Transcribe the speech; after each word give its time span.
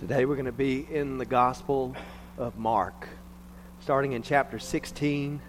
Today 0.00 0.24
we're 0.24 0.34
going 0.34 0.46
to 0.46 0.52
be 0.52 0.84
in 0.90 1.18
the 1.18 1.24
Gospel 1.24 1.94
of 2.36 2.58
Mark, 2.58 3.08
starting 3.80 4.12
in 4.12 4.22
chapter 4.22 4.58
16. 4.58 5.40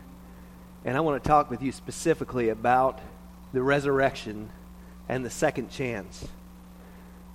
And 0.85 0.95
I 0.95 0.99
want 0.99 1.21
to 1.21 1.27
talk 1.27 1.49
with 1.49 1.63
you 1.63 1.71
specifically 1.71 2.49
about 2.49 3.01
the 3.53 3.63
resurrection 3.63 4.51
and 5.09 5.25
the 5.25 5.31
second 5.31 5.71
chance. 5.71 6.27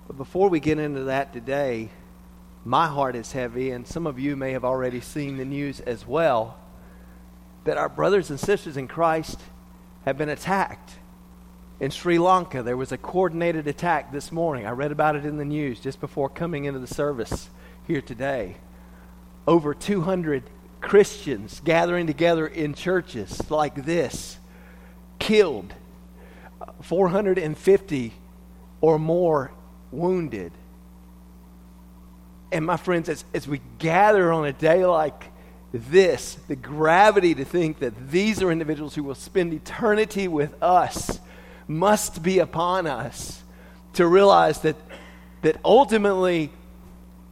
But 0.06 0.18
before 0.18 0.48
we 0.48 0.60
get 0.60 0.78
into 0.78 1.04
that 1.04 1.32
today, 1.32 1.90
my 2.64 2.86
heart 2.86 3.16
is 3.16 3.32
heavy, 3.32 3.72
and 3.72 3.88
some 3.88 4.06
of 4.06 4.20
you 4.20 4.36
may 4.36 4.52
have 4.52 4.64
already 4.64 5.00
seen 5.00 5.36
the 5.36 5.44
news 5.44 5.80
as 5.80 6.06
well, 6.06 6.56
that 7.64 7.76
our 7.76 7.88
brothers 7.88 8.30
and 8.30 8.38
sisters 8.38 8.76
in 8.76 8.86
Christ 8.86 9.40
have 10.04 10.16
been 10.16 10.28
attacked 10.28 10.92
in 11.80 11.90
Sri 11.90 12.18
Lanka, 12.18 12.62
there 12.62 12.76
was 12.76 12.92
a 12.92 12.98
coordinated 12.98 13.66
attack 13.66 14.12
this 14.12 14.30
morning. 14.30 14.66
I 14.66 14.70
read 14.72 14.92
about 14.92 15.16
it 15.16 15.24
in 15.24 15.38
the 15.38 15.46
news 15.46 15.80
just 15.80 15.98
before 15.98 16.28
coming 16.28 16.66
into 16.66 16.78
the 16.78 16.86
service 16.86 17.48
here 17.86 18.02
today. 18.02 18.56
Over 19.46 19.72
200 19.72 20.42
Christians 20.82 21.60
gathering 21.64 22.06
together 22.06 22.46
in 22.46 22.74
churches 22.74 23.50
like 23.50 23.86
this, 23.86 24.38
killed, 25.18 25.72
450 26.82 28.12
or 28.82 28.98
more 28.98 29.50
wounded. 29.90 30.52
And 32.52 32.66
my 32.66 32.76
friends, 32.76 33.08
as, 33.08 33.24
as 33.32 33.48
we 33.48 33.62
gather 33.78 34.30
on 34.30 34.44
a 34.44 34.52
day 34.52 34.84
like 34.84 35.32
this, 35.72 36.34
the 36.46 36.56
gravity 36.56 37.34
to 37.36 37.44
think 37.46 37.78
that 37.78 38.10
these 38.10 38.42
are 38.42 38.52
individuals 38.52 38.94
who 38.94 39.02
will 39.02 39.14
spend 39.14 39.54
eternity 39.54 40.28
with 40.28 40.62
us 40.62 41.20
must 41.70 42.20
be 42.20 42.40
upon 42.40 42.88
us 42.88 43.42
to 43.92 44.04
realize 44.04 44.58
that, 44.62 44.74
that 45.42 45.56
ultimately 45.64 46.50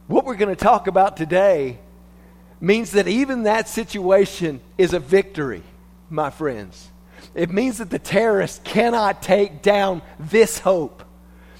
what 0.07 0.25
we're 0.25 0.37
going 0.37 0.55
to 0.55 0.63
talk 0.63 0.87
about 0.87 1.17
today 1.17 1.77
means 2.61 2.91
that 2.91 3.07
even 3.07 3.43
that 3.43 3.67
situation 3.67 4.61
is 4.77 4.93
a 4.93 4.99
victory, 4.99 5.61
my 6.09 6.29
friends. 6.29 6.89
It 7.35 7.49
means 7.49 7.79
that 7.79 7.89
the 7.89 7.99
terrorists 7.99 8.61
cannot 8.63 9.21
take 9.21 9.61
down 9.61 10.01
this 10.17 10.59
hope. 10.59 11.03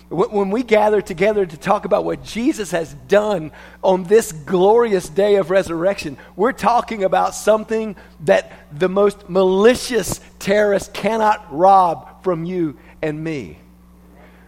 When 0.08 0.50
we 0.50 0.64
gather 0.64 1.02
together 1.02 1.46
to 1.46 1.58
talk 1.58 1.84
about 1.84 2.06
what 2.06 2.24
Jesus 2.24 2.72
has 2.72 2.94
done 2.94 3.52
on 3.84 4.06
this 4.06 4.32
glorious 4.32 5.08
day 5.08 5.36
of 5.36 5.52
resurrection, 5.52 6.18
we're 6.38 6.54
talking 6.54 7.04
about 7.04 7.36
something 7.36 7.98
that 8.22 8.52
the 8.72 8.90
most 8.90 9.30
malicious 9.30 10.22
terrorist 10.40 10.94
cannot 10.94 11.46
rob 11.56 12.09
from 12.24 12.46
you 12.46 12.78
and 13.02 13.24
me. 13.24 13.60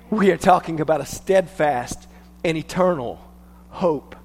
We 0.10 0.32
are 0.32 0.38
talking 0.38 0.82
about 0.82 1.02
a 1.02 1.06
steadfast 1.06 2.08
and 2.44 2.58
eternal 2.58 3.20
hope. 3.70 4.16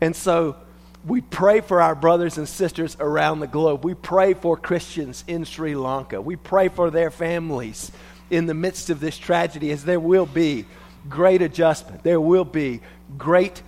And 0.00 0.14
so 0.14 0.56
we 1.04 1.20
pray 1.20 1.60
for 1.60 1.80
our 1.80 1.94
brothers 1.94 2.38
and 2.38 2.48
sisters 2.48 2.96
around 2.98 3.40
the 3.40 3.46
globe. 3.46 3.84
We 3.84 3.94
pray 3.94 4.34
for 4.34 4.56
Christians 4.56 5.24
in 5.26 5.44
Sri 5.44 5.74
Lanka. 5.74 6.20
We 6.20 6.36
pray 6.36 6.68
for 6.68 6.90
their 6.90 7.10
families 7.10 7.92
in 8.30 8.46
the 8.46 8.54
midst 8.54 8.90
of 8.90 9.00
this 9.00 9.16
tragedy, 9.16 9.70
as 9.70 9.84
there 9.84 10.00
will 10.00 10.26
be 10.26 10.66
great 11.08 11.40
adjustment. 11.42 12.02
There 12.02 12.20
will 12.20 12.44
be 12.44 12.80
great, 13.16 13.62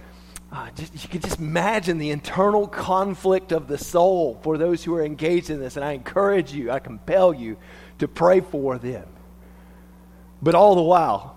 uh, 0.53 0.69
just, 0.77 1.03
you 1.03 1.09
can 1.09 1.21
just 1.21 1.39
imagine 1.39 1.99
the 1.99 2.11
internal 2.11 2.67
conflict 2.67 3.53
of 3.53 3.69
the 3.69 3.79
soul 3.79 4.39
for 4.43 4.59
those 4.59 4.85
who 4.85 4.95
are 4.97 5.05
engaged 5.05 5.49
in 5.49 5.61
this. 5.61 5.77
And 5.77 5.85
I 5.85 5.93
encourage 5.93 6.53
you, 6.53 6.71
I 6.71 6.81
compel 6.81 7.33
you 7.33 7.57
to 8.01 8.09
pray 8.09 8.41
for 8.41 8.77
them. 8.79 9.07
But 10.43 10.55
all 10.55 10.75
the 10.75 10.83
while, 10.83 11.37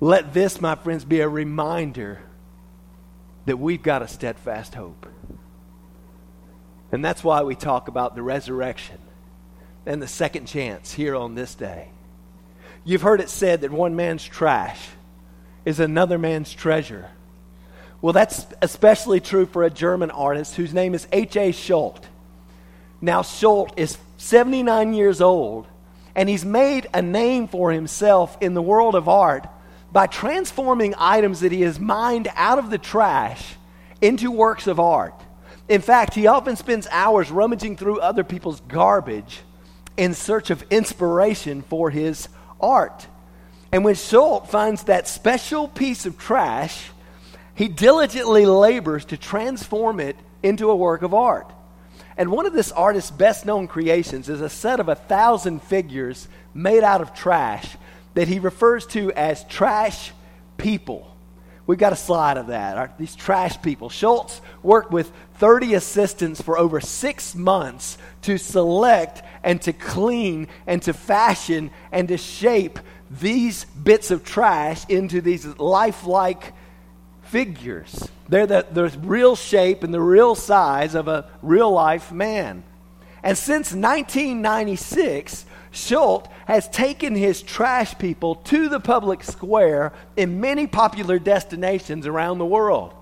let 0.00 0.34
this, 0.34 0.60
my 0.60 0.74
friends, 0.74 1.04
be 1.04 1.20
a 1.20 1.28
reminder 1.28 2.20
that 3.46 3.58
we've 3.58 3.82
got 3.82 4.02
a 4.02 4.08
steadfast 4.08 4.74
hope. 4.74 5.06
And 6.92 7.04
that's 7.04 7.22
why 7.22 7.42
we 7.42 7.54
talk 7.54 7.88
about 7.88 8.14
the 8.14 8.22
resurrection 8.22 8.98
and 9.86 10.02
the 10.02 10.08
second 10.08 10.46
chance 10.46 10.92
here 10.92 11.14
on 11.14 11.34
this 11.34 11.54
day. 11.54 11.90
You've 12.84 13.02
heard 13.02 13.20
it 13.20 13.28
said 13.28 13.60
that 13.60 13.70
one 13.70 13.94
man's 13.94 14.24
trash 14.24 14.88
is 15.64 15.80
another 15.80 16.18
man's 16.18 16.52
treasure. 16.52 17.10
Well, 18.02 18.12
that's 18.12 18.46
especially 18.62 19.20
true 19.20 19.46
for 19.46 19.62
a 19.62 19.70
German 19.70 20.10
artist 20.10 20.56
whose 20.56 20.72
name 20.72 20.94
is 20.94 21.06
H.A. 21.12 21.52
Schult. 21.52 22.04
Now, 23.00 23.22
Schult 23.22 23.72
is 23.76 23.98
79 24.16 24.94
years 24.94 25.20
old, 25.20 25.66
and 26.14 26.28
he's 26.28 26.44
made 26.44 26.88
a 26.92 27.02
name 27.02 27.48
for 27.48 27.70
himself 27.72 28.36
in 28.40 28.54
the 28.54 28.62
world 28.62 28.94
of 28.94 29.08
art 29.08 29.46
by 29.92 30.06
transforming 30.06 30.94
items 30.96 31.40
that 31.40 31.52
he 31.52 31.62
has 31.62 31.80
mined 31.80 32.28
out 32.34 32.58
of 32.58 32.70
the 32.70 32.78
trash 32.78 33.56
into 34.00 34.30
works 34.30 34.66
of 34.66 34.80
art. 34.80 35.14
In 35.68 35.80
fact, 35.80 36.14
he 36.14 36.26
often 36.26 36.56
spends 36.56 36.88
hours 36.90 37.30
rummaging 37.30 37.76
through 37.76 38.00
other 38.00 38.24
people's 38.24 38.60
garbage 38.60 39.40
in 39.96 40.14
search 40.14 40.50
of 40.50 40.64
inspiration 40.70 41.62
for 41.62 41.90
his 41.90 42.28
art. 42.60 43.06
And 43.72 43.84
when 43.84 43.94
Schult 43.94 44.48
finds 44.48 44.84
that 44.84 45.06
special 45.06 45.68
piece 45.68 46.06
of 46.06 46.18
trash, 46.18 46.90
he 47.54 47.68
diligently 47.68 48.46
labors 48.46 49.04
to 49.06 49.16
transform 49.16 50.00
it 50.00 50.16
into 50.42 50.70
a 50.70 50.76
work 50.76 51.02
of 51.02 51.14
art. 51.14 51.52
And 52.20 52.30
one 52.30 52.44
of 52.44 52.52
this 52.52 52.70
artist's 52.70 53.10
best 53.10 53.46
known 53.46 53.66
creations 53.66 54.28
is 54.28 54.42
a 54.42 54.50
set 54.50 54.78
of 54.78 54.90
a 54.90 54.94
thousand 54.94 55.62
figures 55.62 56.28
made 56.52 56.84
out 56.84 57.00
of 57.00 57.14
trash 57.14 57.78
that 58.12 58.28
he 58.28 58.38
refers 58.38 58.84
to 58.88 59.10
as 59.12 59.42
trash 59.44 60.12
people. 60.58 61.16
We've 61.66 61.78
got 61.78 61.94
a 61.94 61.96
slide 61.96 62.36
of 62.36 62.48
that. 62.48 62.98
these 62.98 63.16
trash 63.16 63.62
people. 63.62 63.88
Schultz 63.88 64.42
worked 64.62 64.90
with 64.90 65.10
30 65.36 65.72
assistants 65.72 66.42
for 66.42 66.58
over 66.58 66.78
six 66.78 67.34
months 67.34 67.96
to 68.20 68.36
select 68.36 69.22
and 69.42 69.62
to 69.62 69.72
clean 69.72 70.48
and 70.66 70.82
to 70.82 70.92
fashion 70.92 71.70
and 71.90 72.08
to 72.08 72.18
shape 72.18 72.80
these 73.10 73.64
bits 73.64 74.10
of 74.10 74.26
trash 74.26 74.84
into 74.90 75.22
these 75.22 75.46
lifelike 75.56 76.52
figures. 77.22 78.10
They're 78.30 78.46
the, 78.46 78.64
the 78.70 78.88
real 79.00 79.34
shape 79.34 79.82
and 79.82 79.92
the 79.92 80.00
real 80.00 80.36
size 80.36 80.94
of 80.94 81.08
a 81.08 81.28
real 81.42 81.70
life 81.70 82.12
man. 82.12 82.62
And 83.24 83.36
since 83.36 83.72
1996, 83.74 85.44
Schult 85.72 86.26
has 86.46 86.68
taken 86.68 87.16
his 87.16 87.42
trash 87.42 87.98
people 87.98 88.36
to 88.36 88.68
the 88.68 88.78
public 88.78 89.24
square 89.24 89.92
in 90.16 90.40
many 90.40 90.68
popular 90.68 91.18
destinations 91.18 92.06
around 92.06 92.38
the 92.38 92.46
world. 92.46 92.94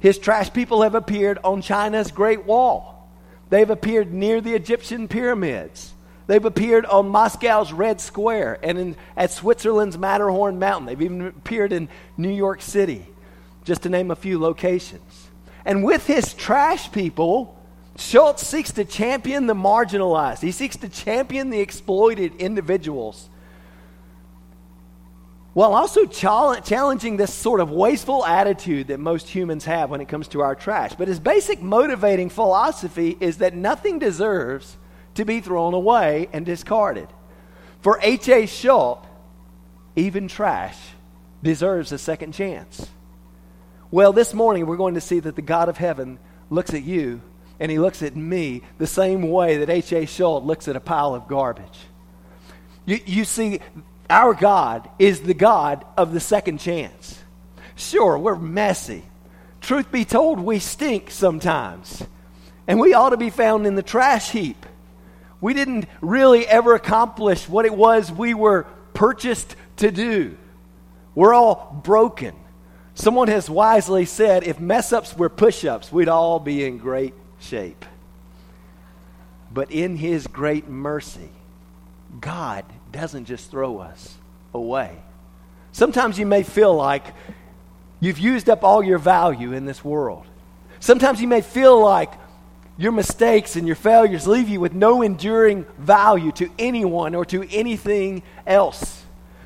His 0.00 0.18
trash 0.18 0.52
people 0.52 0.82
have 0.82 0.96
appeared 0.96 1.38
on 1.44 1.62
China's 1.62 2.10
Great 2.10 2.44
Wall. 2.44 3.08
They've 3.50 3.70
appeared 3.70 4.12
near 4.12 4.40
the 4.40 4.54
Egyptian 4.54 5.06
pyramids. 5.06 5.94
They've 6.26 6.44
appeared 6.44 6.84
on 6.84 7.08
Moscow's 7.08 7.72
Red 7.72 8.00
Square 8.00 8.58
and 8.62 8.76
in, 8.76 8.96
at 9.16 9.30
Switzerland's 9.30 9.96
Matterhorn 9.96 10.58
Mountain. 10.58 10.86
They've 10.86 11.02
even 11.02 11.26
appeared 11.28 11.72
in 11.72 11.88
New 12.16 12.28
York 12.28 12.60
City, 12.60 13.06
just 13.68 13.82
to 13.82 13.88
name 13.88 14.10
a 14.10 14.16
few 14.16 14.40
locations. 14.40 15.28
And 15.64 15.84
with 15.84 16.06
his 16.06 16.34
trash 16.34 16.90
people, 16.90 17.54
Schultz 17.96 18.46
seeks 18.46 18.72
to 18.72 18.84
champion 18.84 19.46
the 19.46 19.54
marginalized. 19.54 20.40
He 20.40 20.52
seeks 20.52 20.76
to 20.78 20.88
champion 20.88 21.50
the 21.50 21.60
exploited 21.60 22.34
individuals 22.36 23.28
while 25.52 25.74
also 25.74 26.06
challenging 26.06 27.16
this 27.16 27.34
sort 27.34 27.58
of 27.58 27.70
wasteful 27.70 28.24
attitude 28.24 28.86
that 28.88 29.00
most 29.00 29.28
humans 29.28 29.64
have 29.64 29.90
when 29.90 30.00
it 30.00 30.08
comes 30.08 30.28
to 30.28 30.40
our 30.40 30.54
trash. 30.54 30.94
But 30.94 31.08
his 31.08 31.18
basic 31.18 31.60
motivating 31.60 32.30
philosophy 32.30 33.16
is 33.18 33.38
that 33.38 33.54
nothing 33.54 33.98
deserves 33.98 34.76
to 35.14 35.24
be 35.24 35.40
thrown 35.40 35.74
away 35.74 36.28
and 36.32 36.46
discarded. 36.46 37.08
For 37.80 37.98
H.A. 38.00 38.46
Schultz, 38.46 39.06
even 39.96 40.28
trash 40.28 40.78
deserves 41.42 41.90
a 41.90 41.98
second 41.98 42.32
chance. 42.32 42.88
Well, 43.90 44.12
this 44.12 44.34
morning 44.34 44.66
we're 44.66 44.76
going 44.76 44.94
to 44.94 45.00
see 45.00 45.18
that 45.20 45.34
the 45.34 45.42
God 45.42 45.70
of 45.70 45.78
heaven 45.78 46.18
looks 46.50 46.74
at 46.74 46.82
you 46.82 47.22
and 47.58 47.70
he 47.72 47.78
looks 47.78 48.02
at 48.02 48.14
me 48.14 48.62
the 48.76 48.86
same 48.86 49.30
way 49.30 49.58
that 49.58 49.70
H.A. 49.70 50.02
Schult 50.02 50.44
looks 50.44 50.68
at 50.68 50.76
a 50.76 50.80
pile 50.80 51.14
of 51.14 51.26
garbage. 51.26 51.78
You, 52.84 53.00
you 53.06 53.24
see, 53.24 53.60
our 54.10 54.34
God 54.34 54.90
is 54.98 55.20
the 55.20 55.32
God 55.32 55.86
of 55.96 56.12
the 56.12 56.20
second 56.20 56.58
chance. 56.58 57.18
Sure, 57.76 58.18
we're 58.18 58.36
messy. 58.36 59.04
Truth 59.62 59.90
be 59.90 60.04
told, 60.04 60.38
we 60.38 60.58
stink 60.58 61.10
sometimes. 61.10 62.04
And 62.66 62.78
we 62.78 62.92
ought 62.92 63.10
to 63.10 63.16
be 63.16 63.30
found 63.30 63.66
in 63.66 63.74
the 63.74 63.82
trash 63.82 64.30
heap. 64.30 64.66
We 65.40 65.54
didn't 65.54 65.86
really 66.02 66.46
ever 66.46 66.74
accomplish 66.74 67.48
what 67.48 67.64
it 67.64 67.74
was 67.74 68.12
we 68.12 68.34
were 68.34 68.66
purchased 68.92 69.56
to 69.76 69.90
do. 69.90 70.36
We're 71.14 71.32
all 71.32 71.80
broken. 71.82 72.34
Someone 72.98 73.28
has 73.28 73.48
wisely 73.48 74.04
said 74.04 74.42
if 74.42 74.58
mess 74.58 74.92
ups 74.92 75.16
were 75.16 75.28
push 75.28 75.64
ups, 75.64 75.92
we'd 75.92 76.08
all 76.08 76.40
be 76.40 76.64
in 76.64 76.78
great 76.78 77.14
shape. 77.38 77.84
But 79.52 79.70
in 79.70 79.96
His 79.96 80.26
great 80.26 80.66
mercy, 80.66 81.28
God 82.20 82.64
doesn't 82.90 83.26
just 83.26 83.52
throw 83.52 83.78
us 83.78 84.16
away. 84.52 84.98
Sometimes 85.70 86.18
you 86.18 86.26
may 86.26 86.42
feel 86.42 86.74
like 86.74 87.04
you've 88.00 88.18
used 88.18 88.50
up 88.50 88.64
all 88.64 88.82
your 88.82 88.98
value 88.98 89.52
in 89.52 89.64
this 89.64 89.84
world. 89.84 90.26
Sometimes 90.80 91.22
you 91.22 91.28
may 91.28 91.40
feel 91.40 91.80
like 91.80 92.12
your 92.76 92.90
mistakes 92.90 93.54
and 93.54 93.64
your 93.64 93.76
failures 93.76 94.26
leave 94.26 94.48
you 94.48 94.58
with 94.58 94.74
no 94.74 95.02
enduring 95.02 95.66
value 95.78 96.32
to 96.32 96.50
anyone 96.58 97.14
or 97.14 97.24
to 97.26 97.48
anything 97.52 98.24
else. 98.44 98.97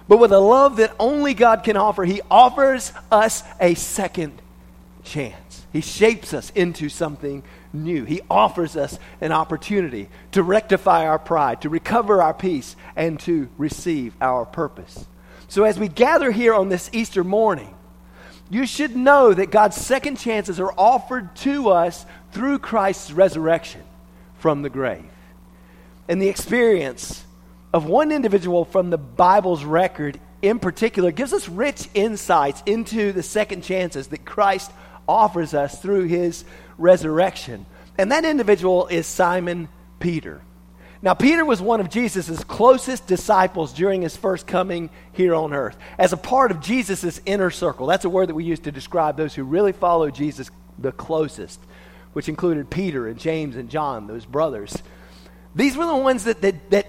But 0.09 0.19
with 0.19 0.33
a 0.33 0.39
love 0.39 0.77
that 0.77 0.95
only 0.99 1.35
God 1.35 1.65
can 1.65 1.77
offer, 1.77 2.05
He 2.05 2.21
offers 2.31 2.93
us 3.11 3.43
a 3.61 3.75
second 3.75 4.41
chance. 5.05 5.67
He 5.73 5.81
shapes 5.81 6.35
us 6.35 6.51
into 6.51 6.89
something 6.89 7.43
new. 7.73 8.05
He 8.05 8.21
offers 8.31 8.77
us 8.77 8.99
an 9.21 9.33
opportunity 9.33 10.09
to 10.33 10.43
rectify 10.43 11.07
our 11.07 11.19
pride, 11.19 11.63
to 11.63 11.69
recover 11.69 12.23
our 12.23 12.35
peace, 12.35 12.77
and 12.95 13.19
to 13.21 13.49
receive 13.57 14.15
our 14.21 14.45
purpose. 14.45 15.07
So, 15.49 15.65
as 15.65 15.79
we 15.79 15.89
gather 15.89 16.31
here 16.31 16.55
on 16.55 16.69
this 16.69 16.91
Easter 16.93 17.25
morning, 17.25 17.75
you 18.51 18.67
should 18.67 18.97
know 18.97 19.33
that 19.33 19.51
God's 19.51 19.77
second 19.77 20.17
chances 20.17 20.61
are 20.61 20.73
offered 20.77 21.35
to 21.37 21.71
us 21.71 22.05
through 22.33 22.59
Christ's 22.59 23.13
resurrection 23.13 23.83
from 24.39 24.63
the 24.63 24.71
grave. 24.71 25.11
And 26.09 26.21
the 26.21 26.29
experience 26.29 27.25
of 27.73 27.87
one 27.87 28.13
individual 28.13 28.65
from 28.65 28.91
the 28.91 28.99
Bible's 28.99 29.65
record 29.65 30.21
in 30.43 30.59
particular 30.59 31.13
gives 31.13 31.33
us 31.33 31.49
rich 31.49 31.89
insights 31.95 32.63
into 32.67 33.13
the 33.13 33.23
second 33.23 33.63
chances 33.63 34.09
that 34.09 34.25
Christ 34.25 34.71
offers 35.09 35.55
us 35.55 35.81
through 35.81 36.05
his 36.05 36.45
resurrection. 36.79 37.65
And 37.97 38.13
that 38.13 38.25
individual 38.25 38.89
is 38.89 39.07
Simon 39.07 39.69
Peter. 40.01 40.43
Now, 41.01 41.15
Peter 41.15 41.45
was 41.45 41.61
one 41.61 41.81
of 41.81 41.91
Jesus' 41.91 42.45
closest 42.45 43.09
disciples 43.09 43.73
during 43.73 44.03
his 44.03 44.17
first 44.17 44.47
coming 44.47 44.89
here 45.13 45.35
on 45.35 45.53
earth, 45.53 45.77
as 45.99 46.13
a 46.13 46.17
part 46.17 46.53
of 46.53 46.61
Jesus' 46.61 47.21
inner 47.27 47.51
circle. 47.51 47.87
That's 47.87 48.05
a 48.05 48.09
word 48.09 48.29
that 48.29 48.37
we 48.37 48.45
use 48.45 48.61
to 48.61 48.73
describe 48.73 49.17
those 49.17 49.35
who 49.35 49.43
really 49.43 49.73
follow 49.73 50.11
Jesus 50.11 50.49
the 50.79 50.93
closest, 50.93 51.61
which 52.13 52.29
included 52.29 52.71
Peter 52.71 53.09
and 53.09 53.19
James 53.19 53.57
and 53.57 53.69
John, 53.69 54.07
those 54.07 54.25
brothers. 54.25 54.81
These 55.57 55.77
were 55.77 55.87
the 55.87 55.97
ones 55.97 56.25
that, 56.25 56.41
that, 56.43 56.71
that 56.71 56.87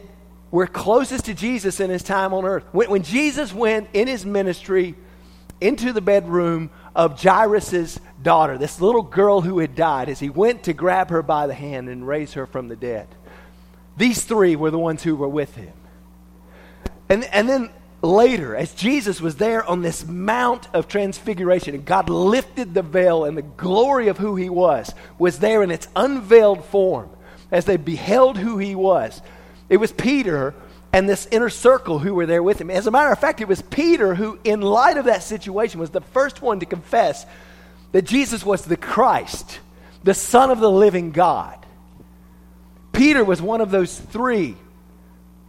were 0.53 0.67
closest 0.67 1.25
to 1.25 1.33
Jesus 1.33 1.79
in 1.79 1.89
his 1.89 2.03
time 2.03 2.31
on 2.31 2.45
earth. 2.45 2.63
When, 2.71 2.87
when 2.91 3.01
Jesus 3.01 3.51
went 3.51 3.89
in 3.91 4.07
his 4.07 4.23
ministry 4.23 4.93
into 5.59 5.91
the 5.91 5.99
bedroom 5.99 6.69
of 6.95 7.19
Jairus' 7.19 7.99
daughter, 8.21 8.59
this 8.59 8.79
little 8.79 9.01
girl 9.01 9.41
who 9.41 9.57
had 9.57 9.73
died, 9.73 10.09
as 10.09 10.19
he 10.19 10.29
went 10.29 10.65
to 10.65 10.73
grab 10.73 11.09
her 11.09 11.23
by 11.23 11.47
the 11.47 11.55
hand 11.55 11.89
and 11.89 12.07
raise 12.07 12.33
her 12.33 12.45
from 12.45 12.67
the 12.67 12.75
dead. 12.75 13.07
These 13.97 14.25
three 14.25 14.55
were 14.55 14.69
the 14.69 14.77
ones 14.77 15.01
who 15.01 15.15
were 15.15 15.27
with 15.27 15.55
him. 15.55 15.73
And, 17.09 17.23
and 17.23 17.49
then 17.49 17.71
later, 18.03 18.55
as 18.55 18.75
Jesus 18.75 19.19
was 19.19 19.37
there 19.37 19.65
on 19.65 19.81
this 19.81 20.05
Mount 20.05 20.67
of 20.71 20.87
Transfiguration, 20.87 21.73
and 21.73 21.83
God 21.83 22.09
lifted 22.09 22.75
the 22.75 22.83
veil, 22.83 23.25
and 23.25 23.35
the 23.35 23.41
glory 23.41 24.07
of 24.07 24.19
who 24.19 24.35
he 24.35 24.51
was 24.51 24.93
was 25.17 25.39
there 25.39 25.63
in 25.63 25.71
its 25.71 25.87
unveiled 25.95 26.63
form 26.65 27.09
as 27.49 27.65
they 27.65 27.77
beheld 27.77 28.37
who 28.37 28.59
he 28.59 28.75
was. 28.75 29.19
It 29.69 29.77
was 29.77 29.91
Peter 29.91 30.53
and 30.91 31.09
this 31.09 31.27
inner 31.31 31.49
circle 31.49 31.99
who 31.99 32.13
were 32.13 32.27
there 32.27 32.43
with 32.43 32.61
him. 32.61 32.69
As 32.69 32.85
a 32.85 32.91
matter 32.91 33.11
of 33.11 33.19
fact, 33.19 33.41
it 33.41 33.47
was 33.47 33.61
Peter 33.63 34.13
who, 34.13 34.39
in 34.43 34.61
light 34.61 34.97
of 34.97 35.05
that 35.05 35.23
situation, 35.23 35.79
was 35.79 35.89
the 35.89 36.01
first 36.01 36.41
one 36.41 36.59
to 36.59 36.65
confess 36.65 37.25
that 37.91 38.03
Jesus 38.03 38.45
was 38.45 38.63
the 38.63 38.77
Christ, 38.77 39.59
the 40.03 40.13
Son 40.13 40.51
of 40.51 40.59
the 40.59 40.69
living 40.69 41.11
God. 41.11 41.57
Peter 42.91 43.23
was 43.23 43.41
one 43.41 43.61
of 43.61 43.71
those 43.71 43.97
three 43.97 44.55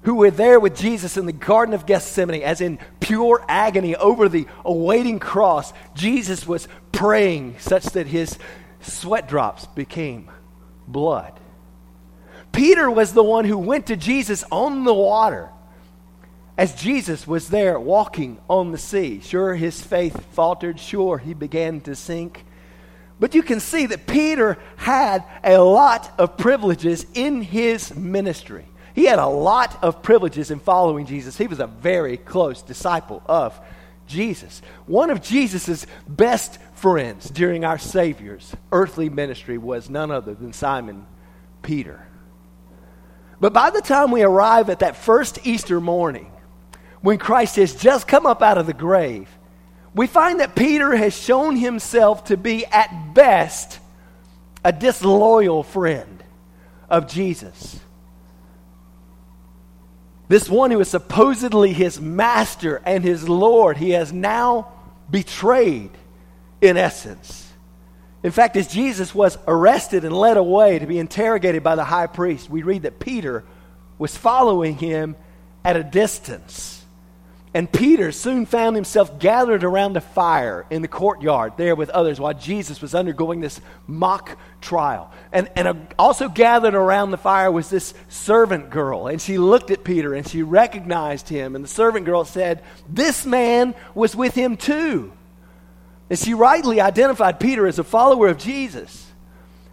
who 0.04 0.14
were 0.14 0.30
there 0.30 0.60
with 0.60 0.76
Jesus 0.76 1.16
in 1.16 1.26
the 1.26 1.32
Garden 1.32 1.74
of 1.74 1.86
Gethsemane, 1.86 2.42
as 2.42 2.60
in 2.60 2.78
pure 3.00 3.44
agony 3.48 3.96
over 3.96 4.28
the 4.28 4.46
awaiting 4.64 5.18
cross. 5.18 5.72
Jesus 5.94 6.46
was 6.46 6.68
praying 6.92 7.56
such 7.58 7.84
that 7.86 8.06
his 8.06 8.38
sweat 8.80 9.28
drops 9.28 9.66
became 9.66 10.30
blood. 10.86 11.38
Peter 12.54 12.90
was 12.90 13.12
the 13.12 13.22
one 13.22 13.44
who 13.44 13.58
went 13.58 13.86
to 13.86 13.96
Jesus 13.96 14.44
on 14.50 14.84
the 14.84 14.94
water 14.94 15.50
as 16.56 16.74
Jesus 16.80 17.26
was 17.26 17.48
there 17.48 17.78
walking 17.80 18.38
on 18.48 18.70
the 18.70 18.78
sea. 18.78 19.20
Sure, 19.20 19.54
his 19.54 19.82
faith 19.82 20.24
faltered. 20.32 20.78
Sure, 20.78 21.18
he 21.18 21.34
began 21.34 21.80
to 21.80 21.96
sink. 21.96 22.44
But 23.18 23.34
you 23.34 23.42
can 23.42 23.58
see 23.58 23.86
that 23.86 24.06
Peter 24.06 24.56
had 24.76 25.24
a 25.42 25.58
lot 25.58 26.12
of 26.16 26.36
privileges 26.36 27.06
in 27.14 27.42
his 27.42 27.94
ministry. 27.94 28.66
He 28.94 29.06
had 29.06 29.18
a 29.18 29.26
lot 29.26 29.82
of 29.82 30.02
privileges 30.02 30.52
in 30.52 30.60
following 30.60 31.06
Jesus. 31.06 31.36
He 31.36 31.48
was 31.48 31.58
a 31.58 31.66
very 31.66 32.16
close 32.16 32.62
disciple 32.62 33.20
of 33.26 33.58
Jesus. 34.06 34.62
One 34.86 35.10
of 35.10 35.22
Jesus' 35.22 35.86
best 36.06 36.60
friends 36.74 37.28
during 37.28 37.64
our 37.64 37.78
Savior's 37.78 38.54
earthly 38.70 39.08
ministry 39.08 39.58
was 39.58 39.90
none 39.90 40.12
other 40.12 40.34
than 40.34 40.52
Simon 40.52 41.06
Peter. 41.62 42.06
But 43.40 43.52
by 43.52 43.70
the 43.70 43.80
time 43.80 44.10
we 44.10 44.22
arrive 44.22 44.70
at 44.70 44.80
that 44.80 44.96
first 44.96 45.46
Easter 45.46 45.80
morning, 45.80 46.30
when 47.00 47.18
Christ 47.18 47.56
has 47.56 47.74
just 47.74 48.08
come 48.08 48.26
up 48.26 48.42
out 48.42 48.58
of 48.58 48.66
the 48.66 48.72
grave, 48.72 49.28
we 49.94 50.06
find 50.06 50.40
that 50.40 50.56
Peter 50.56 50.96
has 50.96 51.16
shown 51.16 51.56
himself 51.56 52.24
to 52.24 52.36
be, 52.36 52.64
at 52.66 53.14
best, 53.14 53.78
a 54.64 54.72
disloyal 54.72 55.62
friend 55.62 56.24
of 56.88 57.06
Jesus. 57.06 57.78
This 60.28 60.48
one 60.48 60.70
who 60.70 60.80
is 60.80 60.88
supposedly 60.88 61.72
his 61.72 62.00
master 62.00 62.80
and 62.86 63.04
his 63.04 63.28
Lord, 63.28 63.76
he 63.76 63.90
has 63.90 64.12
now 64.12 64.72
betrayed, 65.10 65.90
in 66.60 66.76
essence. 66.76 67.43
In 68.24 68.30
fact, 68.30 68.56
as 68.56 68.66
Jesus 68.66 69.14
was 69.14 69.36
arrested 69.46 70.02
and 70.04 70.16
led 70.16 70.38
away 70.38 70.78
to 70.78 70.86
be 70.86 70.98
interrogated 70.98 71.62
by 71.62 71.76
the 71.76 71.84
high 71.84 72.06
priest, 72.06 72.48
we 72.48 72.62
read 72.62 72.82
that 72.82 72.98
Peter 72.98 73.44
was 73.98 74.16
following 74.16 74.78
him 74.78 75.14
at 75.62 75.76
a 75.76 75.84
distance. 75.84 76.82
And 77.52 77.70
Peter 77.70 78.12
soon 78.12 78.46
found 78.46 78.76
himself 78.76 79.20
gathered 79.20 79.62
around 79.62 79.98
a 79.98 80.00
fire 80.00 80.64
in 80.70 80.80
the 80.80 80.88
courtyard 80.88 81.52
there 81.58 81.76
with 81.76 81.90
others 81.90 82.18
while 82.18 82.32
Jesus 82.32 82.80
was 82.80 82.94
undergoing 82.94 83.42
this 83.42 83.60
mock 83.86 84.38
trial. 84.62 85.12
And, 85.30 85.50
and 85.54 85.86
also 85.98 86.30
gathered 86.30 86.74
around 86.74 87.10
the 87.10 87.18
fire 87.18 87.52
was 87.52 87.68
this 87.68 87.92
servant 88.08 88.70
girl. 88.70 89.06
And 89.06 89.20
she 89.20 89.36
looked 89.36 89.70
at 89.70 89.84
Peter 89.84 90.14
and 90.14 90.26
she 90.26 90.42
recognized 90.42 91.28
him. 91.28 91.54
And 91.54 91.62
the 91.62 91.68
servant 91.68 92.06
girl 92.06 92.24
said, 92.24 92.64
This 92.88 93.26
man 93.26 93.74
was 93.94 94.16
with 94.16 94.34
him 94.34 94.56
too. 94.56 95.12
And 96.14 96.18
she 96.20 96.32
rightly 96.32 96.80
identified 96.80 97.40
Peter 97.40 97.66
as 97.66 97.80
a 97.80 97.82
follower 97.82 98.28
of 98.28 98.38
Jesus. 98.38 99.10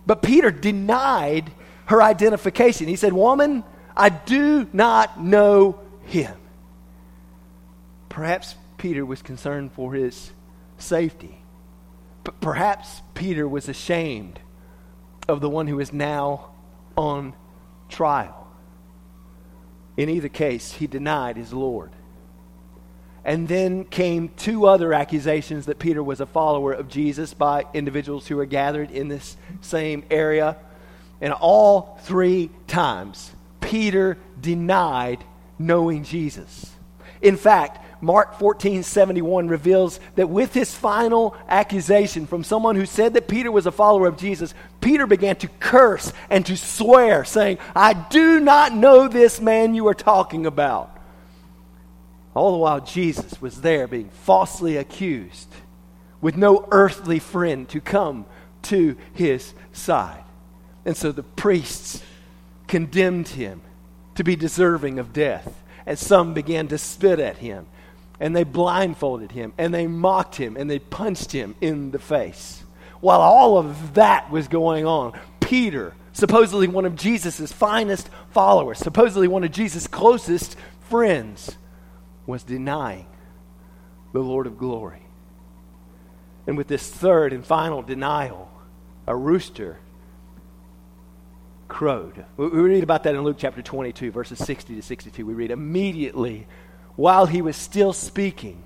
But 0.07 0.24
Peter 0.24 0.50
denied 0.50 1.51
her 1.86 2.01
identification. 2.01 2.88
He 2.88 2.95
said, 2.95 3.13
Woman, 3.13 3.63
I 3.95 4.10
do 4.10 4.67
not 4.74 5.21
know 5.21 5.79
him. 6.05 6.36
Perhaps 8.10 8.55
Peter 8.79 9.05
was 9.05 9.21
concerned 9.21 9.71
for 9.74 9.93
his 9.93 10.31
safety. 10.79 11.38
But 12.24 12.41
perhaps 12.41 13.03
Peter 13.13 13.48
was 13.48 13.69
ashamed 13.69 14.39
of 15.29 15.41
the 15.41 15.50
one 15.50 15.67
who 15.67 15.79
is 15.79 15.93
now 15.93 16.55
on 16.98 17.36
trial. 17.88 18.48
In 19.95 20.10
either 20.10 20.27
case, 20.27 20.71
he 20.71 20.88
denied 20.88 21.38
his 21.38 21.53
Lord. 21.53 21.91
And 23.23 23.47
then 23.47 23.85
came 23.85 24.29
two 24.29 24.65
other 24.65 24.93
accusations 24.93 25.67
that 25.67 25.77
Peter 25.77 26.03
was 26.03 26.21
a 26.21 26.25
follower 26.25 26.73
of 26.73 26.87
Jesus 26.87 27.33
by 27.33 27.65
individuals 27.73 28.27
who 28.27 28.37
were 28.37 28.45
gathered 28.45 28.89
in 28.89 29.09
this 29.09 29.37
same 29.61 30.03
area. 30.09 30.57
And 31.21 31.31
all 31.33 31.99
three 32.03 32.49
times, 32.65 33.31
Peter 33.59 34.17
denied 34.39 35.23
knowing 35.59 36.03
Jesus. 36.03 36.71
In 37.21 37.37
fact, 37.37 37.85
Mark 38.01 38.39
14 38.39 38.81
71 38.81 39.47
reveals 39.47 39.99
that 40.15 40.29
with 40.29 40.53
his 40.53 40.73
final 40.73 41.37
accusation 41.47 42.25
from 42.25 42.43
someone 42.43 42.75
who 42.75 42.87
said 42.87 43.13
that 43.13 43.27
Peter 43.27 43.51
was 43.51 43.67
a 43.67 43.71
follower 43.71 44.07
of 44.07 44.17
Jesus, 44.17 44.55
Peter 44.81 45.05
began 45.05 45.35
to 45.37 45.47
curse 45.59 46.11
and 46.29 46.43
to 46.47 46.57
swear, 46.57 47.23
saying, 47.23 47.59
I 47.75 47.93
do 47.93 48.39
not 48.39 48.73
know 48.73 49.07
this 49.07 49.39
man 49.39 49.75
you 49.75 49.87
are 49.87 49.93
talking 49.93 50.47
about. 50.47 50.97
All 52.33 52.51
the 52.51 52.57
while, 52.57 52.79
Jesus 52.79 53.41
was 53.41 53.61
there 53.61 53.88
being 53.88 54.09
falsely 54.09 54.77
accused 54.77 55.50
with 56.21 56.38
no 56.38 56.67
earthly 56.71 57.19
friend 57.19 57.67
to 57.69 57.81
come 57.81 58.25
to 58.63 58.95
his 59.13 59.53
side. 59.73 60.23
And 60.85 60.95
so 60.95 61.11
the 61.11 61.23
priests 61.23 62.01
condemned 62.67 63.29
him 63.29 63.61
to 64.15 64.23
be 64.23 64.35
deserving 64.35 65.00
of 65.00 65.13
death. 65.13 65.61
And 65.85 65.97
some 65.97 66.33
began 66.33 66.67
to 66.69 66.77
spit 66.77 67.19
at 67.19 67.38
him. 67.38 67.65
And 68.19 68.35
they 68.35 68.43
blindfolded 68.43 69.31
him. 69.31 69.53
And 69.57 69.73
they 69.73 69.88
mocked 69.88 70.35
him. 70.35 70.55
And 70.57 70.69
they 70.69 70.79
punched 70.79 71.31
him 71.31 71.55
in 71.59 71.91
the 71.91 72.00
face. 72.00 72.63
While 73.00 73.21
all 73.21 73.57
of 73.57 73.95
that 73.95 74.29
was 74.29 74.47
going 74.47 74.85
on, 74.85 75.19
Peter, 75.39 75.95
supposedly 76.13 76.67
one 76.67 76.85
of 76.85 76.95
Jesus' 76.95 77.51
finest 77.51 78.09
followers, 78.29 78.77
supposedly 78.77 79.27
one 79.27 79.43
of 79.43 79.51
Jesus' 79.51 79.88
closest 79.88 80.55
friends, 80.88 81.57
was 82.25 82.43
denying 82.43 83.07
the 84.13 84.19
Lord 84.19 84.47
of 84.47 84.57
glory. 84.57 85.01
And 86.47 86.57
with 86.57 86.67
this 86.67 86.87
third 86.89 87.33
and 87.33 87.45
final 87.45 87.81
denial, 87.81 88.49
a 89.07 89.15
rooster 89.15 89.79
crowed. 91.67 92.25
We 92.35 92.47
read 92.47 92.83
about 92.83 93.03
that 93.03 93.15
in 93.15 93.21
Luke 93.21 93.37
chapter 93.39 93.61
22, 93.61 94.11
verses 94.11 94.39
60 94.39 94.75
to 94.75 94.81
62. 94.81 95.25
We 95.25 95.33
read, 95.33 95.51
immediately 95.51 96.47
while 96.95 97.25
he 97.25 97.41
was 97.41 97.55
still 97.55 97.93
speaking, 97.93 98.61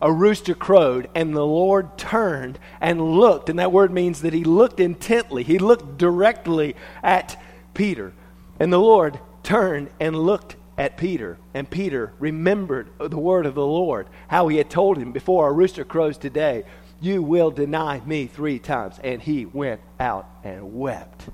a 0.00 0.12
rooster 0.12 0.54
crowed, 0.54 1.08
and 1.14 1.34
the 1.34 1.44
Lord 1.44 1.98
turned 1.98 2.58
and 2.80 3.00
looked. 3.00 3.48
And 3.48 3.58
that 3.58 3.72
word 3.72 3.90
means 3.92 4.22
that 4.22 4.32
he 4.32 4.44
looked 4.44 4.80
intently, 4.80 5.42
he 5.42 5.58
looked 5.58 5.98
directly 5.98 6.76
at 7.02 7.40
Peter. 7.74 8.12
And 8.60 8.72
the 8.72 8.78
Lord 8.78 9.18
turned 9.42 9.90
and 9.98 10.16
looked 10.16 10.56
at 10.76 10.96
Peter. 10.96 11.38
And 11.52 11.68
Peter 11.68 12.12
remembered 12.18 12.90
the 12.98 13.18
word 13.18 13.46
of 13.46 13.54
the 13.54 13.66
Lord, 13.66 14.08
how 14.28 14.48
he 14.48 14.56
had 14.56 14.70
told 14.70 14.98
him 14.98 15.12
before 15.12 15.48
a 15.48 15.52
rooster 15.52 15.84
crows 15.84 16.18
today, 16.18 16.64
You 17.00 17.22
will 17.22 17.50
deny 17.50 18.00
me 18.04 18.26
three 18.26 18.58
times. 18.58 18.98
And 19.02 19.22
he 19.22 19.46
went 19.46 19.80
out 20.00 20.28
and 20.42 20.74
wept 20.74 21.28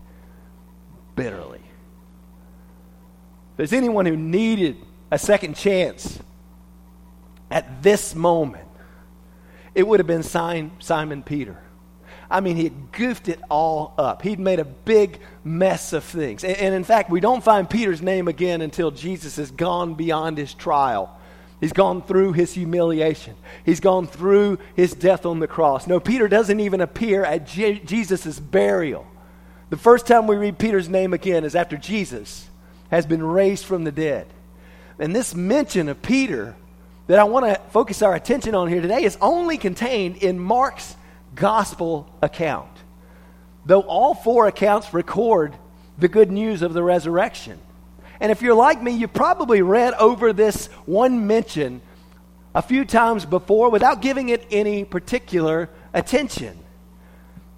bitterly. 1.17 1.63
There's 3.57 3.73
anyone 3.73 4.07
who 4.07 4.17
needed 4.17 4.77
a 5.11 5.19
second 5.19 5.55
chance 5.55 6.19
at 7.51 7.83
this 7.83 8.15
moment, 8.15 8.69
it 9.75 9.87
would 9.87 10.01
have 10.01 10.07
been 10.07 10.23
Simon 10.23 11.23
Peter. 11.23 11.59
I 12.31 12.41
mean, 12.41 12.57
he 12.57 12.65
had 12.65 12.93
goofed 12.93 13.29
it 13.29 13.41
all 13.51 13.93
up. 13.99 14.23
He'd 14.23 14.39
made 14.39 14.61
a 14.61 14.65
big 14.65 15.19
mess 15.43 15.93
of 15.93 16.05
things. 16.05 16.45
And, 16.45 16.57
and, 16.57 16.75
in 16.75 16.85
fact, 16.85 17.11
we 17.11 17.19
don't 17.19 17.43
find 17.43 17.69
Peter's 17.69 18.01
name 18.01 18.29
again 18.29 18.61
until 18.61 18.93
Jesus 18.93 19.37
has 19.37 19.51
gone 19.51 19.95
beyond 19.95 20.39
his 20.39 20.55
trial. 20.55 21.17
He's 21.61 21.73
gone 21.73 22.03
through 22.03 22.33
his 22.33 22.55
humiliation. 22.55 23.35
He's 23.65 23.81
gone 23.81 24.07
through 24.07 24.59
his 24.77 24.95
death 24.95 25.27
on 25.27 25.41
the 25.41 25.49
cross. 25.49 25.87
No, 25.87 25.99
Peter 25.99 26.29
doesn't 26.29 26.61
even 26.61 26.81
appear 26.81 27.25
at 27.25 27.47
Je- 27.47 27.81
Jesus' 27.85 28.39
burial. 28.39 29.07
The 29.69 29.77
first 29.77 30.07
time 30.07 30.27
we 30.27 30.37
read 30.37 30.59
Peter's 30.59 30.89
name 30.89 31.13
again 31.13 31.45
is 31.45 31.55
after 31.55 31.77
Jesus 31.77 32.49
has 32.91 33.07
been 33.07 33.23
raised 33.23 33.65
from 33.65 33.85
the 33.85 33.93
dead. 33.93 34.27
And 34.99 35.15
this 35.15 35.35
mention 35.35 35.89
of 35.89 36.01
Peter 36.01 36.57
that 37.09 37.19
I 37.19 37.25
want 37.25 37.47
to 37.47 37.61
focus 37.71 38.03
our 38.03 38.15
attention 38.15 38.55
on 38.55 38.69
here 38.69 38.81
today 38.81 39.03
is 39.03 39.19
only 39.21 39.59
contained 39.59 40.17
in 40.17 40.39
Mark's 40.39 40.95
gospel 41.35 42.09
account. 42.23 42.71
Though 43.65 43.83
all 43.83 44.15
four 44.15 44.47
accounts 44.47 44.93
record 44.95 45.55
the 45.99 46.09
good 46.09 46.31
news 46.31 46.63
of 46.63 46.73
the 46.73 46.83
resurrection. 46.83 47.59
And 48.21 48.33
if 48.33 48.43
you're 48.43 48.55
like 48.55 48.83
me, 48.83 48.93
you've 48.93 49.13
probably 49.13 49.63
read 49.63 49.95
over 49.95 50.33
this 50.33 50.67
one 50.87 51.27
mention 51.27 51.81
a 52.55 52.63
few 52.63 52.85
times 52.85 53.25
before 53.25 53.71
without 53.71 54.03
giving 54.03 54.29
it 54.29 54.47
any 54.51 54.85
particular 54.85 55.71
attention. 55.95 56.59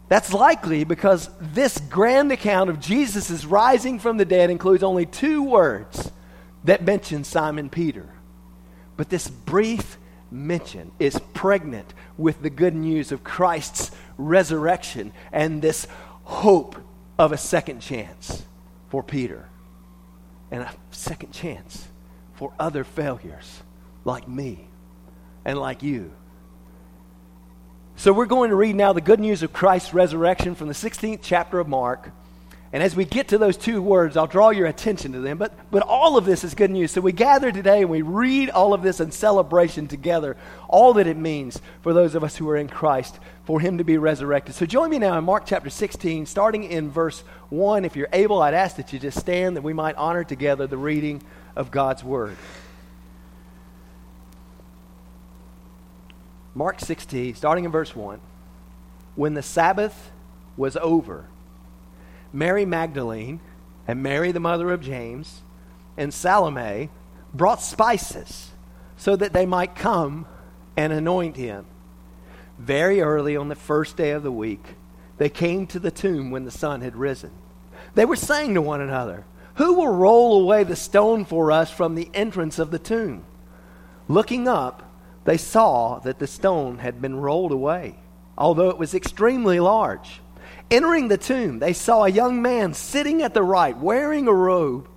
That's 0.09 0.33
likely 0.33 0.85
because 0.85 1.31
this 1.41 1.79
grand 1.79 2.33
account 2.33 2.69
of 2.69 2.81
Jesus' 2.81 3.45
rising 3.45 3.99
from 3.99 4.19
the 4.19 4.25
dead 4.25 4.51
includes 4.51 4.83
only 4.83 5.07
two 5.07 5.43
words 5.43 6.11
that 6.65 6.85
mention 6.85 7.25
Simon 7.25 7.71
Peter. 7.71 8.09
But 8.97 9.09
this 9.09 9.29
brief 9.29 9.97
mention 10.31 10.93
is 10.99 11.19
pregnant 11.33 11.93
with 12.17 12.43
the 12.43 12.51
good 12.51 12.75
news 12.75 13.13
of 13.13 13.25
Christ's 13.25 13.91
resurrection 14.19 15.13
and 15.33 15.63
this 15.63 15.87
hope 16.25 16.77
of 17.19 17.33
a 17.33 17.39
second 17.39 17.81
chance 17.81 18.45
for 18.89 19.03
Peter 19.03 19.49
and 20.51 20.63
a 20.63 20.75
second 20.91 21.33
chance 21.33 21.89
for 22.35 22.53
other 22.59 22.85
failures 22.85 23.63
like 24.05 24.29
me 24.29 24.67
and 25.45 25.59
like 25.59 25.83
you. 25.83 26.13
So, 27.97 28.13
we're 28.13 28.27
going 28.27 28.51
to 28.51 28.57
read 28.57 28.75
now 28.75 28.93
the 28.93 29.01
good 29.01 29.21
news 29.21 29.43
of 29.43 29.53
Christ's 29.53 29.95
resurrection 29.95 30.55
from 30.55 30.69
the 30.69 30.75
16th 30.75 31.21
chapter 31.23 31.61
of 31.61 31.69
Mark. 31.69 32.11
And 32.75 32.83
as 32.83 32.97
we 32.97 33.05
get 33.05 33.29
to 33.29 33.39
those 33.39 33.59
two 33.59 33.83
words, 33.83 34.17
I'll 34.17 34.27
draw 34.27 34.49
your 34.49 34.67
attention 34.67 35.13
to 35.13 35.21
them. 35.21 35.37
But, 35.37 35.53
but 35.71 35.83
all 35.83 36.17
of 36.17 36.25
this 36.25 36.43
is 36.43 36.55
good 36.55 36.71
news. 36.71 36.91
So 36.91 37.03
we 37.03 37.13
gather 37.13 37.53
today 37.53 37.83
and 37.83 37.91
we 37.91 38.01
read 38.01 38.49
all 38.49 38.73
of 38.73 38.83
this 38.83 38.99
in 38.99 39.11
celebration 39.11 39.89
together, 39.89 40.39
all 40.69 40.95
that 40.95 41.07
it 41.07 41.19
means 41.19 41.61
for 41.83 41.93
those 41.93 42.15
of 42.15 42.25
us 42.25 42.37
who 42.37 42.49
are 42.49 42.57
in 42.57 42.69
Christ, 42.69 43.19
for 43.45 43.61
Him 43.61 43.77
to 43.77 43.85
be 43.85 43.99
resurrected. 43.99 44.55
So 44.55 44.65
join 44.65 44.89
me 44.89 44.99
now 44.99 45.19
in 45.19 45.25
Mark 45.25 45.45
chapter 45.45 45.69
16, 45.69 46.25
starting 46.25 46.65
in 46.65 46.91
verse 46.91 47.21
1. 47.51 47.85
If 47.85 47.95
you're 47.95 48.09
able, 48.11 48.41
I'd 48.41 48.55
ask 48.55 48.77
that 48.77 48.91
you 48.91 48.99
just 48.99 49.21
stand 49.21 49.57
that 49.57 49.63
we 49.63 49.75
might 49.75 49.97
honor 49.97 50.25
together 50.25 50.67
the 50.67 50.79
reading 50.79 51.23
of 51.55 51.71
God's 51.71 52.03
Word. 52.03 52.39
Mark 56.55 56.81
16, 56.81 57.35
starting 57.35 57.67
in 57.67 57.71
verse 57.71 57.95
1. 57.95 58.19
When 59.15 59.35
the 59.35 59.43
Sabbath 59.43 60.11
was 60.57 60.79
over, 60.79 61.27
Mary 62.33 62.65
Magdalene 62.65 63.41
and 63.87 64.03
Mary, 64.03 64.33
the 64.33 64.41
mother 64.41 64.71
of 64.73 64.81
James, 64.81 65.43
and 65.97 66.15
Salome 66.15 66.89
brought 67.35 67.63
spices 67.63 68.51
so 68.97 69.17
that 69.17 69.33
they 69.33 69.47
might 69.47 69.75
come 69.75 70.27
and 70.77 70.93
anoint 70.93 71.37
him. 71.37 71.67
Very 72.59 73.01
early 73.01 73.37
on 73.37 73.49
the 73.49 73.55
first 73.55 73.97
day 73.97 74.11
of 74.13 74.23
the 74.23 74.33
week, 74.33 74.65
they 75.19 75.29
came 75.29 75.67
to 75.67 75.79
the 75.79 75.91
tomb 75.91 76.31
when 76.31 76.45
the 76.45 76.51
sun 76.51 76.81
had 76.81 76.97
risen. 76.97 77.33
They 77.95 78.05
were 78.05 78.17
saying 78.17 78.55
to 78.55 78.63
one 78.63 78.81
another, 78.81 79.25
Who 79.55 79.75
will 79.75 79.93
roll 79.93 80.41
away 80.41 80.65
the 80.65 80.77
stone 80.77 81.25
for 81.25 81.53
us 81.53 81.71
from 81.71 81.95
the 81.95 82.09
entrance 82.15 82.59
of 82.59 82.71
the 82.71 82.79
tomb? 82.79 83.25
Looking 84.09 84.49
up, 84.49 84.83
they 85.25 85.37
saw 85.37 85.99
that 86.01 86.19
the 86.19 86.27
stone 86.27 86.79
had 86.79 87.03
been 87.03 87.17
rolled 87.17 87.53
away, 87.53 87.97
although 88.39 88.71
it 88.71 88.79
was 88.79 88.95
extremely 88.95 89.61
large. 89.61 90.22
Entering 90.73 91.09
the 91.09 91.19
tomb, 91.19 91.59
they 91.59 91.75
saw 91.75 92.05
a 92.05 92.09
young 92.09 92.41
man 92.41 92.73
sitting 92.73 93.21
at 93.21 93.35
the 93.35 93.43
right, 93.43 93.77
wearing 93.77 94.27
a 94.27 94.33
robe, 94.33 94.89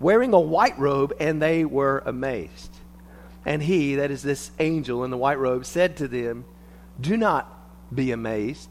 wearing 0.00 0.32
a 0.32 0.40
white 0.40 0.76
robe, 0.76 1.14
and 1.20 1.40
they 1.40 1.64
were 1.64 2.02
amazed. 2.04 2.76
And 3.46 3.62
he, 3.62 3.94
that 3.94 4.10
is 4.10 4.24
this 4.24 4.50
angel 4.58 5.04
in 5.04 5.12
the 5.12 5.16
white 5.16 5.38
robe, 5.38 5.64
said 5.64 5.96
to 5.98 6.08
them, 6.08 6.46
Do 7.00 7.16
not 7.16 7.46
be 7.94 8.10
amazed, 8.10 8.70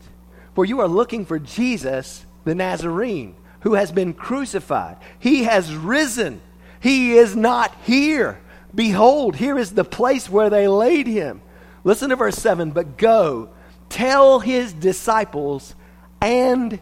for 0.53 0.65
you 0.65 0.81
are 0.81 0.87
looking 0.89 1.25
for 1.25 1.39
Jesus, 1.39 2.25
the 2.43 2.55
Nazarene, 2.55 3.37
who 3.61 3.75
has 3.75 3.93
been 3.93 4.13
crucified. 4.13 4.97
He 5.17 5.43
has 5.43 5.73
risen. 5.73 6.41
He 6.81 7.13
is 7.13 7.37
not 7.37 7.73
here. 7.85 8.41
Behold, 8.75 9.37
here 9.37 9.57
is 9.57 9.71
the 9.71 9.85
place 9.85 10.29
where 10.29 10.49
they 10.49 10.67
laid 10.67 11.07
him. 11.07 11.41
Listen 11.85 12.09
to 12.09 12.17
verse 12.17 12.35
7 12.35 12.71
But 12.71 12.97
go, 12.97 13.51
tell 13.87 14.41
his 14.41 14.73
disciples 14.73 15.73
and 16.21 16.79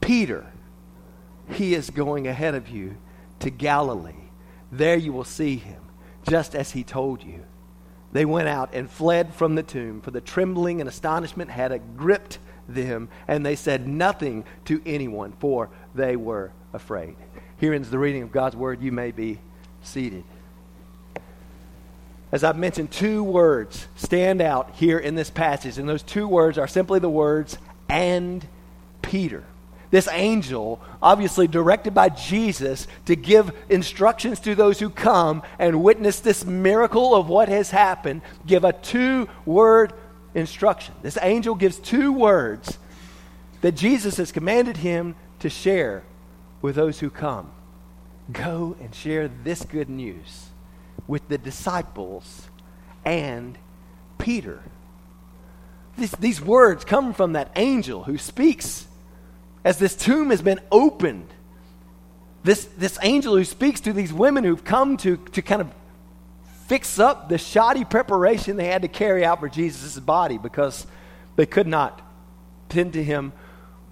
Peter. 0.00 0.46
He 1.50 1.74
is 1.74 1.90
going 1.90 2.26
ahead 2.26 2.54
of 2.54 2.68
you 2.68 2.96
to 3.40 3.50
Galilee. 3.50 4.12
There 4.72 4.96
you 4.96 5.12
will 5.12 5.24
see 5.24 5.56
him, 5.56 5.82
just 6.28 6.54
as 6.54 6.72
he 6.72 6.82
told 6.82 7.22
you. 7.22 7.44
They 8.12 8.24
went 8.24 8.48
out 8.48 8.70
and 8.72 8.90
fled 8.90 9.34
from 9.34 9.54
the 9.54 9.62
tomb, 9.62 10.00
for 10.00 10.10
the 10.10 10.20
trembling 10.20 10.80
and 10.80 10.88
astonishment 10.88 11.50
had 11.50 11.80
gripped 11.96 12.38
them, 12.68 13.08
and 13.28 13.44
they 13.44 13.56
said 13.56 13.86
nothing 13.86 14.44
to 14.66 14.80
anyone, 14.86 15.32
for 15.38 15.68
they 15.94 16.16
were 16.16 16.52
afraid. 16.72 17.16
Here 17.58 17.74
ends 17.74 17.90
the 17.90 17.98
reading 17.98 18.22
of 18.22 18.32
God's 18.32 18.56
word. 18.56 18.80
You 18.80 18.92
may 18.92 19.10
be 19.10 19.38
seated. 19.82 20.24
As 22.32 22.42
I've 22.42 22.58
mentioned, 22.58 22.90
two 22.90 23.22
words 23.22 23.86
stand 23.94 24.40
out 24.40 24.70
here 24.74 24.98
in 24.98 25.14
this 25.14 25.30
passage, 25.30 25.78
and 25.78 25.88
those 25.88 26.02
two 26.02 26.26
words 26.26 26.58
are 26.58 26.66
simply 26.66 26.98
the 26.98 27.08
words 27.08 27.58
and 27.88 28.46
Peter. 29.04 29.44
This 29.90 30.08
angel, 30.08 30.80
obviously 31.00 31.46
directed 31.46 31.94
by 31.94 32.08
Jesus 32.08 32.88
to 33.04 33.14
give 33.14 33.52
instructions 33.68 34.40
to 34.40 34.56
those 34.56 34.80
who 34.80 34.90
come 34.90 35.42
and 35.58 35.84
witness 35.84 36.18
this 36.18 36.44
miracle 36.44 37.14
of 37.14 37.28
what 37.28 37.48
has 37.48 37.70
happened, 37.70 38.22
give 38.44 38.64
a 38.64 38.72
two 38.72 39.28
word 39.46 39.92
instruction. 40.34 40.94
This 41.02 41.18
angel 41.22 41.54
gives 41.54 41.78
two 41.78 42.12
words 42.12 42.78
that 43.60 43.72
Jesus 43.72 44.16
has 44.16 44.32
commanded 44.32 44.78
him 44.78 45.14
to 45.38 45.48
share 45.48 46.02
with 46.60 46.74
those 46.74 46.98
who 46.98 47.10
come. 47.10 47.52
Go 48.32 48.76
and 48.80 48.92
share 48.94 49.28
this 49.28 49.64
good 49.64 49.88
news 49.88 50.48
with 51.06 51.28
the 51.28 51.38
disciples 51.38 52.48
and 53.04 53.58
Peter. 54.18 54.62
These, 55.96 56.12
these 56.12 56.40
words 56.40 56.84
come 56.84 57.12
from 57.14 57.34
that 57.34 57.52
angel 57.54 58.04
who 58.04 58.18
speaks 58.18 58.88
as 59.64 59.78
this 59.78 59.94
tomb 59.96 60.30
has 60.30 60.42
been 60.42 60.60
opened, 60.70 61.28
this, 62.42 62.64
this 62.76 62.98
angel 63.02 63.36
who 63.36 63.44
speaks 63.44 63.80
to 63.80 63.92
these 63.92 64.12
women 64.12 64.44
who've 64.44 64.64
come 64.64 64.96
to, 64.98 65.16
to 65.16 65.42
kind 65.42 65.62
of 65.62 65.72
fix 66.66 66.98
up 66.98 67.28
the 67.28 67.38
shoddy 67.38 67.84
preparation 67.84 68.56
they 68.56 68.66
had 68.66 68.82
to 68.82 68.88
carry 68.88 69.24
out 69.24 69.40
for 69.40 69.48
Jesus' 69.48 69.98
body 69.98 70.38
because 70.38 70.86
they 71.36 71.46
could 71.46 71.66
not 71.66 72.00
tend 72.68 72.92
to 72.94 73.02
him 73.02 73.32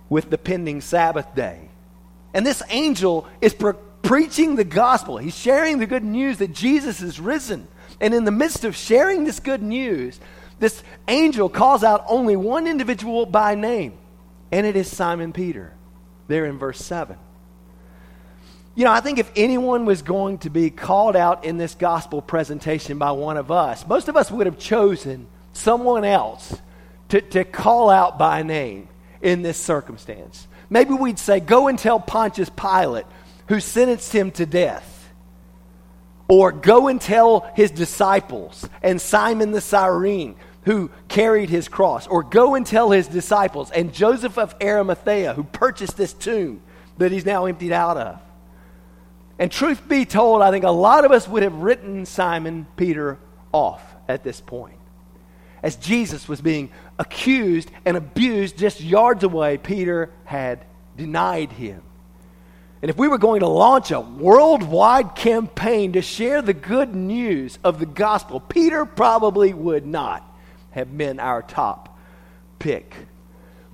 with 0.08 0.30
the 0.30 0.38
pending 0.38 0.80
Sabbath 0.80 1.34
day. 1.34 1.68
And 2.34 2.46
this 2.46 2.62
angel 2.68 3.26
is 3.40 3.54
pre- 3.54 3.72
preaching 4.02 4.56
the 4.56 4.64
gospel. 4.64 5.16
He's 5.16 5.36
sharing 5.36 5.78
the 5.78 5.86
good 5.86 6.04
news 6.04 6.38
that 6.38 6.52
Jesus 6.52 7.00
is 7.00 7.20
risen. 7.20 7.68
And 8.00 8.14
in 8.14 8.24
the 8.24 8.30
midst 8.30 8.64
of 8.64 8.74
sharing 8.76 9.24
this 9.24 9.40
good 9.40 9.62
news, 9.62 10.18
this 10.58 10.82
angel 11.08 11.48
calls 11.48 11.84
out 11.84 12.04
only 12.08 12.36
one 12.36 12.66
individual 12.66 13.26
by 13.26 13.54
name, 13.54 13.94
and 14.52 14.66
it 14.66 14.76
is 14.76 14.94
Simon 14.94 15.32
Peter, 15.32 15.72
there 16.28 16.44
in 16.44 16.58
verse 16.58 16.78
7. 16.78 17.16
You 18.74 18.84
know, 18.84 18.92
I 18.92 19.00
think 19.00 19.18
if 19.18 19.30
anyone 19.34 19.84
was 19.84 20.02
going 20.02 20.38
to 20.38 20.50
be 20.50 20.70
called 20.70 21.16
out 21.16 21.44
in 21.44 21.58
this 21.58 21.74
gospel 21.74 22.22
presentation 22.22 22.98
by 22.98 23.10
one 23.12 23.36
of 23.36 23.50
us, 23.50 23.86
most 23.86 24.08
of 24.08 24.16
us 24.16 24.30
would 24.30 24.46
have 24.46 24.58
chosen 24.58 25.26
someone 25.52 26.04
else 26.04 26.56
to, 27.08 27.20
to 27.20 27.44
call 27.44 27.90
out 27.90 28.18
by 28.18 28.42
name 28.42 28.88
in 29.20 29.42
this 29.42 29.58
circumstance. 29.58 30.46
Maybe 30.70 30.94
we'd 30.94 31.18
say, 31.18 31.40
Go 31.40 31.68
and 31.68 31.78
tell 31.78 32.00
Pontius 32.00 32.48
Pilate, 32.48 33.04
who 33.48 33.60
sentenced 33.60 34.14
him 34.14 34.30
to 34.32 34.46
death. 34.46 34.88
Or 36.28 36.50
go 36.50 36.88
and 36.88 36.98
tell 36.98 37.50
his 37.54 37.70
disciples 37.70 38.66
and 38.82 38.98
Simon 38.98 39.50
the 39.50 39.60
Cyrene, 39.60 40.36
who 40.62 40.90
carried 41.12 41.50
his 41.50 41.68
cross. 41.68 42.06
Or 42.06 42.22
go 42.22 42.54
and 42.54 42.66
tell 42.66 42.90
his 42.90 43.06
disciples 43.06 43.70
and 43.70 43.92
Joseph 43.92 44.38
of 44.38 44.54
Arimathea, 44.60 45.34
who 45.34 45.44
purchased 45.44 45.96
this 45.96 46.12
tomb 46.12 46.62
that 46.98 47.12
he's 47.12 47.26
now 47.26 47.46
emptied 47.46 47.72
out 47.72 47.96
of. 47.96 48.20
And 49.38 49.50
truth 49.50 49.88
be 49.88 50.04
told, 50.04 50.42
I 50.42 50.50
think 50.50 50.64
a 50.64 50.70
lot 50.70 51.04
of 51.04 51.12
us 51.12 51.28
would 51.28 51.42
have 51.42 51.54
written 51.54 52.06
Simon 52.06 52.66
Peter 52.76 53.18
off 53.52 53.82
at 54.08 54.24
this 54.24 54.40
point 54.40 54.78
as 55.62 55.76
Jesus 55.76 56.28
was 56.28 56.40
being 56.40 56.70
accused 56.98 57.70
and 57.84 57.96
abused 57.96 58.58
just 58.58 58.80
yards 58.80 59.22
away, 59.22 59.58
Peter 59.58 60.10
had 60.24 60.64
denied 60.96 61.52
him. 61.52 61.82
And 62.82 62.90
if 62.90 62.96
we 62.96 63.06
were 63.06 63.18
going 63.18 63.40
to 63.40 63.48
launch 63.48 63.92
a 63.92 64.00
worldwide 64.00 65.14
campaign 65.14 65.92
to 65.92 66.02
share 66.02 66.42
the 66.42 66.52
good 66.52 66.94
news 66.96 67.60
of 67.62 67.78
the 67.78 67.86
gospel, 67.86 68.40
Peter 68.40 68.84
probably 68.84 69.54
would 69.54 69.86
not 69.86 70.28
have 70.72 70.96
been 70.96 71.20
our 71.20 71.42
top 71.42 71.98
pick. 72.58 72.94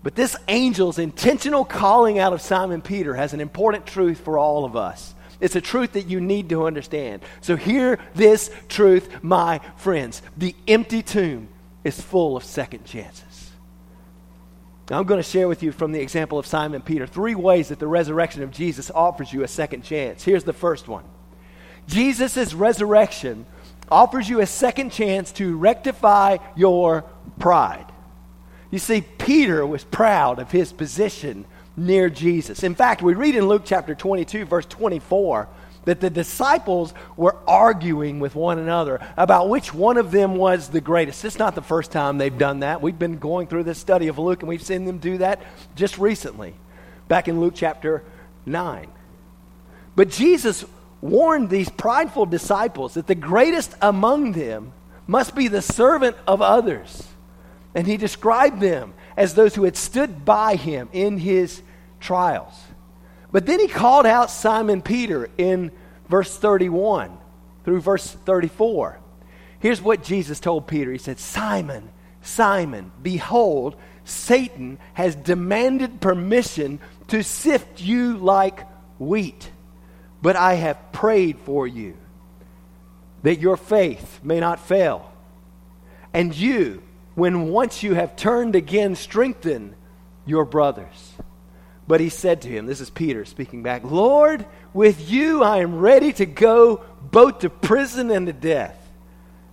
But 0.03 0.15
this 0.15 0.37
angel's 0.47 0.99
intentional 0.99 1.65
calling 1.65 2.19
out 2.19 2.33
of 2.33 2.41
Simon 2.41 2.83
Peter 2.83 3.15
has 3.15 3.33
an 3.33 3.41
important 3.41 3.87
truth 3.87 4.21
for 4.21 4.39
all 4.39 4.65
of 4.65 4.77
us. 4.77 5.15
It's 5.41 5.57
a 5.57 5.61
truth 5.61 5.93
that 5.93 6.07
you 6.07 6.21
need 6.21 6.49
to 6.51 6.67
understand. 6.67 7.23
So, 7.41 7.57
hear 7.57 7.99
this 8.15 8.51
truth, 8.69 9.23
my 9.23 9.61
friends. 9.77 10.21
The 10.37 10.55
empty 10.67 11.03
tomb 11.03 11.49
is 11.85 12.01
full 12.01 12.37
of 12.37 12.45
second 12.45 12.85
chances. 12.85 13.51
Now, 14.91 14.99
I'm 14.99 15.05
going 15.05 15.23
to 15.23 15.29
share 15.29 15.49
with 15.49 15.63
you 15.63 15.71
from 15.71 15.93
the 15.93 16.01
example 16.01 16.39
of 16.39 16.47
Simon 16.47 16.81
Peter 16.81 17.07
three 17.07 17.35
ways 17.35 17.69
that 17.69 17.79
the 17.79 17.87
resurrection 17.87 18.43
of 18.43 18.51
Jesus 18.51 18.91
offers 18.91 19.33
you 19.33 19.43
a 19.43 19.49
second 19.49 19.83
chance. 19.83 20.25
Here's 20.25 20.45
the 20.45 20.53
first 20.53 20.89
one 20.89 21.05
Jesus' 21.87 22.55
resurrection 22.55 23.47
offers 23.91 24.29
you 24.29 24.41
a 24.41 24.47
second 24.47 24.91
chance 24.91 25.33
to 25.33 25.57
rectify 25.57 26.39
your 26.57 27.05
pride. 27.39 27.87
You 28.71 28.79
see, 28.79 29.01
Peter 29.01 29.67
was 29.67 29.85
proud 29.85 30.39
of 30.39 30.51
his 30.51 30.73
position 30.73 31.47
near 31.77 32.11
Jesus. 32.11 32.63
In 32.63 32.75
fact, 32.75 33.03
we 33.03 33.15
read 33.15 33.35
in 33.37 33.49
Luke 33.49 33.63
chapter 33.65 33.95
22, 33.95 34.45
verse 34.45 34.67
24, 34.67 35.49
that 35.85 36.01
the 36.01 36.11
disciples 36.11 36.93
were 37.17 37.37
arguing 37.47 38.21
with 38.21 38.35
one 38.35 38.59
another 38.59 39.01
about 39.17 39.49
which 39.49 39.73
one 39.73 39.97
of 39.97 40.11
them 40.11 40.37
was 40.37 40.69
the 40.69 40.83
greatest. 40.83 41.25
It's 41.25 41.39
not 41.39 41.55
the 41.55 41.63
first 41.63 41.93
time 41.93 42.19
they've 42.19 42.37
done 42.37 42.61
that. 42.61 42.83
We've 42.83 42.99
been 42.99 43.19
going 43.19 43.47
through 43.47 43.65
this 43.65 43.79
study 43.79 44.09
of 44.09 44.19
Luke, 44.19 44.41
and 44.41 44.49
we've 44.49 44.63
seen 44.63 44.85
them 44.85 44.99
do 44.99 45.19
that 45.19 45.41
just 45.77 45.97
recently, 45.97 46.55
back 47.07 47.27
in 47.27 47.41
Luke 47.41 47.55
chapter 47.57 48.03
9. 48.45 48.89
But 49.97 50.11
Jesus 50.11 50.65
warned 51.01 51.51
these 51.51 51.69
prideful 51.69 52.27
disciples 52.27 52.95
that 52.95 53.07
the 53.07 53.15
greatest 53.15 53.75
among 53.81 54.33
them 54.33 54.73
must 55.07 55.35
be 55.35 55.49
the 55.49 55.63
servant 55.63 56.17
of 56.27 56.43
others. 56.43 57.07
And 57.75 57.87
he 57.87 57.97
described 57.97 58.61
them 58.61 58.95
as 59.17 59.35
those 59.35 59.55
who 59.55 59.65
had 59.65 59.77
stood 59.77 60.25
by 60.25 60.57
him 60.57 60.89
in 60.93 61.19
his 61.19 61.63
trials. 62.01 62.55
But 63.31 63.47
then 63.47 63.61
he 63.61 63.69
called 63.69 64.07
out 64.07 64.31
Simon 64.31 64.83
Peter 64.83 65.29
in 65.37 65.71
verse 66.09 66.37
31 66.37 67.17
through 67.65 67.81
verse 67.81 68.11
34. 68.11 68.99
Here's 69.61 69.83
what 69.83 70.03
Jesus 70.03 70.41
told 70.41 70.67
Peter 70.67 70.93
He 70.93 70.99
said, 70.99 71.19
Simon, 71.19 71.91
Simon, 72.23 72.93
behold, 73.03 73.77
Satan 74.05 74.79
has 74.95 75.15
demanded 75.15 76.01
permission 76.01 76.81
to 77.09 77.23
sift 77.23 77.83
you 77.83 78.17
like 78.17 78.67
wheat, 78.99 79.51
but 80.23 80.37
I 80.37 80.55
have 80.55 80.93
prayed 80.93 81.39
for 81.39 81.67
you 81.67 81.97
that 83.23 83.41
your 83.41 83.57
faith 83.57 84.21
may 84.23 84.41
not 84.41 84.61
fail. 84.61 85.13
And 86.13 86.35
you, 86.35 86.83
when 87.15 87.49
once 87.49 87.83
you 87.83 87.95
have 87.95 88.17
turned 88.17 88.55
again, 88.55 88.95
strengthen 88.95 89.75
your 90.25 90.45
brothers. 90.45 91.15
But 91.87 92.01
he 92.01 92.11
said 92.11 92.43
to 92.43 92.49
him, 92.49 92.67
This 92.67 92.81
is 92.81 92.91
Peter 92.91 93.25
speaking 93.25 93.63
back, 93.63 93.83
Lord, 93.83 94.45
with 94.75 95.11
you 95.11 95.43
I 95.43 95.59
am 95.59 95.79
ready 95.79 96.13
to 96.15 96.27
go 96.27 96.85
both 97.01 97.41
to 97.41 97.51
prison 97.51 98.11
and 98.11 98.27
to 98.27 98.33
death. 98.33 98.77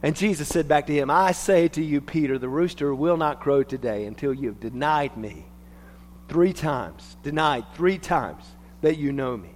And 0.04 0.16
Jesus 0.16 0.48
said 0.48 0.68
back 0.68 0.86
to 0.88 0.94
him, 0.94 1.10
I 1.10 1.32
say 1.32 1.68
to 1.70 1.84
you, 1.84 2.02
Peter, 2.02 2.38
the 2.38 2.50
rooster 2.50 2.94
will 2.94 3.18
not 3.18 3.40
crow 3.40 3.64
today 3.64 4.06
until 4.06 4.34
you 4.34 4.50
have 4.50 4.60
denied 4.60 5.18
me 5.18 5.46
three 6.28 6.54
times, 6.54 7.18
denied 7.24 7.66
three 7.74 7.98
times 7.98 8.44
that 8.82 8.98
you 8.98 9.12
know 9.12 9.36
me. 9.36 9.55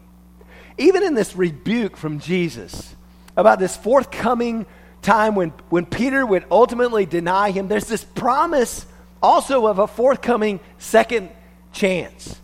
Even 0.80 1.04
in 1.04 1.14
this 1.14 1.36
rebuke 1.36 1.98
from 1.98 2.20
Jesus 2.20 2.96
about 3.36 3.60
this 3.60 3.76
forthcoming 3.76 4.66
time 5.02 5.36
when, 5.36 5.50
when 5.70 5.86
Peter 5.86 6.26
would 6.26 6.46
ultimately 6.50 7.06
deny 7.06 7.52
him, 7.52 7.68
there's 7.68 7.88
this 7.88 8.04
promise 8.04 8.86
also 9.22 9.68
of 9.68 9.78
a 9.78 9.88
forthcoming 9.88 10.62
second 10.78 11.30
chance. 11.74 12.40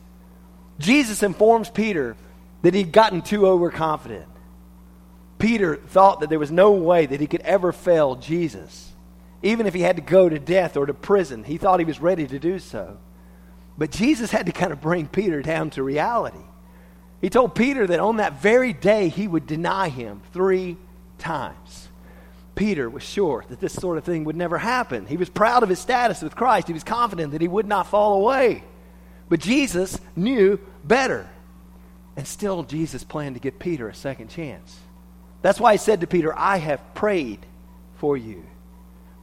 Jesus 0.79 1.23
informs 1.23 1.69
Peter 1.69 2.17
that 2.61 2.73
he'd 2.73 2.91
gotten 2.91 3.21
too 3.21 3.47
overconfident. 3.47 4.27
Peter 5.39 5.77
thought 5.77 6.19
that 6.19 6.29
there 6.29 6.39
was 6.39 6.51
no 6.51 6.73
way 6.73 7.05
that 7.05 7.21
he 7.21 7.27
could 7.27 7.41
ever 7.41 7.71
fail 7.71 8.15
Jesus. 8.15 8.91
Even 9.43 9.65
if 9.65 9.73
he 9.73 9.81
had 9.81 9.95
to 9.95 10.01
go 10.01 10.27
to 10.27 10.39
death 10.39 10.75
or 10.75 10.85
to 10.85 10.93
prison, 10.93 11.45
he 11.45 11.57
thought 11.57 11.79
he 11.79 11.85
was 11.85 12.01
ready 12.01 12.27
to 12.27 12.39
do 12.39 12.59
so. 12.59 12.97
But 13.77 13.91
Jesus 13.91 14.31
had 14.31 14.45
to 14.47 14.51
kind 14.51 14.73
of 14.73 14.81
bring 14.81 15.07
Peter 15.07 15.41
down 15.41 15.69
to 15.71 15.83
reality. 15.83 16.39
He 17.21 17.29
told 17.29 17.55
Peter 17.55 17.87
that 17.87 17.99
on 17.99 18.17
that 18.17 18.41
very 18.41 18.73
day 18.73 19.09
he 19.09 19.27
would 19.27 19.47
deny 19.47 19.89
him 19.89 20.21
three 20.33 20.77
times. 21.17 21.89
Peter 22.55 22.89
was 22.89 23.03
sure 23.03 23.43
that 23.49 23.59
this 23.59 23.73
sort 23.73 23.97
of 23.97 24.03
thing 24.03 24.23
would 24.23 24.35
never 24.35 24.57
happen. 24.57 25.05
He 25.05 25.17
was 25.17 25.29
proud 25.29 25.63
of 25.63 25.69
his 25.69 25.79
status 25.79 26.21
with 26.21 26.35
Christ. 26.35 26.67
He 26.67 26.73
was 26.73 26.83
confident 26.83 27.33
that 27.33 27.41
he 27.41 27.47
would 27.47 27.67
not 27.67 27.87
fall 27.87 28.21
away. 28.21 28.63
But 29.27 29.39
Jesus 29.39 29.99
knew 30.15 30.59
better. 30.83 31.29
And 32.15 32.25
still, 32.25 32.63
Jesus 32.63 33.03
planned 33.03 33.35
to 33.35 33.41
give 33.41 33.59
Peter 33.59 33.89
a 33.89 33.95
second 33.95 34.29
chance. 34.29 34.79
That's 35.41 35.59
why 35.59 35.73
he 35.73 35.77
said 35.77 36.01
to 36.01 36.07
Peter, 36.07 36.33
I 36.37 36.57
have 36.57 36.93
prayed 36.93 37.45
for 37.97 38.15
you 38.15 38.45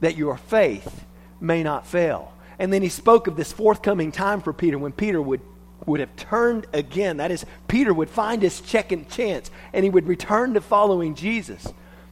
that 0.01 0.17
your 0.17 0.37
faith 0.37 1.05
may 1.41 1.63
not 1.63 1.87
fail. 1.87 2.33
And 2.59 2.71
then 2.71 2.81
he 2.81 2.89
spoke 2.89 3.27
of 3.27 3.35
this 3.35 3.51
forthcoming 3.51 4.11
time 4.11 4.41
for 4.41 4.53
Peter 4.53 4.77
when 4.77 4.91
Peter 4.91 5.21
would, 5.21 5.41
would 5.85 5.99
have 5.99 6.15
turned 6.15 6.65
again. 6.73 7.17
That 7.17 7.31
is, 7.31 7.45
Peter 7.67 7.93
would 7.93 8.09
find 8.09 8.41
his 8.41 8.53
second 8.53 9.09
chance 9.09 9.51
and 9.73 9.83
he 9.83 9.89
would 9.89 10.07
return 10.07 10.53
to 10.53 10.61
following 10.61 11.15
Jesus. 11.15 11.67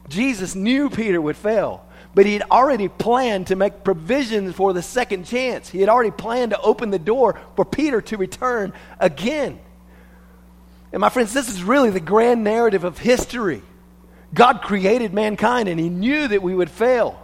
Jesus 0.08 0.54
knew 0.54 0.90
Peter 0.90 1.20
would 1.20 1.36
fail, 1.36 1.84
but 2.14 2.26
he 2.26 2.34
had 2.34 2.42
already 2.50 2.88
planned 2.88 3.46
to 3.48 3.56
make 3.56 3.84
provisions 3.84 4.54
for 4.54 4.72
the 4.72 4.82
second 4.82 5.24
chance. 5.24 5.68
He 5.68 5.80
had 5.80 5.88
already 5.88 6.10
planned 6.10 6.50
to 6.50 6.60
open 6.60 6.90
the 6.90 6.98
door 6.98 7.40
for 7.56 7.64
Peter 7.64 8.00
to 8.02 8.16
return 8.16 8.72
again. 8.98 9.58
And 10.92 11.00
my 11.00 11.08
friends, 11.08 11.32
this 11.32 11.48
is 11.48 11.62
really 11.62 11.90
the 11.90 12.00
grand 12.00 12.44
narrative 12.44 12.84
of 12.84 12.98
history. 12.98 13.62
God 14.34 14.62
created 14.62 15.14
mankind 15.14 15.68
and 15.68 15.80
he 15.80 15.88
knew 15.88 16.28
that 16.28 16.42
we 16.42 16.54
would 16.54 16.70
fail. 16.70 17.18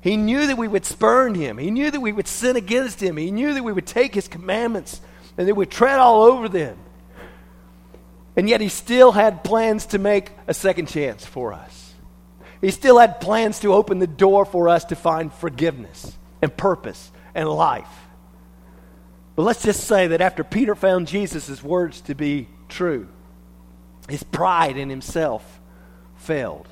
He 0.00 0.16
knew 0.16 0.48
that 0.48 0.58
we 0.58 0.66
would 0.66 0.84
spurn 0.84 1.36
him. 1.36 1.58
He 1.58 1.70
knew 1.70 1.90
that 1.90 2.00
we 2.00 2.12
would 2.12 2.26
sin 2.26 2.56
against 2.56 3.00
him. 3.00 3.16
He 3.16 3.30
knew 3.30 3.54
that 3.54 3.62
we 3.62 3.72
would 3.72 3.86
take 3.86 4.14
his 4.14 4.26
commandments 4.26 5.00
and 5.36 5.48
that 5.48 5.54
we'd 5.54 5.70
tread 5.70 5.98
all 5.98 6.22
over 6.22 6.48
them. 6.48 6.78
And 8.36 8.48
yet 8.48 8.60
he 8.60 8.68
still 8.68 9.12
had 9.12 9.44
plans 9.44 9.86
to 9.86 9.98
make 9.98 10.32
a 10.46 10.54
second 10.54 10.88
chance 10.88 11.24
for 11.24 11.52
us. 11.52 11.94
He 12.60 12.70
still 12.70 12.98
had 12.98 13.20
plans 13.20 13.60
to 13.60 13.74
open 13.74 13.98
the 13.98 14.06
door 14.06 14.44
for 14.44 14.68
us 14.68 14.84
to 14.86 14.96
find 14.96 15.32
forgiveness 15.32 16.16
and 16.40 16.56
purpose 16.56 17.10
and 17.34 17.48
life. 17.48 17.88
But 19.34 19.42
let's 19.42 19.62
just 19.62 19.84
say 19.84 20.08
that 20.08 20.20
after 20.20 20.44
Peter 20.44 20.74
found 20.74 21.08
Jesus' 21.08 21.62
words 21.62 22.00
to 22.02 22.14
be 22.14 22.48
true, 22.68 23.08
his 24.08 24.22
pride 24.22 24.76
in 24.76 24.90
himself 24.90 25.60
failed. 26.16 26.68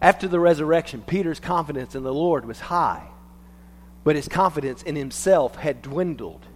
After 0.00 0.28
the 0.28 0.38
resurrection, 0.38 1.02
Peter's 1.02 1.40
confidence 1.40 1.94
in 1.94 2.04
the 2.04 2.14
Lord 2.14 2.44
was 2.44 2.60
high, 2.60 3.08
but 4.04 4.14
his 4.14 4.28
confidence 4.28 4.82
in 4.82 4.94
himself 4.94 5.56
had 5.56 5.82
dwindled. 5.82 6.46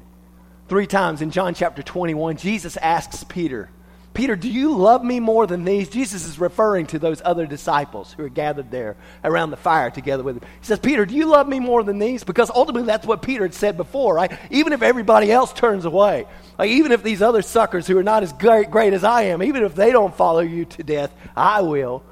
Three 0.72 0.86
times 0.86 1.20
in 1.20 1.30
John 1.30 1.52
chapter 1.52 1.82
21, 1.82 2.38
Jesus 2.38 2.78
asks 2.78 3.24
Peter, 3.24 3.68
Peter, 4.14 4.36
do 4.36 4.50
you 4.50 4.74
love 4.74 5.04
me 5.04 5.20
more 5.20 5.46
than 5.46 5.64
these? 5.64 5.90
Jesus 5.90 6.26
is 6.26 6.38
referring 6.38 6.86
to 6.86 6.98
those 6.98 7.20
other 7.22 7.44
disciples 7.44 8.14
who 8.14 8.24
are 8.24 8.30
gathered 8.30 8.70
there 8.70 8.96
around 9.22 9.50
the 9.50 9.58
fire 9.58 9.90
together 9.90 10.22
with 10.22 10.36
him. 10.36 10.48
He 10.60 10.64
says, 10.64 10.78
Peter, 10.78 11.04
do 11.04 11.14
you 11.14 11.26
love 11.26 11.46
me 11.46 11.60
more 11.60 11.82
than 11.82 11.98
these? 11.98 12.24
Because 12.24 12.48
ultimately 12.48 12.86
that's 12.86 13.06
what 13.06 13.20
Peter 13.20 13.42
had 13.42 13.52
said 13.52 13.76
before, 13.76 14.14
right? 14.14 14.32
Even 14.48 14.72
if 14.72 14.80
everybody 14.80 15.30
else 15.30 15.52
turns 15.52 15.84
away, 15.84 16.24
like 16.58 16.70
even 16.70 16.90
if 16.90 17.02
these 17.02 17.20
other 17.20 17.42
suckers 17.42 17.86
who 17.86 17.98
are 17.98 18.02
not 18.02 18.22
as 18.22 18.32
great, 18.32 18.70
great 18.70 18.94
as 18.94 19.04
I 19.04 19.24
am, 19.24 19.42
even 19.42 19.64
if 19.64 19.74
they 19.74 19.92
don't 19.92 20.16
follow 20.16 20.40
you 20.40 20.64
to 20.64 20.82
death, 20.82 21.14
I 21.36 21.60
will. 21.60 22.02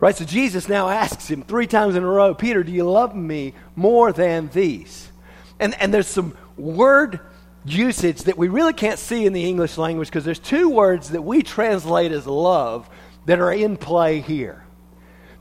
Right? 0.00 0.16
So 0.16 0.24
Jesus 0.24 0.70
now 0.70 0.88
asks 0.88 1.28
him 1.28 1.42
three 1.42 1.66
times 1.66 1.96
in 1.96 2.02
a 2.02 2.08
row, 2.08 2.34
Peter, 2.34 2.64
do 2.64 2.72
you 2.72 2.90
love 2.90 3.14
me 3.14 3.52
more 3.76 4.10
than 4.10 4.48
these? 4.54 5.12
And, 5.60 5.78
and 5.78 5.92
there's 5.92 6.08
some 6.08 6.34
word 6.56 7.20
usage 7.64 8.24
that 8.24 8.36
we 8.36 8.48
really 8.48 8.72
can't 8.72 8.98
see 8.98 9.26
in 9.26 9.32
the 9.32 9.44
English 9.44 9.78
language 9.78 10.08
because 10.08 10.24
there's 10.24 10.38
two 10.38 10.68
words 10.68 11.10
that 11.10 11.22
we 11.22 11.42
translate 11.42 12.12
as 12.12 12.26
love 12.26 12.88
that 13.26 13.38
are 13.38 13.52
in 13.52 13.76
play 13.76 14.20
here. 14.20 14.64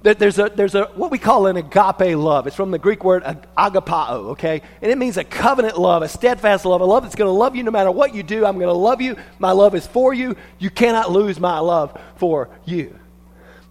That 0.04 0.20
There's 0.20 0.38
a, 0.38 0.52
there's 0.54 0.76
a 0.76 0.86
what 0.96 1.12
we 1.12 1.18
call 1.18 1.48
an 1.48 1.56
agape 1.56 2.18
love. 2.18 2.46
It's 2.46 2.58
from 2.58 2.72
the 2.72 2.78
Greek 2.78 3.06
word 3.06 3.24
agapao, 3.58 4.32
okay? 4.32 4.62
And 4.82 4.92
it 4.92 4.98
means 4.98 5.16
a 5.16 5.24
covenant 5.24 5.80
love, 5.80 6.04
a 6.04 6.10
steadfast 6.10 6.66
love, 6.66 6.82
a 6.82 6.86
love 6.86 7.04
that's 7.04 7.16
going 7.16 7.30
to 7.30 7.32
love 7.32 7.56
you 7.56 7.64
no 7.64 7.72
matter 7.72 7.90
what 7.90 8.14
you 8.14 8.22
do. 8.22 8.46
I'm 8.46 8.56
going 8.56 8.68
to 8.68 8.74
love 8.74 9.00
you. 9.00 9.16
My 9.40 9.52
love 9.52 9.76
is 9.76 9.88
for 9.88 10.14
you. 10.14 10.36
You 10.60 10.70
cannot 10.70 11.12
lose 11.12 11.40
my 11.40 11.60
love 11.60 11.98
for 12.18 12.50
you. 12.66 13.00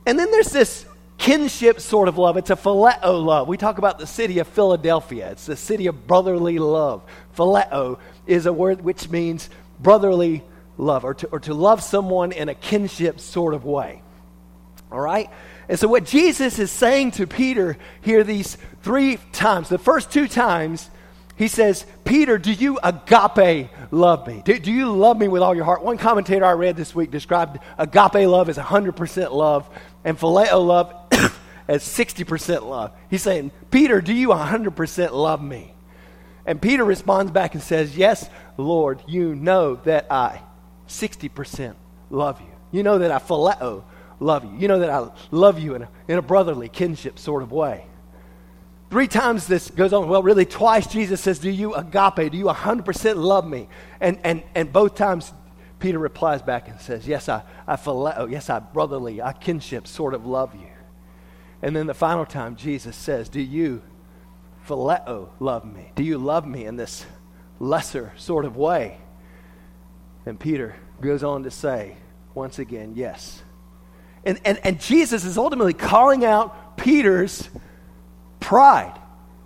And 0.07 0.19
then 0.19 0.31
there's 0.31 0.51
this 0.51 0.87
kinship 1.19 1.81
sort 1.81 2.09
of 2.09 2.17
love. 2.19 2.38
It's 2.38 2.51
a 2.51 2.57
phileo 2.57 3.25
love. 3.25 3.47
We 3.47 3.59
talk 3.59 3.79
about 3.79 3.99
the 3.99 4.07
city 4.07 4.38
of 4.38 4.49
Philadelphia. 4.49 5.31
It's 5.31 5.47
the 5.47 5.55
city 5.55 5.87
of 5.87 6.07
brotherly 6.07 6.59
love. 6.59 7.03
Phileo 7.37 7.99
is 8.27 8.47
a 8.47 8.53
word 8.53 8.83
which 8.83 9.11
means 9.11 9.49
brotherly 9.81 10.43
love 10.79 11.05
or 11.05 11.15
to, 11.15 11.27
or 11.29 11.41
to 11.41 11.55
love 11.55 11.83
someone 11.83 12.33
in 12.33 12.49
a 12.49 12.55
kinship 12.55 13.21
sort 13.21 13.55
of 13.55 13.65
way. 13.65 14.03
All 14.91 15.01
right? 15.01 15.31
And 15.69 15.79
so, 15.79 15.89
what 15.89 16.05
Jesus 16.05 16.59
is 16.59 16.71
saying 16.71 17.13
to 17.13 17.27
Peter 17.27 17.79
here, 18.03 18.25
these 18.25 18.59
three 18.83 19.19
times, 19.33 19.69
the 19.69 19.79
first 19.79 20.11
two 20.11 20.29
times, 20.29 20.91
he 21.37 21.49
says, 21.49 21.87
Peter, 22.05 22.37
do 22.37 22.53
you 22.53 22.79
agape 22.83 23.71
love 23.91 24.27
me? 24.27 24.43
Do, 24.45 24.59
do, 24.59 24.71
you 24.71 24.93
love 24.93 25.19
me 25.19 25.29
with 25.29 25.43
all 25.43 25.55
your 25.55 25.65
heart? 25.65 25.83
One 25.83 25.97
commentator 25.97 26.45
I 26.45 26.53
read 26.53 26.77
this 26.77 26.95
week 26.95 27.11
described 27.11 27.59
agape 27.79 28.29
love 28.29 28.49
as 28.49 28.59
100% 28.59 29.33
love 29.33 29.69
and 30.05 30.19
phileo 30.19 30.65
love 30.65 30.95
as 31.69 31.83
60% 31.85 32.69
love. 32.69 32.93
He's 33.09 33.23
saying, 33.23 33.51
Peter, 33.71 34.01
do 34.01 34.13
you 34.13 34.29
100% 34.29 35.13
love 35.13 35.43
me? 35.43 35.72
And 36.47 36.61
Peter 36.61 36.85
responds 36.85 37.31
back 37.31 37.55
and 37.55 37.63
says, 37.63 37.97
Yes, 37.97 38.29
Lord, 38.57 39.03
you 39.07 39.35
know 39.35 39.77
that 39.77 40.11
I 40.11 40.41
60% 40.89 41.75
love 42.11 42.41
you. 42.41 42.47
You 42.71 42.83
know 42.83 42.99
that 42.99 43.11
I 43.11 43.19
phileo 43.19 43.85
love 44.19 44.45
you. 44.45 44.57
You 44.59 44.69
know 44.69 44.79
that 44.79 44.91
I 44.91 45.09
love 45.31 45.59
you 45.59 45.75
in 45.75 45.83
a, 45.83 45.89
in 46.09 46.19
a 46.19 46.23
brotherly 46.23 46.69
kinship 46.69 47.19
sort 47.19 47.43
of 47.43 47.53
way. 47.53 47.87
Three 48.91 49.09
times 49.09 49.47
this 49.47 49.71
goes 49.71 49.93
on. 49.93 50.09
Well, 50.09 50.23
really, 50.23 50.45
twice 50.45 50.87
Jesus 50.87 51.21
says, 51.21 51.39
Do 51.39 51.51
you 51.51 51.75
agape? 51.75 52.31
Do 52.31 52.39
you 52.39 52.47
100% 52.47 53.17
love 53.17 53.47
me? 53.47 53.69
And, 54.01 54.19
and, 54.23 54.43
and 54.55 54.73
both 54.73 54.95
times 54.95 55.33
Peter 55.79 55.99
replies 55.99 56.43
back 56.43 56.69
and 56.69 56.81
says, 56.81 57.07
Yes, 57.07 57.29
I, 57.29 57.43
I 57.67 57.77
phileo. 57.77 58.31
Yes, 58.31 58.51
I 58.51 58.59
brotherly, 58.59 59.23
I 59.23 59.33
kinship 59.33 59.87
sort 59.87 60.15
of 60.15 60.27
love 60.27 60.55
you. 60.55 60.69
And 61.63 61.75
then 61.75 61.87
the 61.87 61.95
final 61.95 62.27
time, 62.27 62.57
Jesus 62.57 62.97
says, 62.97 63.29
Do 63.29 63.41
you 63.41 63.83
phileo 64.66 65.29
love 65.40 65.64
me? 65.64 65.92
Do 65.94 66.03
you 66.03 66.18
love 66.18 66.46
me 66.46 66.64
in 66.64 66.77
this 66.77 67.05
lesser 67.59 68.12
sort 68.16 68.44
of 68.44 68.57
way? 68.57 68.98
And 70.27 70.38
Peter 70.38 70.77
goes 71.01 71.25
on 71.25 71.44
to 71.44 71.51
say, 71.51 71.96
once 72.35 72.59
again, 72.59 72.92
yes. 72.94 73.42
And, 74.25 74.40
and, 74.44 74.59
and 74.64 74.81
Jesus 74.81 75.25
is 75.25 75.37
ultimately 75.37 75.75
calling 75.75 76.25
out 76.25 76.77
Peter's 76.77 77.48
pride. 78.40 78.98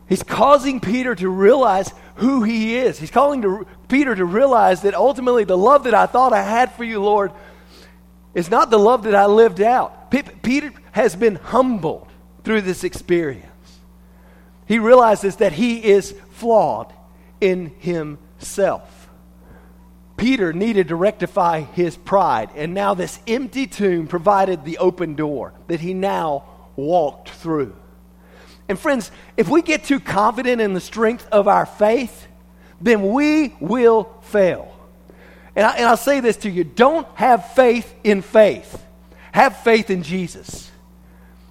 He's 0.09 0.23
causing 0.23 0.81
Peter 0.81 1.15
to 1.15 1.29
realize 1.29 1.93
who 2.17 2.43
he 2.43 2.77
is. 2.77 2.99
He's 2.99 3.11
calling 3.11 3.43
to, 3.43 3.67
Peter 3.89 4.15
to 4.15 4.25
realize 4.25 4.83
that 4.83 4.95
ultimately 4.95 5.45
the 5.45 5.57
love 5.57 5.85
that 5.85 5.95
I 5.95 6.07
thought 6.07 6.33
I 6.33 6.43
had 6.43 6.73
for 6.73 6.85
you, 6.85 7.03
Lord, 7.03 7.33
is 8.35 8.51
not 8.51 8.71
the 8.71 8.79
love 8.79 9.05
that 9.05 9.15
I 9.15 9.27
lived 9.27 9.61
out. 9.61 10.11
P- 10.11 10.23
Peter 10.23 10.73
has 10.93 11.17
been 11.17 11.37
humbled 11.37 12.09
through 12.45 12.61
this 12.61 12.85
experience. 12.85 13.47
He 14.67 14.79
realizes 14.79 15.37
that 15.37 15.53
he 15.53 15.83
is 15.83 16.15
flawed 16.31 16.93
in 17.41 17.73
himself. 17.79 19.09
Peter 20.17 20.53
needed 20.53 20.89
to 20.89 20.97
rectify 20.97 21.61
his 21.61 21.97
pride, 21.97 22.51
and 22.57 22.73
now 22.73 22.95
this 22.95 23.21
empty 23.27 23.67
tomb 23.67 24.07
provided 24.07 24.65
the 24.65 24.79
open 24.79 25.15
door 25.15 25.53
that 25.67 25.81
he 25.81 25.93
now 25.95 26.45
walked 26.75 27.31
through. 27.31 27.77
And 28.69 28.79
friends, 28.79 29.11
if 29.37 29.49
we 29.49 29.63
get 29.63 29.85
too 29.85 30.01
confident 30.01 30.61
in 30.61 30.73
the 30.73 30.81
strength 30.81 31.29
of 31.31 31.47
our 31.47 31.67
faith, 31.67 32.27
then 32.81 33.13
we 33.13 33.55
will 33.61 34.05
fail. 34.23 34.73
And, 35.55 35.67
I, 35.67 35.77
and 35.77 35.87
I'll 35.87 35.97
say 35.97 36.21
this 36.21 36.39
to 36.39 36.51
you 36.51 36.65
don't 36.65 37.07
have 37.15 37.53
faith 37.53 37.95
in 38.03 38.23
faith, 38.23 38.85
have 39.33 39.59
faith 39.59 39.91
in 39.91 40.03
Jesus. 40.03 40.66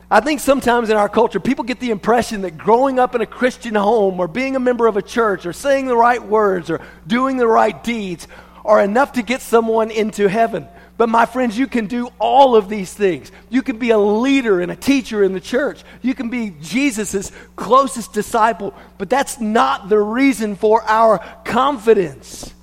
I 0.10 0.20
think 0.20 0.40
sometimes 0.40 0.90
in 0.90 0.98
our 0.98 1.10
culture, 1.10 1.40
people 1.40 1.64
get 1.64 1.80
the 1.80 1.90
impression 1.90 2.42
that 2.42 2.58
growing 2.58 3.00
up 3.00 3.16
in 3.16 3.22
a 3.22 3.26
Christian 3.26 3.74
home 3.74 4.20
or 4.20 4.28
being 4.28 4.56
a 4.56 4.60
member 4.60 4.86
of 4.86 4.98
a 4.98 5.02
church 5.02 5.46
or 5.46 5.54
saying 5.54 5.88
the 5.88 5.98
right 5.98 6.24
words 6.24 6.70
or 6.70 6.82
doing 7.08 7.38
the 7.38 7.48
right 7.48 7.84
deeds 7.84 8.28
are 8.64 8.82
enough 8.82 9.14
to 9.14 9.24
get 9.24 9.42
someone 9.42 9.90
into 9.90 10.30
heaven. 10.30 10.68
But 10.98 11.10
my 11.10 11.26
friends, 11.26 11.58
you 11.58 11.68
can 11.68 11.88
do 11.88 12.10
all 12.20 12.56
of 12.56 12.70
these 12.70 12.94
things. 12.94 13.32
You 13.50 13.62
can 13.62 13.78
be 13.78 13.90
a 13.90 13.98
leader 13.98 14.62
and 14.62 14.72
a 14.72 14.76
teacher 14.76 15.24
in 15.24 15.34
the 15.34 15.42
church. 15.42 15.84
You 16.02 16.14
can 16.14 16.30
be 16.30 16.54
Jesus' 16.62 17.32
closest 17.56 18.14
disciple. 18.14 18.74
But 18.98 19.10
that's 19.10 19.40
not 19.40 19.90
the 19.90 20.00
reason 20.00 20.56
for 20.56 20.84
our 20.84 21.20
confidence. 21.44 22.54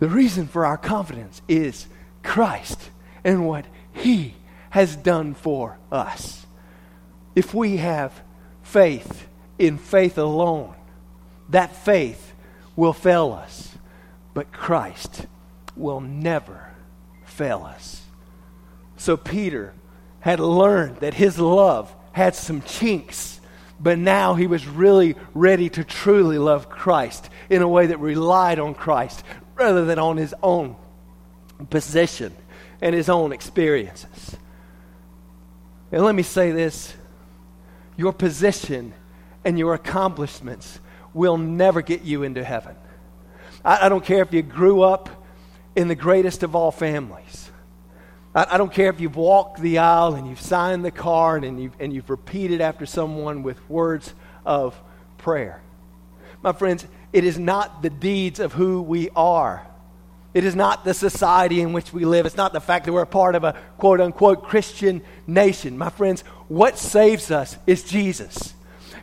The 0.00 0.08
reason 0.08 0.48
for 0.48 0.66
our 0.66 0.76
confidence 0.76 1.40
is 1.48 1.86
Christ 2.22 2.90
and 3.24 3.46
what 3.46 3.64
He 3.94 4.35
has 4.70 4.96
done 4.96 5.34
for 5.34 5.78
us. 5.90 6.46
If 7.34 7.54
we 7.54 7.76
have 7.78 8.22
faith 8.62 9.26
in 9.58 9.78
faith 9.78 10.18
alone, 10.18 10.74
that 11.50 11.76
faith 11.76 12.34
will 12.74 12.92
fail 12.92 13.32
us. 13.32 13.76
But 14.34 14.52
Christ 14.52 15.26
will 15.76 16.00
never 16.00 16.74
fail 17.24 17.62
us. 17.62 18.02
So 18.96 19.16
Peter 19.16 19.74
had 20.20 20.40
learned 20.40 20.98
that 20.98 21.14
his 21.14 21.38
love 21.38 21.94
had 22.12 22.34
some 22.34 22.62
chinks, 22.62 23.40
but 23.78 23.98
now 23.98 24.34
he 24.34 24.46
was 24.46 24.66
really 24.66 25.14
ready 25.34 25.68
to 25.68 25.84
truly 25.84 26.38
love 26.38 26.68
Christ 26.68 27.28
in 27.50 27.62
a 27.62 27.68
way 27.68 27.86
that 27.86 28.00
relied 28.00 28.58
on 28.58 28.74
Christ 28.74 29.22
rather 29.54 29.84
than 29.84 29.98
on 29.98 30.16
his 30.16 30.34
own 30.42 30.76
position 31.70 32.34
and 32.80 32.94
his 32.94 33.08
own 33.08 33.32
experiences. 33.32 34.36
And 35.92 36.02
let 36.02 36.14
me 36.14 36.22
say 36.22 36.50
this 36.50 36.94
your 37.96 38.12
position 38.12 38.92
and 39.44 39.58
your 39.58 39.74
accomplishments 39.74 40.80
will 41.14 41.38
never 41.38 41.80
get 41.80 42.02
you 42.02 42.22
into 42.22 42.44
heaven. 42.44 42.76
I, 43.64 43.86
I 43.86 43.88
don't 43.88 44.04
care 44.04 44.22
if 44.22 44.32
you 44.32 44.42
grew 44.42 44.82
up 44.82 45.08
in 45.74 45.88
the 45.88 45.94
greatest 45.94 46.42
of 46.42 46.54
all 46.54 46.70
families. 46.70 47.50
I, 48.34 48.46
I 48.52 48.58
don't 48.58 48.72
care 48.72 48.90
if 48.90 49.00
you've 49.00 49.16
walked 49.16 49.60
the 49.60 49.78
aisle 49.78 50.14
and 50.14 50.28
you've 50.28 50.40
signed 50.40 50.84
the 50.84 50.90
card 50.90 51.44
and 51.44 51.62
you've, 51.62 51.74
and 51.80 51.92
you've 51.92 52.10
repeated 52.10 52.60
after 52.60 52.86
someone 52.86 53.42
with 53.42 53.68
words 53.68 54.12
of 54.44 54.80
prayer. 55.18 55.62
My 56.42 56.52
friends, 56.52 56.86
it 57.12 57.24
is 57.24 57.38
not 57.38 57.82
the 57.82 57.90
deeds 57.90 58.40
of 58.40 58.52
who 58.52 58.82
we 58.82 59.10
are. 59.16 59.65
It 60.36 60.44
is 60.44 60.54
not 60.54 60.84
the 60.84 60.92
society 60.92 61.62
in 61.62 61.72
which 61.72 61.94
we 61.94 62.04
live. 62.04 62.26
It's 62.26 62.36
not 62.36 62.52
the 62.52 62.60
fact 62.60 62.84
that 62.84 62.92
we're 62.92 63.00
a 63.00 63.06
part 63.06 63.34
of 63.36 63.42
a 63.42 63.54
quote 63.78 64.02
unquote 64.02 64.42
Christian 64.42 65.00
nation. 65.26 65.78
My 65.78 65.88
friends, 65.88 66.20
what 66.48 66.76
saves 66.76 67.30
us 67.30 67.56
is 67.66 67.82
Jesus. 67.82 68.52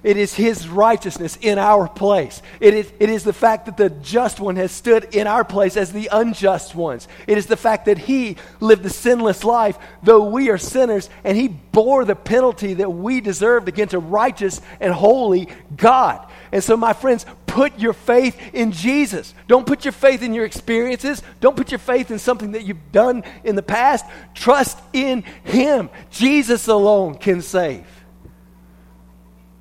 It 0.03 0.15
is 0.15 0.35
His 0.35 0.67
righteousness 0.67 1.39
in 1.41 1.57
our 1.57 1.87
place. 1.87 2.43
It 2.59 2.75
is, 2.75 2.93
it 2.99 3.09
is 3.09 3.23
the 3.23 3.33
fact 3.33 3.65
that 3.65 3.77
the 3.77 3.89
just 3.89 4.39
one 4.39 4.57
has 4.57 4.71
stood 4.71 5.15
in 5.15 5.25
our 5.25 5.43
place 5.43 5.75
as 5.75 5.91
the 5.91 6.07
unjust 6.11 6.75
ones. 6.75 7.07
It 7.25 7.39
is 7.39 7.47
the 7.47 7.57
fact 7.57 7.85
that 7.85 7.97
He 7.97 8.37
lived 8.59 8.83
the 8.83 8.91
sinless 8.91 9.43
life, 9.43 9.79
though 10.03 10.25
we 10.25 10.51
are 10.51 10.59
sinners, 10.59 11.09
and 11.23 11.35
He 11.35 11.47
bore 11.47 12.05
the 12.05 12.15
penalty 12.15 12.75
that 12.75 12.91
we 12.91 13.21
deserved 13.21 13.67
against 13.67 13.95
a 13.95 13.99
righteous 13.99 14.61
and 14.79 14.93
holy 14.93 15.47
God. 15.75 16.29
And 16.51 16.63
so, 16.63 16.77
my 16.77 16.93
friends, 16.93 17.25
put 17.53 17.77
your 17.77 17.93
faith 17.93 18.35
in 18.51 18.71
Jesus. 18.71 19.35
Don't 19.47 19.67
put 19.67 19.85
your 19.85 19.91
faith 19.91 20.23
in 20.23 20.33
your 20.33 20.43
experiences. 20.43 21.21
Don't 21.39 21.55
put 21.55 21.71
your 21.71 21.77
faith 21.77 22.09
in 22.09 22.17
something 22.17 22.53
that 22.53 22.63
you've 22.63 22.91
done 22.91 23.23
in 23.43 23.55
the 23.55 23.61
past. 23.61 24.05
Trust 24.33 24.79
in 24.91 25.21
Him. 25.43 25.91
Jesus 26.09 26.67
alone 26.67 27.13
can 27.13 27.43
save. 27.43 27.85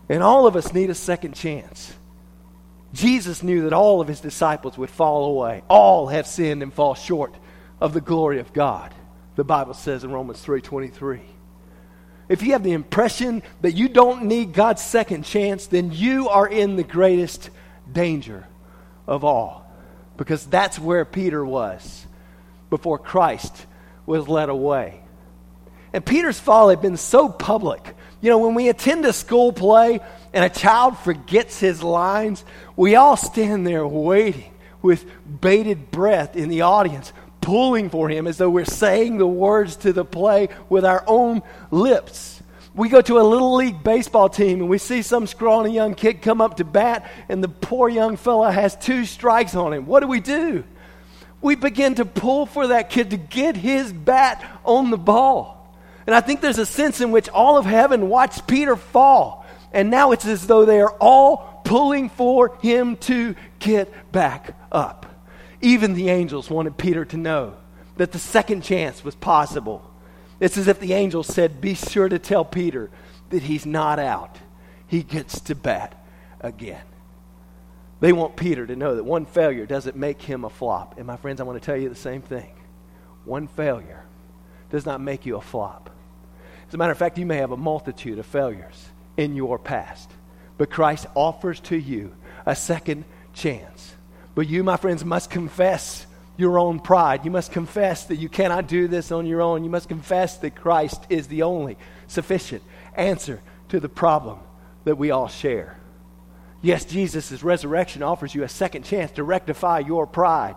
And 0.08 0.22
all 0.22 0.46
of 0.46 0.56
us 0.56 0.72
need 0.72 0.88
a 0.88 0.94
second 0.94 1.34
chance. 1.34 1.92
Jesus 2.94 3.42
knew 3.42 3.62
that 3.64 3.74
all 3.74 4.00
of 4.00 4.08
his 4.08 4.20
disciples 4.20 4.78
would 4.78 4.90
fall 4.90 5.26
away. 5.26 5.62
All 5.68 6.08
have 6.08 6.26
sinned 6.26 6.62
and 6.62 6.72
fall 6.72 6.94
short 6.94 7.34
of 7.78 7.92
the 7.92 8.00
glory 8.00 8.38
of 8.38 8.54
God, 8.54 8.94
the 9.36 9.44
Bible 9.44 9.74
says 9.74 10.02
in 10.02 10.10
Romans 10.10 10.42
3:23. 10.42 11.20
If 12.28 12.42
you 12.42 12.52
have 12.52 12.62
the 12.62 12.72
impression 12.72 13.42
that 13.60 13.72
you 13.72 13.88
don't 13.88 14.24
need 14.24 14.54
God's 14.54 14.82
second 14.82 15.24
chance, 15.24 15.66
then 15.66 15.92
you 15.92 16.28
are 16.28 16.48
in 16.48 16.76
the 16.76 16.84
greatest 16.84 17.50
danger 17.92 18.46
of 19.06 19.24
all. 19.24 19.70
Because 20.16 20.44
that's 20.46 20.78
where 20.78 21.04
Peter 21.04 21.44
was 21.44 22.06
before 22.70 22.98
Christ 22.98 23.66
was 24.06 24.28
led 24.28 24.48
away. 24.48 25.02
And 25.92 26.04
Peter's 26.04 26.40
fall 26.40 26.70
had 26.70 26.80
been 26.80 26.96
so 26.96 27.28
public. 27.28 27.94
You 28.20 28.30
know, 28.30 28.38
when 28.38 28.54
we 28.54 28.68
attend 28.68 29.04
a 29.04 29.12
school 29.12 29.52
play 29.52 30.00
and 30.32 30.44
a 30.44 30.48
child 30.48 30.96
forgets 30.98 31.60
his 31.60 31.82
lines, 31.82 32.44
we 32.76 32.94
all 32.94 33.16
stand 33.16 33.66
there 33.66 33.86
waiting 33.86 34.52
with 34.80 35.04
bated 35.40 35.90
breath 35.90 36.36
in 36.36 36.48
the 36.48 36.62
audience, 36.62 37.12
pulling 37.40 37.90
for 37.90 38.08
him 38.08 38.26
as 38.26 38.38
though 38.38 38.50
we're 38.50 38.64
saying 38.64 39.18
the 39.18 39.26
words 39.26 39.76
to 39.76 39.92
the 39.92 40.04
play 40.04 40.48
with 40.68 40.84
our 40.84 41.04
own 41.06 41.42
lips. 41.70 42.41
We 42.74 42.88
go 42.88 43.02
to 43.02 43.18
a 43.18 43.22
little 43.22 43.54
league 43.54 43.82
baseball 43.82 44.28
team 44.30 44.60
and 44.60 44.68
we 44.68 44.78
see 44.78 45.02
some 45.02 45.26
scrawny 45.26 45.74
young 45.74 45.94
kid 45.94 46.22
come 46.22 46.40
up 46.40 46.56
to 46.56 46.64
bat, 46.64 47.10
and 47.28 47.44
the 47.44 47.48
poor 47.48 47.88
young 47.88 48.16
fella 48.16 48.50
has 48.50 48.76
two 48.76 49.04
strikes 49.04 49.54
on 49.54 49.72
him. 49.72 49.86
What 49.86 50.00
do 50.00 50.06
we 50.06 50.20
do? 50.20 50.64
We 51.42 51.54
begin 51.54 51.96
to 51.96 52.04
pull 52.04 52.46
for 52.46 52.68
that 52.68 52.88
kid 52.88 53.10
to 53.10 53.16
get 53.16 53.56
his 53.56 53.92
bat 53.92 54.42
on 54.64 54.90
the 54.90 54.96
ball. 54.96 55.76
And 56.06 56.14
I 56.14 56.20
think 56.20 56.40
there's 56.40 56.58
a 56.58 56.66
sense 56.66 57.00
in 57.00 57.10
which 57.10 57.28
all 57.28 57.58
of 57.58 57.66
heaven 57.66 58.08
watched 58.08 58.46
Peter 58.46 58.76
fall. 58.76 59.44
And 59.72 59.90
now 59.90 60.12
it's 60.12 60.26
as 60.26 60.46
though 60.46 60.64
they 60.64 60.80
are 60.80 60.94
all 61.00 61.62
pulling 61.64 62.08
for 62.08 62.56
him 62.62 62.96
to 62.96 63.34
get 63.58 64.12
back 64.12 64.56
up. 64.70 65.06
Even 65.60 65.94
the 65.94 66.10
angels 66.10 66.50
wanted 66.50 66.76
Peter 66.76 67.04
to 67.06 67.16
know 67.16 67.54
that 67.96 68.12
the 68.12 68.18
second 68.18 68.62
chance 68.62 69.04
was 69.04 69.14
possible. 69.14 69.88
It's 70.42 70.58
as 70.58 70.66
if 70.66 70.80
the 70.80 70.92
angel 70.92 71.22
said, 71.22 71.60
Be 71.60 71.74
sure 71.74 72.08
to 72.08 72.18
tell 72.18 72.44
Peter 72.44 72.90
that 73.30 73.44
he's 73.44 73.64
not 73.64 74.00
out. 74.00 74.38
He 74.88 75.04
gets 75.04 75.38
to 75.42 75.54
bat 75.54 76.04
again. 76.40 76.82
They 78.00 78.12
want 78.12 78.34
Peter 78.34 78.66
to 78.66 78.74
know 78.74 78.96
that 78.96 79.04
one 79.04 79.24
failure 79.24 79.66
doesn't 79.66 79.96
make 79.96 80.20
him 80.20 80.44
a 80.44 80.50
flop. 80.50 80.98
And 80.98 81.06
my 81.06 81.16
friends, 81.16 81.40
I 81.40 81.44
want 81.44 81.62
to 81.62 81.64
tell 81.64 81.76
you 81.76 81.88
the 81.88 81.94
same 81.94 82.22
thing. 82.22 82.52
One 83.24 83.46
failure 83.46 84.02
does 84.68 84.84
not 84.84 85.00
make 85.00 85.26
you 85.26 85.36
a 85.36 85.40
flop. 85.40 85.90
As 86.66 86.74
a 86.74 86.76
matter 86.76 86.90
of 86.90 86.98
fact, 86.98 87.18
you 87.18 87.26
may 87.26 87.36
have 87.36 87.52
a 87.52 87.56
multitude 87.56 88.18
of 88.18 88.26
failures 88.26 88.88
in 89.16 89.36
your 89.36 89.60
past, 89.60 90.10
but 90.58 90.70
Christ 90.70 91.06
offers 91.14 91.60
to 91.60 91.76
you 91.76 92.16
a 92.46 92.56
second 92.56 93.04
chance. 93.32 93.94
But 94.34 94.48
you, 94.48 94.64
my 94.64 94.76
friends, 94.76 95.04
must 95.04 95.30
confess 95.30 96.04
your 96.36 96.58
own 96.58 96.80
pride. 96.80 97.24
You 97.24 97.30
must 97.30 97.52
confess 97.52 98.04
that 98.06 98.16
you 98.16 98.28
cannot 98.28 98.66
do 98.66 98.88
this 98.88 99.12
on 99.12 99.26
your 99.26 99.42
own. 99.42 99.64
You 99.64 99.70
must 99.70 99.88
confess 99.88 100.38
that 100.38 100.54
Christ 100.54 101.02
is 101.08 101.28
the 101.28 101.42
only 101.42 101.76
sufficient 102.06 102.62
answer 102.94 103.40
to 103.68 103.80
the 103.80 103.88
problem 103.88 104.38
that 104.84 104.96
we 104.96 105.10
all 105.10 105.28
share. 105.28 105.78
Yes, 106.60 106.84
Jesus' 106.84 107.42
resurrection 107.42 108.02
offers 108.02 108.34
you 108.34 108.44
a 108.44 108.48
second 108.48 108.84
chance 108.84 109.10
to 109.12 109.24
rectify 109.24 109.80
your 109.80 110.06
pride. 110.06 110.56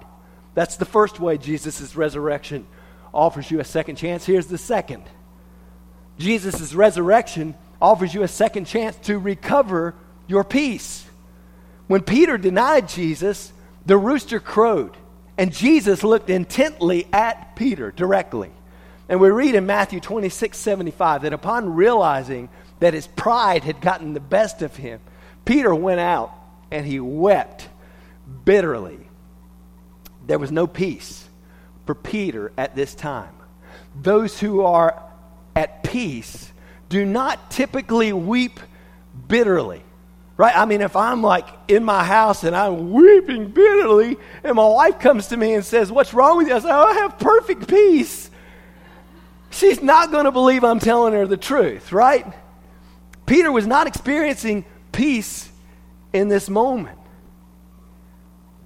That's 0.54 0.78
the 0.78 0.86
first 0.86 1.20
way 1.20 1.38
Jesus' 1.38 1.96
resurrection 1.96 2.66
offers 3.14 3.50
you 3.50 3.60
a 3.60 3.64
second 3.64 3.96
chance. 3.96 4.26
Here's 4.26 4.48
the 4.48 4.58
second 4.58 5.04
Jesus' 6.18 6.74
resurrection 6.74 7.56
offers 7.82 8.14
you 8.14 8.24
a 8.24 8.28
second 8.28 8.66
chance 8.66 8.96
to 8.98 9.20
recover 9.20 9.96
your 10.28 10.44
peace. 10.44 11.06
When 11.88 12.02
Peter 12.02 12.38
denied 12.38 12.88
Jesus, 12.88 13.52
the 13.86 13.98
rooster 13.98 14.40
crowed, 14.40 14.96
and 15.38 15.54
Jesus 15.54 16.04
looked 16.04 16.30
intently 16.30 17.08
at 17.12 17.56
Peter 17.56 17.92
directly. 17.92 18.52
And 19.08 19.20
we 19.20 19.30
read 19.30 19.56
in 19.56 19.66
Matthew 19.66 20.00
26 20.00 20.58
75 20.58 21.24
that 21.24 21.34
upon 21.34 21.76
realizing 21.76 22.50
that 22.80 22.94
his 22.94 23.08
pride 23.08 23.64
had 23.64 23.82
gotten 23.82 24.14
the 24.14 24.20
best 24.20 24.62
of 24.62 24.76
him, 24.76 25.00
Peter 25.44 25.74
went 25.74 26.00
out 26.00 26.34
and 26.72 26.86
he 26.86 27.00
wept 27.00 27.70
bitterly. 28.44 29.00
There 30.26 30.40
was 30.40 30.52
no 30.52 30.66
peace 30.66 31.30
for 31.86 31.94
Peter 31.94 32.52
at 32.58 32.76
this 32.76 32.96
time. 32.96 33.34
Those 34.02 34.40
who 34.40 34.62
are 34.62 35.04
at 35.56 35.84
peace 35.84 36.52
do 36.90 37.06
not 37.06 37.52
typically 37.52 38.12
weep 38.12 38.60
bitterly. 39.28 39.84
Right? 40.38 40.56
I 40.56 40.66
mean, 40.66 40.82
if 40.82 40.96
I'm 40.96 41.22
like 41.22 41.48
in 41.68 41.84
my 41.84 42.04
house 42.04 42.44
and 42.44 42.56
I'm 42.56 42.92
weeping 42.92 43.52
bitterly, 43.52 44.18
and 44.44 44.56
my 44.56 44.68
wife 44.68 45.00
comes 45.00 45.28
to 45.28 45.38
me 45.38 45.54
and 45.54 45.64
says, 45.64 45.92
What's 45.92 46.14
wrong 46.14 46.38
with 46.38 46.48
you? 46.48 46.56
I 46.56 46.60
say, 46.60 46.70
oh, 46.70 46.84
I 46.84 46.94
have 46.96 47.18
perfect 47.18 47.68
peace. 47.68 48.30
She's 49.50 49.82
not 49.82 50.12
going 50.12 50.26
to 50.26 50.32
believe 50.32 50.66
I'm 50.66 50.80
telling 50.80 51.14
her 51.14 51.26
the 51.26 51.38
truth, 51.38 51.94
right? 51.94 52.26
Peter 53.26 53.52
was 53.52 53.66
not 53.66 53.88
experiencing 53.88 54.66
peace 54.92 55.50
in 56.12 56.28
this 56.28 56.50
moment. 56.50 57.00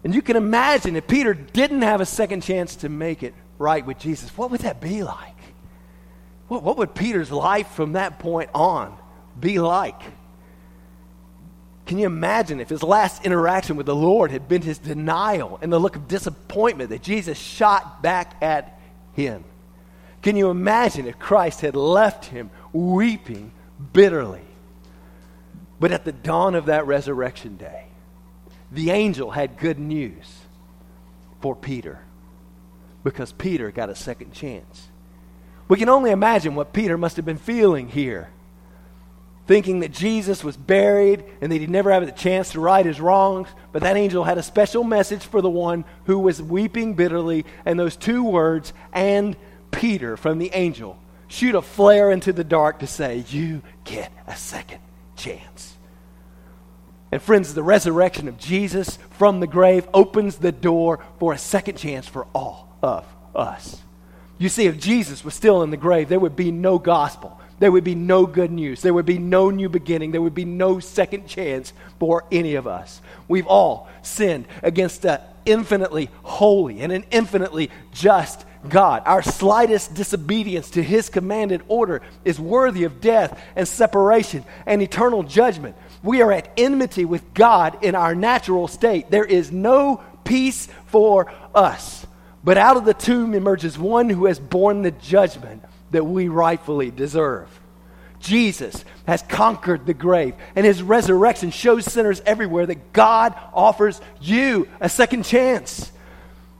And 0.03 0.15
you 0.15 0.23
can 0.23 0.35
imagine 0.35 0.95
if 0.95 1.07
Peter 1.07 1.35
didn't 1.35 1.83
have 1.83 2.01
a 2.01 2.05
second 2.05 2.41
chance 2.41 2.77
to 2.77 2.89
make 2.89 3.21
it 3.21 3.35
right 3.59 3.85
with 3.85 3.99
Jesus, 3.99 4.35
what 4.35 4.49
would 4.49 4.61
that 4.61 4.81
be 4.81 5.03
like? 5.03 5.35
What, 6.47 6.63
what 6.63 6.77
would 6.77 6.95
Peter's 6.95 7.31
life 7.31 7.67
from 7.71 7.93
that 7.93 8.17
point 8.17 8.49
on 8.55 8.97
be 9.39 9.59
like? 9.59 10.01
Can 11.89 11.97
you 11.97 12.05
imagine 12.05 12.59
if 12.59 12.69
his 12.69 12.83
last 12.83 13.25
interaction 13.25 13.75
with 13.75 13.87
the 13.87 13.95
Lord 13.95 14.29
had 14.29 14.47
been 14.47 14.61
his 14.61 14.77
denial 14.77 15.57
and 15.59 15.73
the 15.73 15.79
look 15.79 15.95
of 15.95 16.07
disappointment 16.07 16.91
that 16.91 17.01
Jesus 17.01 17.35
shot 17.35 18.03
back 18.03 18.35
at 18.43 18.79
him? 19.13 19.43
Can 20.21 20.35
you 20.35 20.51
imagine 20.51 21.07
if 21.07 21.17
Christ 21.17 21.61
had 21.61 21.75
left 21.75 22.25
him 22.25 22.51
weeping 22.73 23.51
bitterly? 23.91 24.43
But 25.79 25.91
at 25.91 26.05
the 26.05 26.11
dawn 26.11 26.53
of 26.53 26.67
that 26.67 26.85
resurrection 26.85 27.57
day, 27.57 27.85
the 28.71 28.91
angel 28.91 29.31
had 29.31 29.57
good 29.57 29.79
news 29.79 30.41
for 31.41 31.55
Peter 31.55 32.01
because 33.03 33.31
Peter 33.31 33.71
got 33.71 33.89
a 33.89 33.95
second 33.95 34.31
chance. 34.31 34.89
We 35.67 35.77
can 35.77 35.89
only 35.89 36.11
imagine 36.11 36.53
what 36.53 36.71
Peter 36.71 36.99
must 36.99 37.15
have 37.15 37.25
been 37.25 37.39
feeling 37.39 37.89
here. 37.89 38.29
Thinking 39.49 39.79
that 39.79 39.91
Jesus 39.91 40.43
was 40.43 40.55
buried 40.55 41.23
and 41.41 41.51
that 41.51 41.59
he'd 41.59 41.71
never 41.71 41.91
have 41.91 42.05
the 42.05 42.11
chance 42.11 42.51
to 42.51 42.59
right 42.59 42.85
his 42.85 43.01
wrongs, 43.01 43.47
but 43.71 43.81
that 43.81 43.97
angel 43.97 44.23
had 44.23 44.37
a 44.37 44.43
special 44.43 44.83
message 44.83 45.25
for 45.25 45.41
the 45.41 45.49
one 45.49 45.85
who 46.03 46.19
was 46.19 46.39
weeping 46.39 46.93
bitterly, 46.93 47.47
and 47.65 47.79
those 47.79 47.95
two 47.95 48.23
words, 48.23 48.73
and 48.93 49.35
Peter 49.71 50.17
from 50.17 50.37
the 50.37 50.51
angel, 50.53 50.99
shoot 51.29 51.55
a 51.55 51.63
flare 51.63 52.11
into 52.11 52.31
the 52.31 52.43
dark 52.43 52.77
to 52.77 52.85
say, 52.85 53.25
You 53.29 53.63
get 53.85 54.11
a 54.27 54.35
second 54.35 54.81
chance. 55.15 55.75
And 57.11 57.19
friends, 57.19 57.55
the 57.55 57.63
resurrection 57.63 58.27
of 58.27 58.37
Jesus 58.37 58.99
from 59.09 59.39
the 59.39 59.47
grave 59.47 59.87
opens 59.95 60.35
the 60.35 60.51
door 60.51 61.03
for 61.17 61.33
a 61.33 61.39
second 61.39 61.79
chance 61.79 62.07
for 62.07 62.27
all 62.35 62.77
of 62.83 63.03
us. 63.33 63.81
You 64.37 64.47
see, 64.47 64.67
if 64.67 64.77
Jesus 64.77 65.25
was 65.25 65.33
still 65.33 65.63
in 65.63 65.71
the 65.71 65.75
grave, 65.75 66.07
there 66.07 66.19
would 66.19 66.35
be 66.35 66.51
no 66.51 66.77
gospel. 66.77 67.41
There 67.59 67.71
would 67.71 67.83
be 67.83 67.95
no 67.95 68.25
good 68.25 68.51
news. 68.51 68.81
There 68.81 68.93
would 68.93 69.05
be 69.05 69.17
no 69.17 69.49
new 69.49 69.69
beginning. 69.69 70.11
There 70.11 70.21
would 70.21 70.35
be 70.35 70.45
no 70.45 70.79
second 70.79 71.27
chance 71.27 71.73
for 71.99 72.25
any 72.31 72.55
of 72.55 72.67
us. 72.67 73.01
We've 73.27 73.47
all 73.47 73.89
sinned 74.01 74.47
against 74.63 75.05
an 75.05 75.19
infinitely 75.45 76.09
holy 76.23 76.81
and 76.81 76.91
an 76.91 77.05
infinitely 77.11 77.69
just 77.91 78.45
God. 78.67 79.03
Our 79.05 79.21
slightest 79.21 79.93
disobedience 79.93 80.71
to 80.71 80.83
his 80.83 81.09
commanded 81.09 81.61
order 81.67 82.01
is 82.25 82.39
worthy 82.39 82.83
of 82.83 83.01
death 83.01 83.39
and 83.55 83.67
separation 83.67 84.43
and 84.65 84.81
eternal 84.81 85.23
judgment. 85.23 85.75
We 86.01 86.21
are 86.21 86.31
at 86.31 86.51
enmity 86.57 87.05
with 87.05 87.33
God 87.33 87.83
in 87.83 87.95
our 87.95 88.15
natural 88.15 88.67
state. 88.67 89.11
There 89.11 89.25
is 89.25 89.51
no 89.51 90.03
peace 90.23 90.67
for 90.87 91.31
us. 91.53 92.05
But 92.43 92.57
out 92.57 92.77
of 92.77 92.85
the 92.85 92.93
tomb 92.93 93.33
emerges 93.33 93.77
one 93.77 94.09
who 94.09 94.25
has 94.25 94.39
borne 94.39 94.81
the 94.81 94.91
judgment 94.91 95.63
that 95.91 96.05
we 96.05 96.27
rightfully 96.27 96.91
deserve. 96.91 97.47
Jesus 98.19 98.83
has 99.07 99.21
conquered 99.21 99.85
the 99.85 99.93
grave, 99.93 100.35
and 100.55 100.65
his 100.65 100.83
resurrection 100.83 101.51
shows 101.51 101.85
sinners 101.85 102.21
everywhere 102.25 102.65
that 102.65 102.93
God 102.93 103.33
offers 103.53 104.01
you 104.19 104.67
a 104.81 104.89
second 104.89 105.23
chance. 105.23 105.91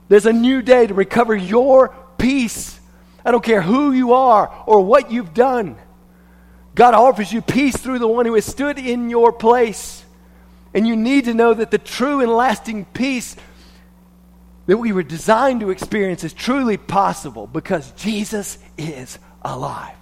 There's 0.08 0.26
a 0.26 0.32
new 0.32 0.62
day 0.62 0.86
to 0.86 0.94
recover 0.94 1.36
your 1.36 1.94
peace. 2.18 2.80
I 3.24 3.30
don't 3.30 3.44
care 3.44 3.62
who 3.62 3.92
you 3.92 4.14
are 4.14 4.52
or 4.66 4.80
what 4.80 5.12
you've 5.12 5.34
done. 5.34 5.76
God 6.74 6.94
offers 6.94 7.32
you 7.32 7.42
peace 7.42 7.76
through 7.76 7.98
the 7.98 8.08
one 8.08 8.26
who 8.26 8.34
has 8.34 8.44
stood 8.44 8.78
in 8.78 9.10
your 9.10 9.32
place. 9.32 10.04
And 10.72 10.86
you 10.86 10.96
need 10.96 11.24
to 11.24 11.34
know 11.34 11.52
that 11.52 11.70
the 11.70 11.78
true 11.78 12.20
and 12.20 12.32
lasting 12.32 12.86
peace 12.86 13.36
that 14.70 14.76
we 14.78 14.92
were 14.92 15.02
designed 15.02 15.58
to 15.58 15.70
experience 15.70 16.22
is 16.22 16.32
truly 16.32 16.76
possible 16.76 17.48
because 17.48 17.90
Jesus 17.96 18.56
is 18.78 19.18
alive. 19.42 19.96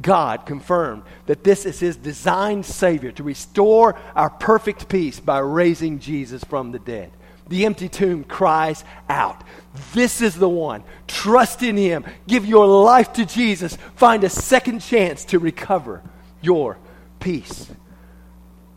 God 0.00 0.46
confirmed 0.46 1.02
that 1.26 1.44
this 1.44 1.66
is 1.66 1.80
his 1.80 1.94
designed 1.94 2.64
Savior 2.64 3.12
to 3.12 3.22
restore 3.22 3.94
our 4.16 4.30
perfect 4.30 4.88
peace 4.88 5.20
by 5.20 5.40
raising 5.40 5.98
Jesus 5.98 6.42
from 6.44 6.72
the 6.72 6.78
dead. 6.78 7.12
The 7.50 7.66
empty 7.66 7.90
tomb 7.90 8.24
cries 8.24 8.84
out. 9.10 9.44
This 9.92 10.22
is 10.22 10.34
the 10.34 10.48
one. 10.48 10.82
Trust 11.06 11.62
in 11.62 11.76
him. 11.76 12.06
Give 12.26 12.46
your 12.46 12.66
life 12.66 13.12
to 13.12 13.26
Jesus. 13.26 13.76
Find 13.96 14.24
a 14.24 14.30
second 14.30 14.78
chance 14.80 15.26
to 15.26 15.38
recover 15.38 16.02
your 16.40 16.78
peace. 17.20 17.70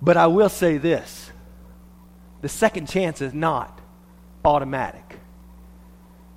But 0.02 0.18
I 0.18 0.28
will 0.28 0.50
say 0.50 0.78
this 0.78 1.32
the 2.42 2.50
second 2.50 2.90
chance 2.90 3.22
is 3.22 3.34
not 3.34 3.80
automatic. 4.48 5.20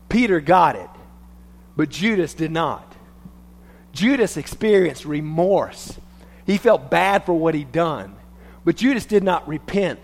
Peter 0.09 0.41
got 0.41 0.75
it, 0.75 0.91
but 1.77 1.89
Judas 1.89 2.35
did 2.35 2.51
not. 2.51 2.97
Judas 3.93 4.37
experienced 4.37 5.05
remorse. 5.05 5.99
He 6.45 6.59
felt 6.59 6.91
bad 6.91 7.25
for 7.25 7.35
what 7.35 7.55
he'd 7.55 7.71
done, 7.71 8.17
but 8.65 8.77
Judas 8.77 9.07
did 9.07 9.23
not 9.23 9.47
repent. 9.47 10.01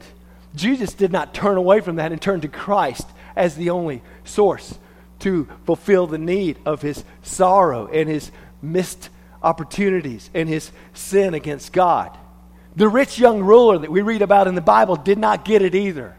Judas 0.55 0.95
did 0.95 1.11
not 1.11 1.35
turn 1.35 1.57
away 1.57 1.81
from 1.81 1.97
that 1.97 2.12
and 2.12 2.23
turn 2.23 2.40
to 2.42 2.49
Christ 2.49 3.07
as 3.35 3.57
the 3.57 3.71
only 3.71 4.03
source 4.25 4.79
to 5.19 5.49
fulfill 5.64 6.07
the 6.07 6.19
need 6.19 6.59
of 6.64 6.83
his 6.83 7.05
sorrow 7.23 7.88
and 7.88 8.09
his 8.09 8.31
missed 8.62 9.11
opportunities 9.42 10.31
and 10.33 10.49
his 10.49 10.71
sin 10.95 11.35
against 11.35 11.73
God. 11.73 12.16
The 12.77 12.88
rich 12.88 13.19
young 13.19 13.42
ruler 13.42 13.79
that 13.79 13.90
we 13.90 14.03
read 14.03 14.23
about 14.23 14.47
in 14.47 14.55
the 14.55 14.61
Bible 14.61 14.97
did 14.97 15.19
not 15.19 15.45
get 15.45 15.62
it 15.62 15.75
either. 15.75 16.14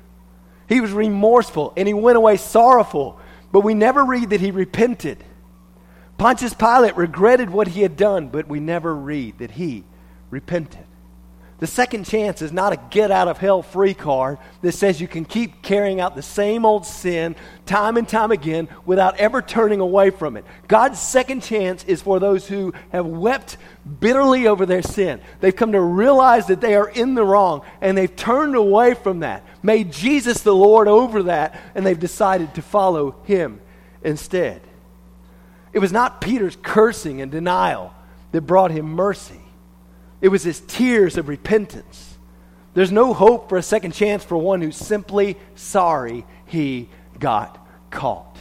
He 0.68 0.82
was 0.82 0.92
remorseful 0.92 1.74
and 1.78 1.88
he 1.88 1.94
went 1.94 2.18
away 2.18 2.38
sorrowful, 2.38 3.20
but 3.52 3.62
we 3.62 3.74
never 3.74 4.04
read 4.04 4.32
that 4.32 4.42
he 4.42 4.52
repented. 4.52 5.24
Pontius 6.18 6.54
Pilate 6.54 6.98
regretted 6.98 7.50
what 7.50 7.70
he 7.70 7.82
had 7.82 7.96
done, 7.96 8.28
but 8.30 8.48
we 8.48 8.60
never 8.60 8.96
read 8.96 9.38
that 9.38 9.52
he 9.52 9.84
repented. 10.30 10.86
The 11.60 11.68
second 11.68 12.06
chance 12.06 12.44
is 12.44 12.52
not 12.52 12.74
a 12.74 12.80
get 12.92 13.10
out 13.10 13.28
of 13.28 13.40
hell 13.40 13.64
free 13.64 13.96
card 13.96 14.38
that 14.62 14.74
says 14.74 15.02
you 15.02 15.08
can 15.08 15.26
keep 15.26 15.64
carrying 15.64 16.00
out 16.00 16.16
the 16.16 16.22
same 16.22 16.66
old 16.66 16.86
sin 16.86 17.36
time 17.66 17.98
and 17.98 18.08
time 18.08 18.32
again 18.32 18.70
without 18.86 19.18
ever 19.18 19.42
turning 19.42 19.80
away 19.80 20.12
from 20.12 20.38
it. 20.38 20.46
God's 20.68 21.00
second 21.00 21.42
chance 21.42 21.84
is 21.86 22.04
for 22.04 22.20
those 22.20 22.48
who 22.48 22.76
have 22.92 23.08
wept 23.08 23.58
bitterly 24.00 24.46
over 24.46 24.68
their 24.68 24.84
sin. 24.84 25.20
They've 25.40 25.56
come 25.56 25.72
to 25.72 25.82
realize 25.82 26.46
that 26.48 26.62
they 26.62 26.76
are 26.76 26.90
in 26.90 27.16
the 27.16 27.26
wrong 27.26 27.64
and 27.82 27.98
they've 27.98 28.16
turned 28.16 28.56
away 28.56 28.94
from 28.94 29.22
that, 29.22 29.44
made 29.64 29.92
Jesus 29.92 30.42
the 30.42 30.56
Lord 30.56 30.88
over 30.88 31.24
that, 31.24 31.60
and 31.74 31.84
they've 31.84 32.00
decided 32.00 32.54
to 32.54 32.62
follow 32.62 33.16
him 33.24 33.60
instead. 34.04 34.62
It 35.74 35.80
was 35.80 35.92
not 35.92 36.22
Peter's 36.22 36.58
cursing 36.62 37.20
and 37.20 37.32
denial 37.32 37.96
that 38.32 38.42
brought 38.42 38.70
him 38.70 38.86
mercy. 38.86 39.42
It 40.22 40.30
was 40.30 40.44
his 40.44 40.62
tears 40.62 41.18
of 41.18 41.28
repentance. 41.28 42.18
There's 42.74 42.92
no 42.92 43.14
hope 43.14 43.50
for 43.50 43.58
a 43.58 43.64
second 43.64 43.94
chance 43.94 44.24
for 44.24 44.38
one 44.38 44.62
who's 44.62 44.76
simply 44.76 45.38
sorry 45.56 46.26
he 46.46 46.90
got 47.20 47.66
caught, 47.90 48.38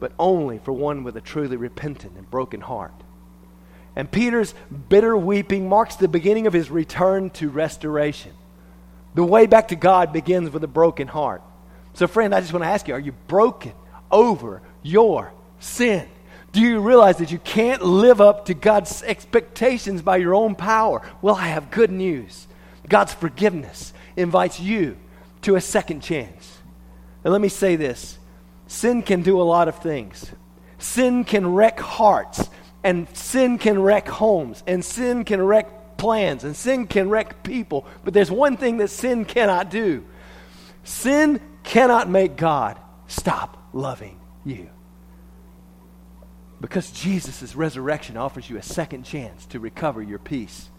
but 0.00 0.12
only 0.18 0.58
for 0.58 0.72
one 0.72 1.04
with 1.04 1.16
a 1.16 1.20
truly 1.20 1.56
repentant 1.56 2.16
and 2.16 2.30
broken 2.30 2.60
heart. 2.60 2.94
And 3.96 4.10
Peter's 4.10 4.54
bitter 4.88 5.16
weeping 5.16 5.68
marks 5.68 5.96
the 5.96 6.08
beginning 6.08 6.46
of 6.46 6.52
his 6.52 6.70
return 6.70 7.30
to 7.30 7.48
restoration. 7.48 8.32
The 9.14 9.24
way 9.24 9.46
back 9.46 9.68
to 9.68 9.76
God 9.76 10.12
begins 10.12 10.50
with 10.50 10.64
a 10.64 10.68
broken 10.68 11.06
heart. 11.06 11.42
So, 11.94 12.08
friend, 12.08 12.34
I 12.34 12.40
just 12.40 12.52
want 12.52 12.64
to 12.64 12.68
ask 12.68 12.88
you 12.88 12.94
are 12.94 13.00
you 13.00 13.12
broken 13.28 13.72
over 14.10 14.62
your 14.82 15.32
sin? 15.60 16.08
Do 16.54 16.60
you 16.60 16.78
realize 16.78 17.16
that 17.16 17.32
you 17.32 17.40
can't 17.40 17.82
live 17.82 18.20
up 18.20 18.44
to 18.44 18.54
God's 18.54 19.02
expectations 19.02 20.02
by 20.02 20.18
your 20.18 20.36
own 20.36 20.54
power? 20.54 21.02
Well, 21.20 21.34
I 21.34 21.48
have 21.48 21.72
good 21.72 21.90
news. 21.90 22.46
God's 22.88 23.12
forgiveness 23.12 23.92
invites 24.14 24.60
you 24.60 24.96
to 25.42 25.56
a 25.56 25.60
second 25.60 26.02
chance. 26.02 26.58
And 27.24 27.32
let 27.32 27.42
me 27.42 27.48
say 27.48 27.74
this 27.74 28.20
sin 28.68 29.02
can 29.02 29.22
do 29.22 29.40
a 29.40 29.42
lot 29.42 29.66
of 29.66 29.82
things. 29.82 30.30
Sin 30.78 31.24
can 31.24 31.54
wreck 31.54 31.80
hearts, 31.80 32.48
and 32.84 33.08
sin 33.16 33.58
can 33.58 33.82
wreck 33.82 34.06
homes, 34.06 34.62
and 34.64 34.84
sin 34.84 35.24
can 35.24 35.42
wreck 35.42 35.96
plans, 35.96 36.44
and 36.44 36.54
sin 36.54 36.86
can 36.86 37.10
wreck 37.10 37.42
people. 37.42 37.84
But 38.04 38.14
there's 38.14 38.30
one 38.30 38.56
thing 38.58 38.76
that 38.76 38.90
sin 38.90 39.24
cannot 39.24 39.70
do 39.70 40.04
sin 40.84 41.40
cannot 41.64 42.08
make 42.08 42.36
God 42.36 42.78
stop 43.08 43.70
loving 43.72 44.20
you. 44.44 44.70
Because 46.64 46.90
Jesus' 46.90 47.54
resurrection 47.54 48.16
offers 48.16 48.48
you 48.48 48.56
a 48.56 48.62
second 48.62 49.02
chance 49.02 49.44
to 49.46 49.60
recover 49.60 50.02
your 50.02 50.18
peace. 50.18 50.70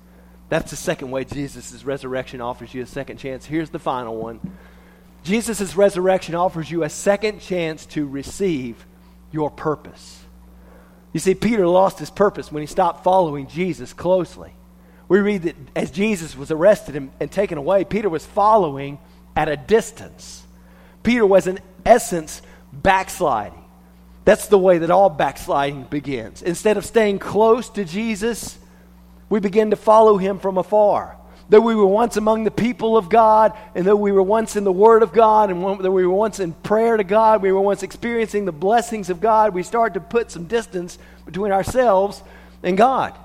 That's 0.50 0.72
the 0.72 0.78
second 0.78 1.12
way 1.12 1.26
Jesus' 1.26 1.86
resurrection 1.86 2.42
offers 2.42 2.74
you 2.74 2.82
a 2.82 2.88
second 2.88 3.18
chance. 3.18 3.46
Here's 3.46 3.70
the 3.70 3.78
final 3.78 4.16
one 4.16 4.40
Jesus' 5.24 5.76
resurrection 5.76 6.34
offers 6.34 6.72
you 6.72 6.82
a 6.82 6.90
second 6.90 7.40
chance 7.40 7.86
to 7.88 8.08
receive 8.08 8.84
your 9.32 9.52
purpose. 9.52 10.24
You 11.14 11.20
see, 11.20 11.36
Peter 11.36 11.68
lost 11.68 12.00
his 12.00 12.10
purpose 12.10 12.52
when 12.52 12.62
he 12.62 12.68
stopped 12.68 13.04
following 13.04 13.46
Jesus 13.46 13.94
closely. 13.94 14.54
We 15.08 15.20
read 15.20 15.44
that 15.44 15.56
as 15.76 15.92
Jesus 15.92 16.36
was 16.36 16.50
arrested 16.50 16.96
and, 16.96 17.12
and 17.20 17.32
taken 17.32 17.60
away, 17.60 17.84
Peter 17.84 18.10
was 18.10 18.26
following 18.26 18.98
at 19.36 19.50
a 19.50 19.56
distance. 19.56 20.48
Peter 21.04 21.28
was, 21.28 21.46
in 21.46 21.60
essence, 21.86 22.42
backsliding. 22.74 23.65
That's 24.26 24.48
the 24.48 24.58
way 24.58 24.80
that 24.80 24.90
all 24.90 25.10
backsliding 25.10 25.84
begins. 25.84 26.42
Instead 26.42 26.78
of 26.78 26.86
staying 26.86 27.20
close 27.20 27.70
to 27.70 27.86
Jesus, 27.86 28.58
we 29.30 29.40
begin 29.40 29.70
to 29.70 29.76
follow 29.76 30.18
him 30.18 30.40
from 30.40 30.58
afar. 30.58 31.16
Though 31.48 31.62
we 31.62 31.76
were 31.76 31.86
once 31.86 32.18
among 32.18 32.44
the 32.44 32.52
people 32.52 32.98
of 32.98 33.08
God, 33.08 33.54
and 33.76 33.86
though 33.86 33.96
we 33.96 34.12
were 34.12 34.24
once 34.24 34.56
in 34.56 34.64
the 34.64 34.72
Word 34.72 35.04
of 35.04 35.14
God, 35.14 35.52
and 35.52 35.62
though 35.80 35.92
we 35.92 36.06
were 36.06 36.14
once 36.14 36.40
in 36.40 36.54
prayer 36.54 36.98
to 36.98 37.04
God, 37.04 37.44
we 37.44 37.52
were 37.52 37.62
once 37.62 37.84
experiencing 37.84 38.46
the 38.46 38.52
blessings 38.52 39.12
of 39.12 39.22
God, 39.22 39.54
we 39.54 39.62
start 39.62 39.94
to 39.94 40.00
put 40.00 40.32
some 40.32 40.46
distance 40.46 40.98
between 41.24 41.52
ourselves 41.52 42.24
and 42.64 42.76
God. 42.76 43.16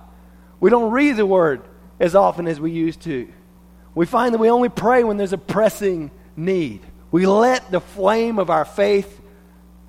We 0.60 0.68
don't 0.68 0.90
read 0.90 1.16
the 1.16 1.24
Word 1.24 1.62
as 1.98 2.14
often 2.14 2.46
as 2.46 2.60
we 2.60 2.72
used 2.72 3.00
to. 3.02 3.26
We 3.94 4.04
find 4.04 4.34
that 4.34 4.38
we 4.38 4.50
only 4.50 4.68
pray 4.68 5.02
when 5.02 5.16
there's 5.16 5.32
a 5.32 5.38
pressing 5.38 6.10
need. 6.36 6.82
We 7.10 7.24
let 7.24 7.70
the 7.70 7.80
flame 7.80 8.38
of 8.38 8.50
our 8.50 8.66
faith 8.66 9.18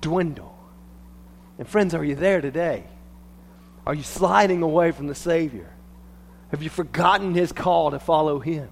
dwindle. 0.00 0.51
And 1.58 1.68
friends, 1.68 1.94
are 1.94 2.04
you 2.04 2.14
there 2.14 2.40
today? 2.40 2.84
Are 3.86 3.94
you 3.94 4.02
sliding 4.02 4.62
away 4.62 4.92
from 4.92 5.06
the 5.06 5.14
Savior? 5.14 5.70
Have 6.50 6.62
you 6.62 6.70
forgotten 6.70 7.34
his 7.34 7.52
call 7.52 7.90
to 7.90 7.98
follow 7.98 8.38
him? 8.38 8.68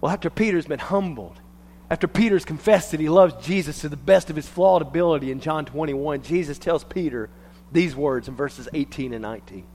Well, 0.00 0.12
after 0.12 0.30
Peter's 0.30 0.66
been 0.66 0.78
humbled, 0.78 1.40
after 1.90 2.06
Peter's 2.06 2.44
confessed 2.44 2.90
that 2.90 3.00
he 3.00 3.08
loves 3.08 3.44
Jesus 3.44 3.80
to 3.80 3.88
the 3.88 3.96
best 3.96 4.30
of 4.30 4.36
his 4.36 4.46
flawed 4.46 4.82
ability 4.82 5.30
in 5.30 5.40
John 5.40 5.64
21, 5.64 6.22
Jesus 6.22 6.58
tells 6.58 6.84
Peter 6.84 7.30
these 7.72 7.96
words 7.96 8.28
in 8.28 8.36
verses 8.36 8.68
18 8.72 9.14
and 9.14 9.22
19. 9.22 9.66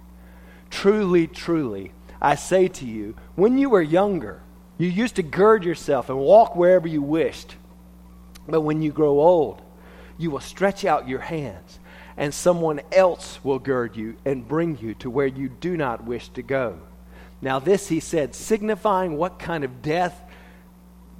Truly, 0.70 1.28
truly, 1.28 1.92
I 2.22 2.36
say 2.36 2.68
to 2.68 2.86
you, 2.86 3.16
when 3.36 3.58
you 3.58 3.70
were 3.70 3.82
younger, 3.82 4.42
you 4.78 4.88
used 4.88 5.16
to 5.16 5.24
gird 5.24 5.64
yourself 5.64 6.10
and 6.10 6.18
walk 6.18 6.56
wherever 6.56 6.88
you 6.88 7.02
wished. 7.02 7.56
But 8.48 8.62
when 8.62 8.82
you 8.82 8.92
grow 8.92 9.20
old, 9.20 9.62
you 10.18 10.32
will 10.32 10.40
stretch 10.40 10.86
out 10.86 11.08
your 11.08 11.20
hands 11.20 11.80
and 12.18 12.34
someone 12.34 12.82
else 12.92 13.40
will 13.44 13.60
gird 13.60 13.96
you 13.96 14.16
and 14.26 14.48
bring 14.48 14.78
you 14.80 14.94
to 14.96 15.10
where 15.10 15.28
you 15.28 15.50
do 15.50 15.76
not 15.76 16.04
wish 16.04 16.30
to 16.30 16.42
go. 16.42 16.80
Now, 17.42 17.60
this 17.60 17.90
he 17.90 18.00
said, 18.00 18.36
signifying 18.36 19.18
what 19.18 19.40
kind 19.40 19.64
of 19.64 19.82
death 19.82 20.20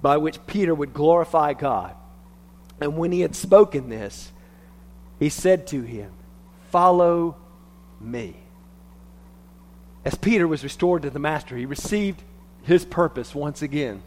by 0.02 0.18
which 0.18 0.46
Peter 0.48 0.74
would 0.74 0.94
glorify 0.94 1.54
God. 1.54 1.96
And 2.80 2.98
when 2.98 3.12
he 3.12 3.22
had 3.22 3.36
spoken 3.36 3.90
this, 3.90 4.32
he 5.20 5.30
said 5.30 5.68
to 5.68 5.82
him, 5.82 6.12
Follow 6.70 7.36
me. 8.00 8.36
As 10.06 10.16
Peter 10.16 10.48
was 10.48 10.64
restored 10.64 11.04
to 11.04 11.10
the 11.10 11.20
Master, 11.20 11.56
he 11.56 11.66
received 11.66 12.22
his 12.64 12.84
purpose 12.84 13.34
once 13.34 13.62
again. 13.62 14.02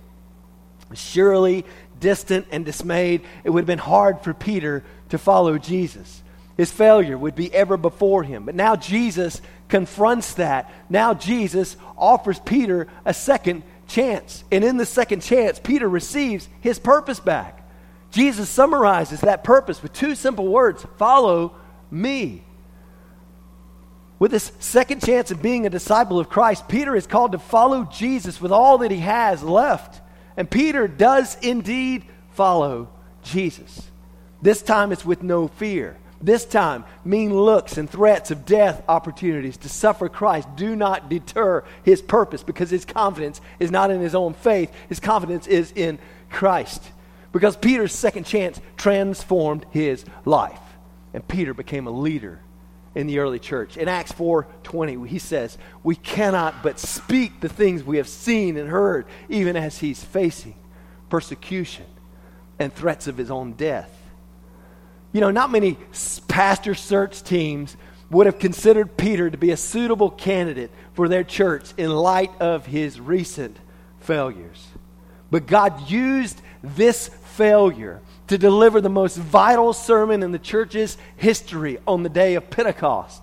Surely, 0.94 1.64
distant 1.98 2.46
and 2.50 2.64
dismayed, 2.64 3.22
it 3.44 3.50
would 3.50 3.60
have 3.60 3.66
been 3.66 3.78
hard 3.78 4.20
for 4.20 4.34
Peter 4.34 4.84
to 5.08 5.18
follow 5.18 5.58
Jesus. 5.58 6.22
His 6.56 6.72
failure 6.72 7.18
would 7.18 7.34
be 7.34 7.52
ever 7.52 7.76
before 7.76 8.22
him. 8.22 8.46
But 8.46 8.54
now 8.54 8.76
Jesus 8.76 9.42
confronts 9.68 10.34
that. 10.34 10.72
Now 10.88 11.12
Jesus 11.14 11.76
offers 11.98 12.38
Peter 12.38 12.88
a 13.04 13.12
second 13.12 13.62
chance. 13.86 14.42
And 14.50 14.64
in 14.64 14.76
the 14.76 14.86
second 14.86 15.20
chance, 15.20 15.58
Peter 15.58 15.88
receives 15.88 16.48
his 16.60 16.78
purpose 16.78 17.20
back. 17.20 17.62
Jesus 18.10 18.48
summarizes 18.48 19.20
that 19.20 19.44
purpose 19.44 19.82
with 19.82 19.92
two 19.92 20.14
simple 20.14 20.46
words 20.46 20.86
follow 20.96 21.54
me. 21.90 22.42
With 24.18 24.30
this 24.30 24.50
second 24.58 25.04
chance 25.04 25.30
of 25.30 25.42
being 25.42 25.66
a 25.66 25.70
disciple 25.70 26.18
of 26.18 26.30
Christ, 26.30 26.68
Peter 26.68 26.96
is 26.96 27.06
called 27.06 27.32
to 27.32 27.38
follow 27.38 27.84
Jesus 27.84 28.40
with 28.40 28.50
all 28.50 28.78
that 28.78 28.90
he 28.90 29.00
has 29.00 29.42
left. 29.42 30.00
And 30.38 30.50
Peter 30.50 30.88
does 30.88 31.36
indeed 31.42 32.04
follow 32.32 32.88
Jesus. 33.22 33.90
This 34.40 34.62
time 34.62 34.92
it's 34.92 35.04
with 35.04 35.22
no 35.22 35.48
fear. 35.48 35.98
This 36.26 36.44
time, 36.44 36.82
mean 37.04 37.32
looks 37.32 37.78
and 37.78 37.88
threats 37.88 38.32
of 38.32 38.44
death 38.44 38.82
opportunities 38.88 39.58
to 39.58 39.68
suffer 39.68 40.08
Christ 40.08 40.48
do 40.56 40.74
not 40.74 41.08
deter 41.08 41.62
his 41.84 42.02
purpose 42.02 42.42
because 42.42 42.68
his 42.68 42.84
confidence 42.84 43.40
is 43.60 43.70
not 43.70 43.92
in 43.92 44.00
his 44.00 44.16
own 44.16 44.34
faith. 44.34 44.72
His 44.88 44.98
confidence 44.98 45.46
is 45.46 45.72
in 45.76 46.00
Christ. 46.28 46.82
Because 47.30 47.56
Peter's 47.56 47.94
second 47.94 48.24
chance 48.24 48.60
transformed 48.76 49.66
his 49.70 50.04
life. 50.24 50.58
And 51.14 51.26
Peter 51.28 51.54
became 51.54 51.86
a 51.86 51.92
leader 51.92 52.40
in 52.96 53.06
the 53.06 53.20
early 53.20 53.38
church. 53.38 53.76
In 53.76 53.86
Acts 53.86 54.10
4:20, 54.10 55.06
he 55.06 55.20
says, 55.20 55.56
"We 55.84 55.94
cannot 55.94 56.60
but 56.60 56.80
speak 56.80 57.40
the 57.40 57.48
things 57.48 57.84
we 57.84 57.98
have 57.98 58.08
seen 58.08 58.56
and 58.56 58.68
heard, 58.68 59.06
even 59.28 59.54
as 59.54 59.78
he's 59.78 60.02
facing 60.02 60.56
persecution 61.08 61.86
and 62.58 62.74
threats 62.74 63.06
of 63.06 63.16
his 63.16 63.30
own 63.30 63.52
death." 63.52 64.05
You 65.12 65.20
know, 65.20 65.30
not 65.30 65.50
many 65.50 65.78
pastor 66.28 66.74
search 66.74 67.22
teams 67.22 67.76
would 68.10 68.26
have 68.26 68.38
considered 68.38 68.96
Peter 68.96 69.30
to 69.30 69.36
be 69.36 69.50
a 69.50 69.56
suitable 69.56 70.10
candidate 70.10 70.70
for 70.94 71.08
their 71.08 71.24
church 71.24 71.72
in 71.76 71.90
light 71.90 72.30
of 72.40 72.66
his 72.66 73.00
recent 73.00 73.56
failures. 74.00 74.66
But 75.30 75.46
God 75.46 75.90
used 75.90 76.40
this 76.62 77.08
failure 77.08 78.00
to 78.28 78.38
deliver 78.38 78.80
the 78.80 78.88
most 78.88 79.16
vital 79.16 79.72
sermon 79.72 80.22
in 80.22 80.32
the 80.32 80.38
church's 80.38 80.96
history 81.16 81.78
on 81.86 82.02
the 82.02 82.08
day 82.08 82.34
of 82.34 82.50
Pentecost. 82.50 83.22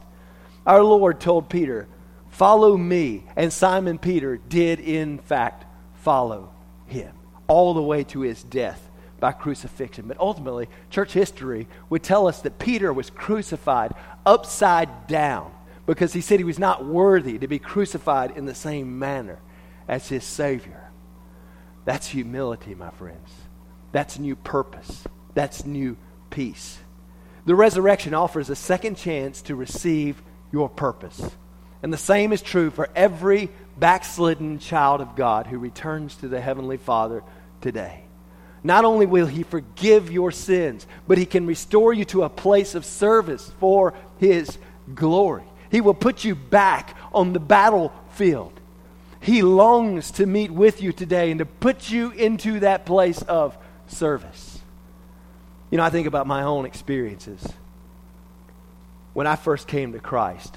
Our 0.65 0.83
Lord 0.83 1.19
told 1.19 1.49
Peter, 1.49 1.87
Follow 2.33 2.75
me. 2.75 3.23
And 3.35 3.53
Simon 3.53 3.99
Peter 3.99 4.37
did, 4.37 4.79
in 4.79 5.19
fact, 5.19 5.65
follow 6.01 6.51
him 6.87 7.13
all 7.47 7.75
the 7.75 7.81
way 7.81 8.03
to 8.05 8.21
his 8.21 8.41
death 8.43 8.82
by 9.23 9.31
crucifixion. 9.31 10.05
But 10.05 10.19
ultimately, 10.19 10.67
church 10.89 11.13
history 11.13 11.69
would 11.89 12.03
tell 12.03 12.27
us 12.27 12.41
that 12.41 12.59
Peter 12.59 12.91
was 12.91 13.09
crucified 13.09 13.93
upside 14.25 15.07
down 15.07 15.49
because 15.85 16.11
he 16.11 16.19
said 16.19 16.41
he 16.41 16.43
was 16.43 16.59
not 16.59 16.83
worthy 16.83 17.39
to 17.39 17.47
be 17.47 17.57
crucified 17.57 18.35
in 18.35 18.43
the 18.43 18.53
same 18.53 18.99
manner 18.99 19.39
as 19.87 20.09
his 20.09 20.25
Savior. 20.25 20.91
That's 21.85 22.05
humility, 22.05 22.75
my 22.75 22.89
friends. 22.89 23.31
That's 23.93 24.19
new 24.19 24.35
purpose. 24.35 25.05
That's 25.33 25.65
new 25.65 25.95
peace. 26.29 26.79
The 27.45 27.55
resurrection 27.55 28.13
offers 28.13 28.49
a 28.49 28.57
second 28.57 28.95
chance 28.97 29.41
to 29.43 29.55
receive 29.55 30.21
your 30.51 30.67
purpose. 30.67 31.31
And 31.81 31.93
the 31.93 31.97
same 31.97 32.33
is 32.33 32.41
true 32.41 32.71
for 32.71 32.89
every 32.93 33.51
backslidden 33.79 34.59
child 34.59 34.99
of 34.99 35.15
God 35.15 35.47
who 35.47 35.59
returns 35.59 36.15
to 36.15 36.27
the 36.27 36.41
Heavenly 36.41 36.75
Father 36.75 37.23
today. 37.61 38.02
Not 38.63 38.85
only 38.85 39.05
will 39.05 39.27
He 39.27 39.43
forgive 39.43 40.11
your 40.11 40.31
sins, 40.31 40.87
but 41.07 41.17
He 41.17 41.25
can 41.25 41.45
restore 41.45 41.93
you 41.93 42.05
to 42.05 42.23
a 42.23 42.29
place 42.29 42.75
of 42.75 42.85
service 42.85 43.51
for 43.59 43.93
His 44.19 44.57
glory. 44.95 45.43
He 45.69 45.81
will 45.81 45.93
put 45.93 46.23
you 46.23 46.35
back 46.35 46.95
on 47.13 47.33
the 47.33 47.39
battlefield. 47.39 48.53
He 49.19 49.41
longs 49.41 50.11
to 50.11 50.25
meet 50.25 50.51
with 50.51 50.81
you 50.81 50.91
today 50.91 51.31
and 51.31 51.39
to 51.39 51.45
put 51.45 51.89
you 51.89 52.11
into 52.11 52.59
that 52.61 52.85
place 52.85 53.21
of 53.21 53.57
service. 53.87 54.59
You 55.71 55.77
know, 55.77 55.83
I 55.83 55.89
think 55.89 56.07
about 56.07 56.27
my 56.27 56.43
own 56.43 56.65
experiences. 56.65 57.41
When 59.13 59.27
I 59.27 59.35
first 59.35 59.67
came 59.67 59.93
to 59.93 59.99
Christ, 59.99 60.55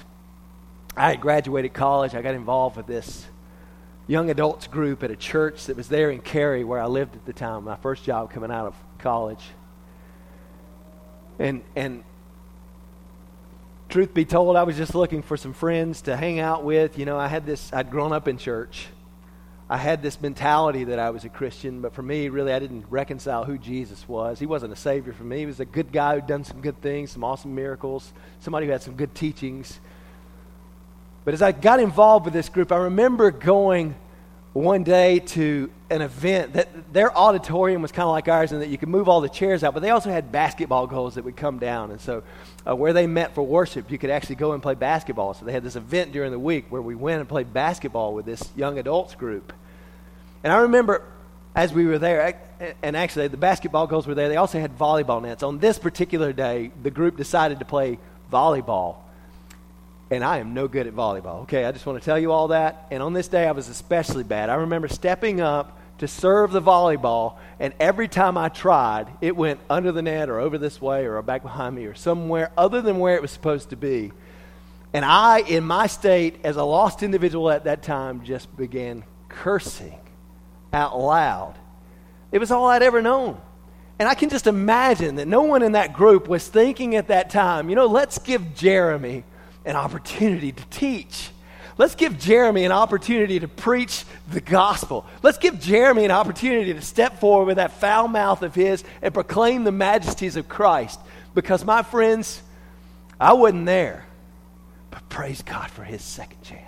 I 0.95 1.09
had 1.09 1.21
graduated 1.21 1.73
college, 1.73 2.13
I 2.13 2.21
got 2.21 2.35
involved 2.35 2.77
with 2.77 2.87
this 2.87 3.25
young 4.07 4.29
adults 4.29 4.67
group 4.67 5.03
at 5.03 5.11
a 5.11 5.15
church 5.15 5.65
that 5.65 5.75
was 5.75 5.89
there 5.89 6.09
in 6.09 6.19
Cary 6.19 6.63
where 6.63 6.79
I 6.79 6.87
lived 6.87 7.15
at 7.15 7.25
the 7.25 7.33
time, 7.33 7.65
my 7.65 7.75
first 7.75 8.03
job 8.03 8.31
coming 8.31 8.51
out 8.51 8.65
of 8.65 8.75
college. 8.99 9.43
And 11.39 11.61
and 11.75 12.03
truth 13.89 14.13
be 14.13 14.25
told, 14.25 14.55
I 14.55 14.63
was 14.63 14.77
just 14.77 14.95
looking 14.95 15.21
for 15.21 15.37
some 15.37 15.53
friends 15.53 16.01
to 16.03 16.15
hang 16.15 16.39
out 16.39 16.63
with. 16.63 16.97
You 16.97 17.05
know, 17.05 17.17
I 17.17 17.27
had 17.27 17.45
this 17.45 17.71
I'd 17.73 17.91
grown 17.91 18.13
up 18.13 18.27
in 18.27 18.37
church. 18.37 18.87
I 19.69 19.75
had 19.75 20.01
this 20.01 20.21
mentality 20.21 20.85
that 20.85 20.99
I 20.99 21.09
was 21.09 21.25
a 21.25 21.29
Christian, 21.29 21.81
but 21.81 21.93
for 21.93 22.01
me, 22.01 22.29
really, 22.29 22.53
I 22.53 22.59
didn't 22.59 22.85
reconcile 22.89 23.43
who 23.43 23.57
Jesus 23.57 24.07
was. 24.07 24.39
He 24.39 24.45
wasn't 24.45 24.71
a 24.71 24.77
savior 24.77 25.11
for 25.11 25.25
me. 25.25 25.39
He 25.39 25.45
was 25.45 25.59
a 25.59 25.65
good 25.65 25.91
guy 25.91 26.15
who'd 26.15 26.25
done 26.25 26.45
some 26.45 26.61
good 26.61 26.81
things, 26.81 27.11
some 27.11 27.25
awesome 27.25 27.53
miracles, 27.53 28.13
somebody 28.39 28.65
who 28.65 28.71
had 28.71 28.81
some 28.81 28.95
good 28.95 29.13
teachings. 29.13 29.81
But 31.27 31.33
as 31.33 31.41
I 31.41 31.51
got 31.51 31.81
involved 31.81 32.23
with 32.23 32.33
this 32.33 32.47
group, 32.47 32.71
I 32.71 32.77
remember 32.77 33.31
going 33.31 33.95
one 34.53 34.85
day 34.85 35.19
to 35.19 35.69
an 35.89 36.01
event 36.01 36.53
that 36.53 36.93
their 36.93 37.13
auditorium 37.13 37.81
was 37.81 37.91
kind 37.91 38.05
of 38.05 38.11
like 38.11 38.29
ours 38.29 38.53
and 38.53 38.61
that 38.61 38.69
you 38.69 38.77
could 38.77 38.87
move 38.87 39.09
all 39.09 39.19
the 39.19 39.27
chairs 39.27 39.61
out, 39.61 39.73
but 39.73 39.81
they 39.81 39.89
also 39.89 40.09
had 40.09 40.31
basketball 40.31 40.87
goals 40.87 41.15
that 41.15 41.25
would 41.25 41.35
come 41.35 41.59
down. 41.59 41.91
And 41.91 41.99
so, 41.99 42.23
uh, 42.65 42.73
where 42.77 42.93
they 42.93 43.07
met 43.07 43.35
for 43.35 43.41
worship, 43.41 43.91
you 43.91 43.97
could 43.97 44.09
actually 44.09 44.35
go 44.35 44.53
and 44.53 44.63
play 44.63 44.75
basketball. 44.75 45.33
So, 45.33 45.43
they 45.43 45.51
had 45.51 45.63
this 45.63 45.75
event 45.75 46.13
during 46.13 46.31
the 46.31 46.39
week 46.39 46.67
where 46.69 46.81
we 46.81 46.95
went 46.95 47.19
and 47.19 47.27
played 47.27 47.51
basketball 47.51 48.13
with 48.13 48.25
this 48.25 48.41
young 48.55 48.79
adults 48.79 49.13
group. 49.13 49.51
And 50.45 50.53
I 50.53 50.59
remember 50.59 51.03
as 51.53 51.73
we 51.73 51.87
were 51.87 51.99
there, 51.99 52.39
and 52.81 52.95
actually 52.95 53.27
the 53.27 53.35
basketball 53.35 53.85
goals 53.85 54.07
were 54.07 54.15
there, 54.15 54.29
they 54.29 54.37
also 54.37 54.61
had 54.61 54.77
volleyball 54.77 55.21
nets. 55.21 55.43
On 55.43 55.59
this 55.59 55.77
particular 55.77 56.31
day, 56.31 56.71
the 56.83 56.89
group 56.89 57.17
decided 57.17 57.59
to 57.59 57.65
play 57.65 57.99
volleyball 58.31 58.99
and 60.09 60.23
I 60.23 60.37
am 60.37 60.53
no 60.53 60.67
good 60.67 60.87
at 60.87 60.93
volleyball. 60.93 61.41
Okay, 61.43 61.65
I 61.65 61.71
just 61.71 61.85
want 61.85 61.99
to 61.99 62.05
tell 62.05 62.17
you 62.17 62.31
all 62.31 62.49
that. 62.49 62.87
And 62.91 63.03
on 63.03 63.13
this 63.13 63.27
day, 63.27 63.47
I 63.47 63.51
was 63.51 63.67
especially 63.67 64.23
bad. 64.23 64.49
I 64.49 64.55
remember 64.55 64.87
stepping 64.87 65.41
up 65.41 65.79
to 65.97 66.07
serve 66.07 66.51
the 66.51 66.61
volleyball, 66.61 67.37
and 67.59 67.73
every 67.79 68.07
time 68.07 68.37
I 68.37 68.49
tried, 68.49 69.07
it 69.19 69.35
went 69.35 69.59
under 69.69 69.91
the 69.91 70.01
net 70.01 70.29
or 70.29 70.39
over 70.39 70.57
this 70.57 70.79
way 70.81 71.05
or 71.05 71.21
back 71.21 71.41
behind 71.41 71.75
me 71.75 71.85
or 71.85 71.95
somewhere 71.95 72.51
other 72.57 72.81
than 72.81 72.99
where 72.99 73.15
it 73.15 73.21
was 73.21 73.31
supposed 73.31 73.71
to 73.71 73.75
be. 73.75 74.11
And 74.93 75.03
I, 75.03 75.39
in 75.39 75.63
my 75.63 75.87
state, 75.87 76.37
as 76.43 76.55
a 76.55 76.63
lost 76.63 77.03
individual 77.03 77.49
at 77.49 77.65
that 77.65 77.83
time, 77.83 78.23
just 78.23 78.55
began 78.55 79.03
cursing 79.27 79.99
out 80.71 80.97
loud. 80.97 81.55
It 82.31 82.39
was 82.39 82.51
all 82.51 82.67
I'd 82.67 82.83
ever 82.83 83.01
known. 83.01 83.41
And 83.99 84.07
I 84.07 84.13
can 84.13 84.29
just 84.29 84.47
imagine 84.47 85.15
that 85.15 85.27
no 85.27 85.41
one 85.41 85.63
in 85.63 85.71
that 85.71 85.93
group 85.93 86.27
was 86.27 86.47
thinking 86.47 86.95
at 86.95 87.07
that 87.07 87.29
time, 87.29 87.69
you 87.69 87.75
know, 87.75 87.87
let's 87.87 88.19
give 88.19 88.53
Jeremy 88.53 89.23
an 89.67 89.75
opportunity 89.75 90.51
to 90.51 90.65
teach. 90.69 91.29
Let's 91.77 91.93
give 91.93 92.17
Jeremy 92.17 92.65
an 92.65 92.71
opportunity 92.71 93.39
to 93.39 93.47
preach 93.47 94.03
the 94.31 94.41
gospel. 94.41 95.05
Let's 95.21 95.37
give 95.37 95.59
Jeremy 95.59 96.05
an 96.05 96.11
opportunity 96.11 96.73
to 96.73 96.81
step 96.81 97.19
forward 97.19 97.45
with 97.45 97.57
that 97.57 97.73
foul 97.73 98.07
mouth 98.07 98.41
of 98.41 98.55
his 98.55 98.83
and 99.03 99.13
proclaim 99.13 99.63
the 99.63 99.71
majesties 99.71 100.35
of 100.37 100.49
Christ. 100.49 100.99
Because, 101.35 101.63
my 101.63 101.83
friends, 101.83 102.41
I 103.19 103.33
wasn't 103.33 103.67
there. 103.67 104.05
But 104.89 105.07
praise 105.09 105.43
God 105.43 105.69
for 105.69 105.83
his 105.83 106.01
second 106.01 106.41
chance 106.41 106.67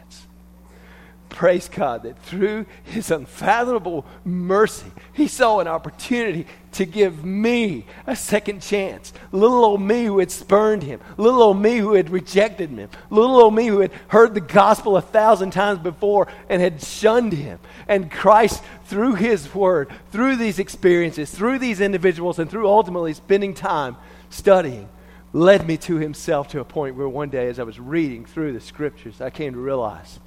praise 1.39 1.69
God 1.69 2.03
that 2.03 2.21
through 2.23 2.65
his 2.83 3.11
unfathomable 3.11 4.05
mercy, 4.25 4.91
he 5.13 5.27
saw 5.27 5.59
an 5.59 5.69
opportunity 5.69 6.45
to 6.73 6.85
give 6.85 7.25
me 7.25 7.85
a 8.05 8.15
second 8.15 8.61
chance. 8.61 9.11
Little 9.31 9.65
old 9.65 9.81
me 9.81 10.05
who 10.05 10.19
had 10.19 10.31
spurned 10.31 10.83
him, 10.83 10.99
little 11.17 11.41
old 11.41 11.61
me 11.61 11.77
who 11.77 11.93
had 11.93 12.09
rejected 12.09 12.69
him, 12.69 12.89
little 13.09 13.37
old 13.37 13.55
me 13.55 13.67
who 13.67 13.79
had 13.79 13.91
heard 14.09 14.33
the 14.33 14.41
gospel 14.41 14.97
a 14.97 15.01
thousand 15.01 15.51
times 15.51 15.79
before 15.79 16.27
and 16.47 16.61
had 16.61 16.81
shunned 16.81 17.33
him. 17.33 17.59
And 17.87 18.11
Christ, 18.11 18.63
through 18.85 19.15
his 19.15 19.53
word, 19.53 19.89
through 20.11 20.35
these 20.35 20.59
experiences, 20.59 21.31
through 21.31 21.59
these 21.59 21.81
individuals, 21.81 22.39
and 22.39 22.49
through 22.49 22.67
ultimately 22.67 23.13
spending 23.13 23.53
time 23.53 23.97
studying, 24.29 24.89
led 25.33 25.67
me 25.67 25.77
to 25.77 25.95
himself 25.95 26.47
to 26.49 26.59
a 26.59 26.65
point 26.65 26.95
where 26.95 27.09
one 27.09 27.29
day, 27.29 27.47
as 27.47 27.59
I 27.59 27.63
was 27.63 27.79
reading 27.79 28.25
through 28.25 28.53
the 28.53 28.61
scriptures, 28.61 29.21
I 29.21 29.29
came 29.29 29.53
to 29.53 29.59
realize 29.59 30.19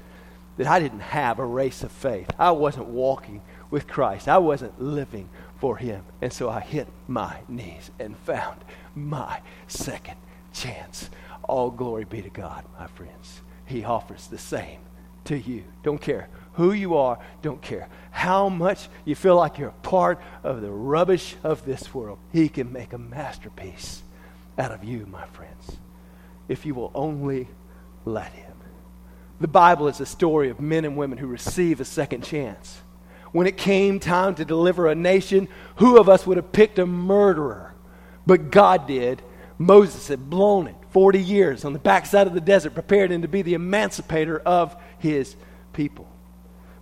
that 0.56 0.66
I 0.66 0.78
didn't 0.78 1.00
have 1.00 1.38
a 1.38 1.46
race 1.46 1.82
of 1.82 1.90
faith. 1.90 2.28
I 2.38 2.50
wasn't 2.52 2.86
walking 2.86 3.42
with 3.70 3.88
Christ. 3.88 4.28
I 4.28 4.38
wasn't 4.38 4.80
living 4.80 5.28
for 5.62 5.76
Him. 5.76 6.02
And 6.20 6.32
so 6.32 6.50
I 6.50 6.58
hit 6.58 6.88
my 7.06 7.36
knees 7.46 7.92
and 8.00 8.18
found 8.18 8.64
my 8.96 9.40
second 9.68 10.16
chance. 10.52 11.08
All 11.44 11.70
glory 11.70 12.02
be 12.02 12.20
to 12.20 12.30
God, 12.30 12.64
my 12.80 12.88
friends. 12.88 13.42
He 13.64 13.84
offers 13.84 14.26
the 14.26 14.38
same 14.38 14.80
to 15.26 15.38
you. 15.38 15.62
Don't 15.84 16.00
care 16.00 16.28
who 16.54 16.72
you 16.72 16.96
are, 16.96 17.16
don't 17.42 17.62
care 17.62 17.88
how 18.10 18.48
much 18.48 18.88
you 19.04 19.14
feel 19.14 19.36
like 19.36 19.56
you're 19.56 19.70
part 19.84 20.20
of 20.42 20.62
the 20.62 20.70
rubbish 20.72 21.36
of 21.44 21.64
this 21.64 21.94
world. 21.94 22.18
He 22.32 22.48
can 22.48 22.72
make 22.72 22.92
a 22.92 22.98
masterpiece 22.98 24.02
out 24.58 24.72
of 24.72 24.82
you, 24.82 25.06
my 25.06 25.26
friends, 25.26 25.76
if 26.48 26.66
you 26.66 26.74
will 26.74 26.90
only 26.92 27.46
let 28.04 28.32
Him. 28.32 28.56
The 29.40 29.46
Bible 29.46 29.86
is 29.86 30.00
a 30.00 30.06
story 30.06 30.50
of 30.50 30.60
men 30.60 30.84
and 30.84 30.96
women 30.96 31.18
who 31.18 31.28
receive 31.28 31.80
a 31.80 31.84
second 31.84 32.24
chance. 32.24 32.82
When 33.32 33.46
it 33.46 33.56
came 33.56 33.98
time 33.98 34.34
to 34.36 34.44
deliver 34.44 34.86
a 34.86 34.94
nation, 34.94 35.48
who 35.76 35.98
of 35.98 36.08
us 36.08 36.26
would 36.26 36.36
have 36.36 36.52
picked 36.52 36.78
a 36.78 36.86
murderer? 36.86 37.74
But 38.26 38.50
God 38.50 38.86
did. 38.86 39.22
Moses 39.58 40.08
had 40.08 40.30
blown 40.30 40.66
it 40.66 40.76
40 40.90 41.20
years 41.20 41.64
on 41.64 41.72
the 41.72 41.78
backside 41.78 42.26
of 42.26 42.34
the 42.34 42.40
desert, 42.40 42.74
prepared 42.74 43.10
him 43.10 43.22
to 43.22 43.28
be 43.28 43.42
the 43.42 43.54
emancipator 43.54 44.38
of 44.40 44.76
his 44.98 45.34
people. 45.72 46.06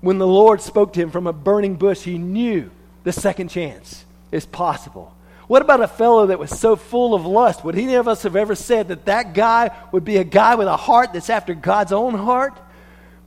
When 0.00 0.18
the 0.18 0.26
Lord 0.26 0.60
spoke 0.60 0.92
to 0.94 1.00
him 1.00 1.10
from 1.10 1.26
a 1.26 1.32
burning 1.32 1.76
bush, 1.76 2.02
he 2.02 2.18
knew 2.18 2.70
the 3.04 3.12
second 3.12 3.48
chance 3.48 4.04
is 4.32 4.46
possible. 4.46 5.14
What 5.46 5.62
about 5.62 5.80
a 5.80 5.88
fellow 5.88 6.26
that 6.26 6.38
was 6.38 6.50
so 6.50 6.76
full 6.76 7.14
of 7.14 7.26
lust? 7.26 7.64
Would 7.64 7.76
any 7.76 7.94
of 7.94 8.08
us 8.08 8.22
have 8.22 8.36
ever 8.36 8.54
said 8.54 8.88
that 8.88 9.06
that 9.06 9.34
guy 9.34 9.70
would 9.92 10.04
be 10.04 10.16
a 10.16 10.24
guy 10.24 10.54
with 10.54 10.68
a 10.68 10.76
heart 10.76 11.12
that's 11.12 11.30
after 11.30 11.54
God's 11.54 11.92
own 11.92 12.14
heart? 12.14 12.60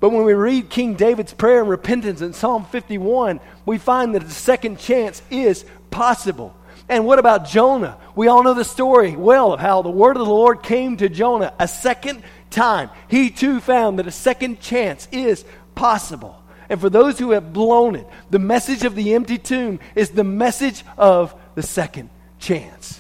But 0.04 0.12
when 0.12 0.26
we 0.26 0.34
read 0.34 0.70
King 0.70 0.96
David's 0.96 1.34
prayer 1.34 1.62
and 1.62 1.70
repentance 1.70 2.20
in 2.20 2.34
Psalm 2.34 2.66
51, 2.66 3.40
we 3.66 3.78
find 3.78 4.14
that 4.14 4.26
the 4.26 4.32
second 4.32 4.78
chance 4.78 5.22
is 5.32 5.64
possible. 5.92 6.54
And 6.90 7.06
what 7.06 7.20
about 7.20 7.48
Jonah? 7.48 7.98
We 8.14 8.28
all 8.28 8.44
know 8.44 8.54
the 8.54 8.66
story 8.66 9.16
well 9.16 9.54
of 9.54 9.62
how 9.62 9.82
the 9.82 9.90
word 9.90 10.18
of 10.18 10.28
the 10.28 10.34
Lord 10.34 10.62
came 10.62 10.98
to 10.98 11.08
Jonah 11.08 11.54
a 11.58 11.70
second 11.70 12.22
time. 12.50 12.90
He 13.08 13.30
too 13.30 13.62
found 13.62 13.98
that 13.98 14.06
a 14.06 14.12
second 14.12 14.60
chance 14.60 15.08
is 15.14 15.46
possible. 15.74 16.36
And 16.68 16.82
for 16.82 16.90
those 16.90 17.18
who 17.18 17.32
have 17.32 17.54
blown 17.54 17.96
it, 17.96 18.06
the 18.30 18.40
message 18.40 18.84
of 18.84 18.96
the 18.96 19.14
empty 19.14 19.38
tomb 19.38 19.80
is 19.96 20.10
the 20.10 20.26
message 20.26 20.84
of 20.98 21.34
the 21.56 21.64
second 21.64 22.10
chance. 22.40 23.00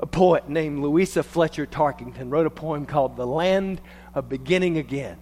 A 0.00 0.06
poet 0.06 0.48
named 0.48 0.78
Louisa 0.78 1.22
Fletcher 1.22 1.66
Tarkington 1.66 2.30
wrote 2.30 2.46
a 2.46 2.50
poem 2.50 2.86
called 2.86 3.18
The 3.18 3.26
Land 3.26 3.82
of 4.14 4.30
Beginning 4.30 4.78
Again. 4.78 5.18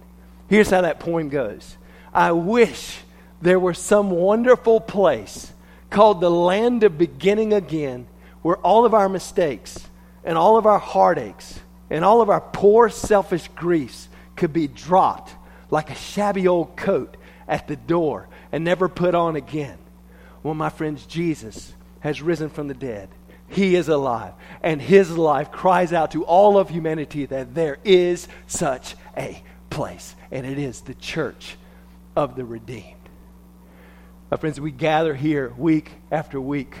Here's 0.49 0.71
how 0.71 0.81
that 0.81 0.99
poem 0.99 1.29
goes 1.29 1.77
I 2.13 2.31
wish 2.31 2.99
there 3.41 3.59
were 3.59 3.73
some 3.73 4.09
wonderful 4.09 4.81
place 4.81 5.53
called 5.89 6.21
the 6.21 6.31
land 6.31 6.83
of 6.83 6.97
beginning 6.97 7.53
again 7.53 8.07
where 8.41 8.57
all 8.57 8.85
of 8.85 8.93
our 8.93 9.09
mistakes 9.09 9.87
and 10.23 10.37
all 10.37 10.57
of 10.57 10.65
our 10.65 10.79
heartaches 10.79 11.59
and 11.89 12.03
all 12.03 12.21
of 12.21 12.29
our 12.29 12.41
poor 12.41 12.89
selfish 12.89 13.47
griefs 13.55 14.09
could 14.35 14.53
be 14.53 14.67
dropped 14.67 15.33
like 15.71 15.89
a 15.89 15.95
shabby 15.95 16.47
old 16.47 16.75
coat 16.75 17.15
at 17.47 17.67
the 17.67 17.75
door 17.75 18.27
and 18.51 18.63
never 18.63 18.89
put 18.89 19.15
on 19.15 19.35
again. 19.35 19.77
Well, 20.41 20.53
my 20.53 20.69
friends, 20.69 21.05
Jesus 21.05 21.73
has 21.99 22.21
risen 22.21 22.49
from 22.49 22.67
the 22.67 22.73
dead. 22.73 23.09
He 23.47 23.75
is 23.75 23.89
alive. 23.89 24.33
And 24.61 24.81
his 24.81 25.15
life 25.17 25.51
cries 25.51 25.91
out 25.91 26.11
to 26.11 26.23
all 26.23 26.57
of 26.57 26.69
humanity 26.69 27.25
that 27.25 27.55
there 27.55 27.77
is 27.83 28.27
such 28.47 28.95
a 29.17 29.43
place. 29.69 30.15
And 30.31 30.45
it 30.45 30.57
is 30.57 30.81
the 30.81 30.93
church 30.95 31.57
of 32.15 32.35
the 32.35 32.45
redeemed. 32.45 32.95
My 34.31 34.37
friends, 34.37 34.59
we 34.61 34.71
gather 34.71 35.15
here 35.15 35.53
week 35.57 35.91
after 36.11 36.39
week, 36.39 36.75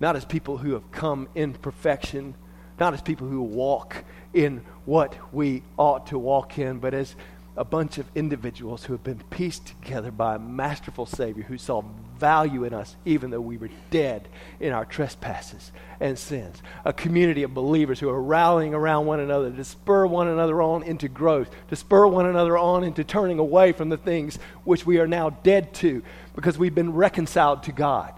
not 0.00 0.16
as 0.16 0.24
people 0.24 0.56
who 0.56 0.72
have 0.72 0.90
come 0.92 1.28
in 1.34 1.52
perfection, 1.52 2.34
not 2.80 2.94
as 2.94 3.02
people 3.02 3.26
who 3.26 3.42
walk 3.42 4.04
in 4.32 4.62
what 4.84 5.14
we 5.32 5.62
ought 5.78 6.06
to 6.08 6.18
walk 6.18 6.58
in, 6.58 6.78
but 6.78 6.94
as 6.94 7.14
a 7.56 7.64
bunch 7.64 7.98
of 7.98 8.06
individuals 8.14 8.84
who 8.84 8.92
have 8.92 9.02
been 9.02 9.22
pieced 9.30 9.66
together 9.66 10.10
by 10.10 10.36
a 10.36 10.38
masterful 10.38 11.06
Savior 11.06 11.42
who 11.42 11.58
saw 11.58 11.82
value 12.18 12.64
in 12.64 12.74
us 12.74 12.96
even 13.04 13.30
though 13.30 13.40
we 13.40 13.56
were 13.56 13.70
dead 13.90 14.28
in 14.60 14.72
our 14.72 14.84
trespasses 14.84 15.72
and 16.00 16.18
sins. 16.18 16.62
A 16.84 16.92
community 16.92 17.42
of 17.42 17.54
believers 17.54 18.00
who 18.00 18.08
are 18.08 18.22
rallying 18.22 18.74
around 18.74 19.06
one 19.06 19.20
another 19.20 19.50
to 19.50 19.64
spur 19.64 20.06
one 20.06 20.28
another 20.28 20.60
on 20.60 20.82
into 20.82 21.08
growth, 21.08 21.50
to 21.68 21.76
spur 21.76 22.06
one 22.06 22.26
another 22.26 22.58
on 22.58 22.84
into 22.84 23.04
turning 23.04 23.38
away 23.38 23.72
from 23.72 23.88
the 23.88 23.96
things 23.96 24.38
which 24.64 24.86
we 24.86 24.98
are 24.98 25.06
now 25.06 25.30
dead 25.30 25.72
to 25.74 26.02
because 26.34 26.58
we've 26.58 26.74
been 26.74 26.92
reconciled 26.92 27.62
to 27.64 27.72
God. 27.72 28.12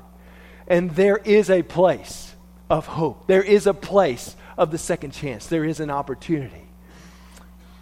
And 0.66 0.90
there 0.92 1.18
is 1.18 1.50
a 1.50 1.62
place 1.62 2.34
of 2.68 2.86
hope, 2.86 3.26
there 3.26 3.42
is 3.42 3.66
a 3.66 3.74
place 3.74 4.36
of 4.58 4.70
the 4.70 4.78
second 4.78 5.12
chance, 5.12 5.46
there 5.46 5.64
is 5.64 5.80
an 5.80 5.90
opportunity 5.90 6.68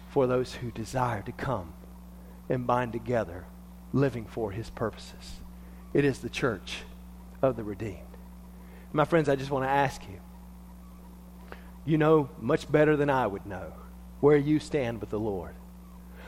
for 0.09 0.27
those 0.27 0.53
who 0.53 0.71
desire 0.71 1.21
to 1.21 1.31
come 1.31 1.73
and 2.49 2.65
bind 2.65 2.93
together, 2.93 3.45
living 3.91 4.25
for 4.25 4.51
his 4.51 4.69
purposes. 4.69 5.41
It 5.97 6.05
is 6.05 6.19
the 6.19 6.29
church 6.29 6.83
of 7.41 7.55
the 7.55 7.63
redeemed. 7.63 7.97
My 8.93 9.03
friends, 9.03 9.27
I 9.27 9.35
just 9.35 9.49
want 9.49 9.65
to 9.65 9.69
ask 9.69 9.99
you 10.03 10.19
you 11.85 11.97
know 11.97 12.29
much 12.39 12.71
better 12.71 12.95
than 12.95 13.09
I 13.09 13.25
would 13.25 13.47
know 13.47 13.73
where 14.19 14.37
you 14.37 14.59
stand 14.59 15.01
with 15.01 15.09
the 15.09 15.19
Lord. 15.19 15.55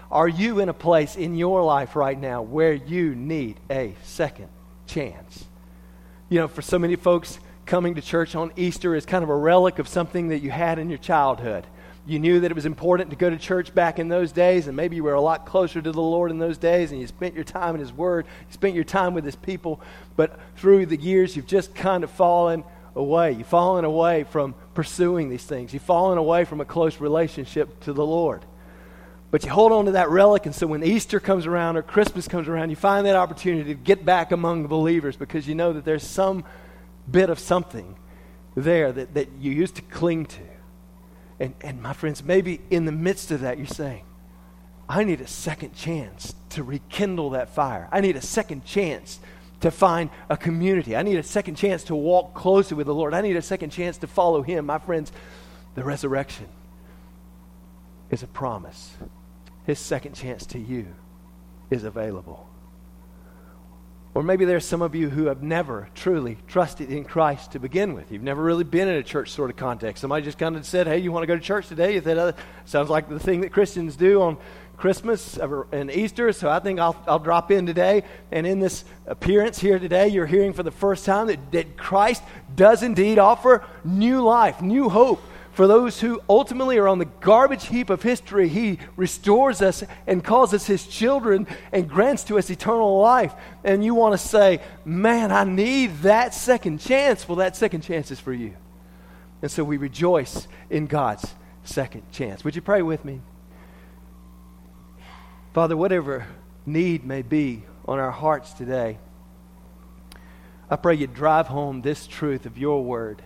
Are 0.10 0.28
you 0.28 0.60
in 0.60 0.70
a 0.70 0.74
place 0.74 1.16
in 1.16 1.36
your 1.36 1.62
life 1.62 1.96
right 1.96 2.20
now 2.20 2.42
where 2.42 2.74
you 2.74 3.14
need 3.14 3.60
a 3.70 3.94
second 4.02 4.48
chance? 4.88 5.46
You 6.30 6.40
know, 6.40 6.48
for 6.48 6.64
so 6.64 6.80
many 6.80 6.96
folks, 6.96 7.40
coming 7.68 7.94
to 7.94 8.02
church 8.02 8.34
on 8.34 8.52
Easter 8.56 8.96
is 8.96 9.06
kind 9.06 9.24
of 9.24 9.30
a 9.30 9.38
relic 9.38 9.78
of 9.78 9.88
something 9.88 10.30
that 10.30 10.40
you 10.40 10.50
had 10.50 10.80
in 10.80 10.90
your 10.90 10.98
childhood 10.98 11.68
you 12.10 12.20
knew 12.20 12.40
that 12.40 12.52
it 12.52 12.56
was 12.56 12.66
important 12.66 13.10
to 13.12 13.16
go 13.16 13.30
to 13.30 13.38
church 13.38 13.74
back 13.74 14.00
in 14.00 14.10
those 14.10 14.32
days, 14.32 14.68
and 14.68 14.76
maybe 14.76 14.96
you 14.96 15.04
were 15.04 15.14
a 15.14 15.22
lot 15.22 15.46
closer 15.46 15.82
to 15.82 15.92
the 15.92 16.02
Lord 16.02 16.32
in 16.32 16.40
those 16.40 16.58
days, 16.58 16.92
and 16.92 17.00
you 17.00 17.08
spent 17.08 17.36
your 17.36 17.44
time 17.44 17.76
in 17.76 17.82
His 17.82 17.94
Word, 17.94 18.26
you 18.48 18.54
spent 18.54 18.76
your 18.76 18.84
time 18.84 19.14
with 19.14 19.26
His 19.26 19.36
people, 19.36 19.82
but 20.16 20.40
through 20.56 20.88
the 20.88 20.98
years, 20.98 21.36
you've 21.36 21.48
just 21.48 21.76
kind 21.76 22.04
of 22.04 22.12
fallen 22.12 22.64
away. 22.96 23.34
You've 23.34 23.48
fallen 23.48 23.86
away 23.86 24.24
from 24.24 24.56
pursuing 24.74 25.30
these 25.30 25.44
things. 25.44 25.74
You've 25.74 25.84
fallen 25.84 26.18
away 26.18 26.46
from 26.46 26.62
a 26.62 26.66
close 26.66 27.00
relationship 27.00 27.80
to 27.82 27.94
the 27.94 28.06
Lord. 28.06 28.44
But 29.32 29.44
you 29.44 29.52
hold 29.52 29.72
on 29.72 29.86
to 29.86 29.92
that 29.92 30.10
relic, 30.10 30.48
and 30.48 30.56
so 30.56 30.66
when 30.66 30.84
Easter 30.84 31.20
comes 31.20 31.46
around 31.46 31.78
or 31.78 31.84
Christmas 31.84 32.28
comes 32.28 32.48
around, 32.48 32.72
you 32.72 32.76
find 32.76 33.06
that 33.06 33.16
opportunity 33.16 33.76
to 33.76 33.80
get 33.80 34.04
back 34.04 34.32
among 34.32 34.64
the 34.64 34.68
believers 34.68 35.16
because 35.16 35.48
you 35.48 35.54
know 35.54 35.72
that 35.74 35.86
there's 35.86 36.06
some 36.06 36.44
bit 37.10 37.30
of 37.30 37.38
something 37.38 37.96
there 38.56 38.92
that, 38.92 39.14
that 39.14 39.30
you 39.40 39.52
used 39.52 39.76
to 39.76 39.82
cling 39.84 40.26
to. 40.26 40.42
And, 41.40 41.54
and 41.62 41.82
my 41.82 41.94
friends, 41.94 42.24
maybe 42.24 42.60
in 42.70 42.86
the 42.86 42.92
midst 42.92 43.32
of 43.32 43.42
that, 43.42 43.58
you're 43.58 43.68
saying, 43.68 44.04
I 44.88 45.04
need 45.04 45.22
a 45.22 45.28
second 45.28 45.76
chance 45.76 46.34
to 46.50 46.64
rekindle 46.64 47.32
that 47.32 47.50
fire. 47.50 47.88
I 47.92 48.02
need 48.02 48.16
a 48.16 48.22
second 48.22 48.66
chance 48.66 49.20
to 49.62 49.72
find 49.72 50.10
a 50.30 50.36
community. 50.36 50.96
I 50.96 51.04
need 51.04 51.18
a 51.18 51.24
second 51.24 51.56
chance 51.56 51.84
to 51.86 51.96
walk 51.96 52.34
closer 52.34 52.76
with 52.76 52.88
the 52.88 52.94
Lord. 52.94 53.14
I 53.14 53.22
need 53.22 53.36
a 53.36 53.42
second 53.42 53.70
chance 53.70 53.98
to 54.00 54.08
follow 54.08 54.42
Him. 54.42 54.66
My 54.66 54.80
friends, 54.80 55.12
the 55.76 55.84
resurrection 55.84 56.48
is 58.10 58.24
a 58.24 58.28
promise. 58.28 58.98
His 59.66 59.80
second 59.80 60.16
chance 60.16 60.46
to 60.48 60.60
you 60.60 60.88
is 61.70 61.84
available. 61.84 62.49
Or 64.16 64.24
maybe 64.24 64.46
there's 64.46 64.66
some 64.66 64.82
of 64.82 64.96
you 64.96 65.10
who 65.10 65.26
have 65.26 65.44
never 65.44 65.88
truly 65.94 66.38
trusted 66.48 66.92
in 66.92 67.06
Christ 67.06 67.52
to 67.52 67.60
begin 67.60 67.94
with. 67.94 68.12
You've 68.12 68.24
never 68.24 68.42
really 68.42 68.64
been 68.64 68.88
in 68.88 68.96
a 68.96 69.04
church 69.04 69.32
sort 69.32 69.52
of 69.52 69.56
context. 69.56 70.02
Somebody 70.02 70.26
just 70.26 70.40
kind 70.40 70.56
of 70.56 70.66
said, 70.66 70.88
hey, 70.88 70.98
you 70.98 71.12
want 71.12 71.24
to 71.24 71.28
go 71.28 71.36
to 71.36 71.42
church 71.42 71.68
today? 71.68 71.94
You 71.94 72.02
said, 72.02 72.18
uh, 72.18 72.32
sounds 72.66 72.90
like 72.90 73.08
the 73.08 73.20
thing 73.20 73.42
that 73.42 73.52
Christians 73.52 73.96
do 73.96 74.22
on 74.24 74.38
Christmas 74.78 75.38
and 75.72 75.92
Easter, 75.92 76.32
so 76.32 76.50
I 76.50 76.60
think 76.60 76.80
I'll, 76.80 76.96
I'll 77.06 77.20
drop 77.20 77.52
in 77.52 77.66
today. 77.66 78.04
And 78.32 78.48
in 78.48 78.60
this 78.60 78.86
appearance 79.06 79.60
here 79.60 79.78
today, 79.78 80.08
you're 80.08 80.26
hearing 80.26 80.54
for 80.54 80.64
the 80.64 80.72
first 80.72 81.06
time 81.06 81.28
that, 81.28 81.52
that 81.52 81.78
Christ 81.78 82.24
does 82.56 82.82
indeed 82.82 83.20
offer 83.20 83.66
new 83.84 84.22
life, 84.22 84.62
new 84.62 84.90
hope, 84.90 85.22
for 85.60 85.68
those 85.68 86.00
who 86.00 86.22
ultimately 86.30 86.78
are 86.78 86.88
on 86.88 87.00
the 87.00 87.10
garbage 87.20 87.68
heap 87.68 87.90
of 87.90 88.02
history, 88.02 88.48
He 88.48 88.80
restores 88.96 89.62
us 89.62 89.84
and 90.08 90.24
calls 90.24 90.54
us 90.54 90.66
His 90.66 90.88
children 90.88 91.48
and 91.74 91.90
grants 91.90 92.24
to 92.24 92.38
us 92.38 92.50
eternal 92.50 92.98
life. 93.02 93.34
And 93.66 93.84
you 93.84 93.94
want 93.94 94.14
to 94.14 94.18
say, 94.18 94.62
Man, 94.86 95.34
I 95.34 95.44
need 95.44 95.98
that 96.04 96.34
second 96.34 96.80
chance. 96.80 97.28
Well, 97.28 97.36
that 97.40 97.58
second 97.58 97.82
chance 97.82 98.10
is 98.10 98.22
for 98.22 98.32
you. 98.32 98.56
And 99.42 99.52
so 99.52 99.66
we 99.66 99.76
rejoice 99.76 100.48
in 100.70 100.88
God's 100.88 101.36
second 101.66 102.10
chance. 102.14 102.46
Would 102.46 102.56
you 102.56 102.62
pray 102.62 102.82
with 102.82 103.04
me? 103.04 103.20
Father, 105.54 105.76
whatever 105.76 106.26
need 106.66 107.04
may 107.04 107.22
be 107.22 107.64
on 107.86 108.00
our 108.00 108.12
hearts 108.12 108.54
today, 108.54 108.98
I 110.70 110.78
pray 110.78 110.96
you 110.96 111.08
drive 111.08 111.48
home 111.48 111.82
this 111.82 112.08
truth 112.08 112.46
of 112.46 112.58
your 112.58 112.82
word 112.82 113.24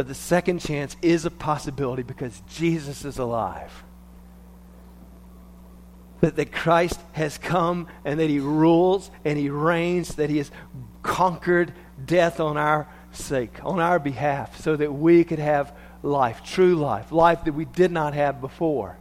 that 0.00 0.08
the 0.08 0.14
second 0.14 0.60
chance 0.60 0.96
is 1.02 1.26
a 1.26 1.30
possibility 1.30 2.02
because 2.02 2.42
Jesus 2.48 3.04
is 3.04 3.18
alive. 3.18 3.84
That, 6.22 6.36
that 6.36 6.52
Christ 6.52 6.98
has 7.12 7.36
come 7.36 7.86
and 8.02 8.18
that 8.18 8.30
he 8.30 8.40
rules 8.40 9.10
and 9.26 9.38
he 9.38 9.50
reigns, 9.50 10.14
that 10.14 10.30
he 10.30 10.38
has 10.38 10.50
conquered 11.02 11.74
death 12.02 12.40
on 12.40 12.56
our 12.56 12.88
sake, 13.12 13.62
on 13.62 13.78
our 13.78 13.98
behalf, 13.98 14.58
so 14.62 14.74
that 14.74 14.90
we 14.90 15.22
could 15.22 15.38
have 15.38 15.76
life, 16.02 16.42
true 16.46 16.76
life, 16.76 17.12
life 17.12 17.44
that 17.44 17.52
we 17.52 17.66
did 17.66 17.92
not 17.92 18.14
have 18.14 18.40
before. 18.40 18.96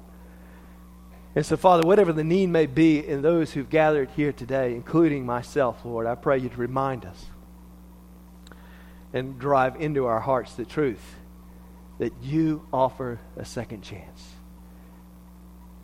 And 1.34 1.45
so, 1.45 1.56
Father, 1.56 1.88
whatever 1.88 2.12
the 2.12 2.26
need 2.26 2.47
may 2.47 2.66
be 2.66 3.00
in 3.08 3.22
those 3.22 3.54
who've 3.54 3.70
gathered 3.70 4.10
here 4.18 4.34
today, 4.34 4.76
including 4.76 5.26
myself, 5.26 5.86
Lord, 5.86 6.08
I 6.08 6.16
pray 6.16 6.39
you 6.39 6.50
to 6.50 6.58
remind 6.58 7.06
us 7.06 7.28
and 9.14 9.39
drive 9.39 9.82
into 9.82 10.05
our 10.05 10.20
hearts 10.20 10.53
the 10.53 10.66
truth 10.66 11.16
that 11.97 12.14
you 12.22 12.66
offer 12.72 13.20
a 13.38 13.45
second 13.45 13.82
chance. 13.82 14.34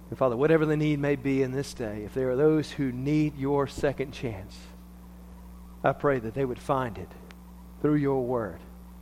And 0.09 0.17
Father, 0.17 0.38
whatever 0.38 0.65
the 0.65 0.78
need 0.78 0.99
may 0.99 1.15
be 1.15 1.41
in 1.41 1.51
this 1.51 1.73
day, 1.73 2.03
if 2.05 2.13
there 2.13 2.30
are 2.30 2.36
those 2.36 2.71
who 2.71 2.91
need 2.91 3.38
your 3.38 3.67
second 3.67 4.11
chance, 4.13 4.55
I 5.84 5.93
pray 5.93 6.19
that 6.19 6.34
they 6.34 6.45
would 6.45 6.59
find 6.59 6.97
it 6.97 7.09
through 7.82 7.95
your 7.95 8.23
word. 8.23 8.59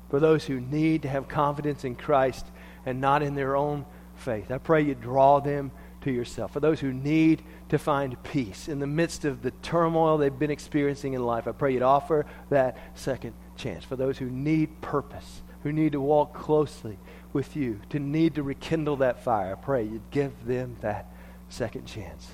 For 0.10 0.20
those 0.20 0.46
who 0.46 0.60
need 0.60 1.02
to 1.04 1.10
have 1.10 1.28
confidence 1.28 1.84
in 1.84 1.96
Christ 1.96 2.46
and 2.86 3.02
not 3.02 3.24
in 3.24 3.36
their 3.36 3.56
own 3.56 3.86
faith, 4.16 4.52
I 4.52 4.58
pray 4.58 4.82
you 4.82 4.96
draw 4.96 5.40
them 5.40 5.72
to 6.02 6.12
yourself. 6.12 6.54
For 6.54 6.60
those 6.60 6.80
who 6.80 6.94
need 6.94 7.44
to 7.70 7.78
find 7.78 8.22
peace 8.24 8.68
in 8.68 8.80
the 8.80 8.88
midst 8.88 9.26
of 9.26 9.42
the 9.42 9.52
turmoil 9.52 10.18
they've 10.18 10.38
been 10.38 10.52
experiencing 10.52 11.14
in 11.14 11.26
life, 11.26 11.48
I 11.48 11.52
pray 11.52 11.74
you'd 11.74 11.82
offer 11.82 12.26
that 12.50 12.78
second 12.96 13.34
chance. 13.56 13.84
For 13.84 13.96
those 13.96 14.18
who 14.18 14.30
need 14.30 14.82
purpose, 14.82 15.42
who 15.64 15.72
need 15.72 15.94
to 15.94 16.02
walk 16.02 16.34
closely 16.34 16.98
with 17.32 17.56
you, 17.56 17.80
to 17.90 18.00
need 18.00 18.36
to 18.36 18.44
rekindle 18.44 18.98
that 18.98 19.24
fire, 19.24 19.54
I 19.54 19.56
pray 19.56 19.84
you'd 19.84 20.12
give 20.12 20.46
them 20.46 20.78
that 20.82 21.08
second 21.50 21.86
chance 21.86 22.34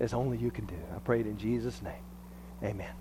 as 0.00 0.14
only 0.14 0.38
you 0.38 0.50
can 0.50 0.64
do. 0.64 0.76
I 0.94 0.98
pray 0.98 1.20
it 1.20 1.26
in 1.26 1.36
Jesus' 1.36 1.82
name. 1.82 1.92
Amen. 2.62 2.99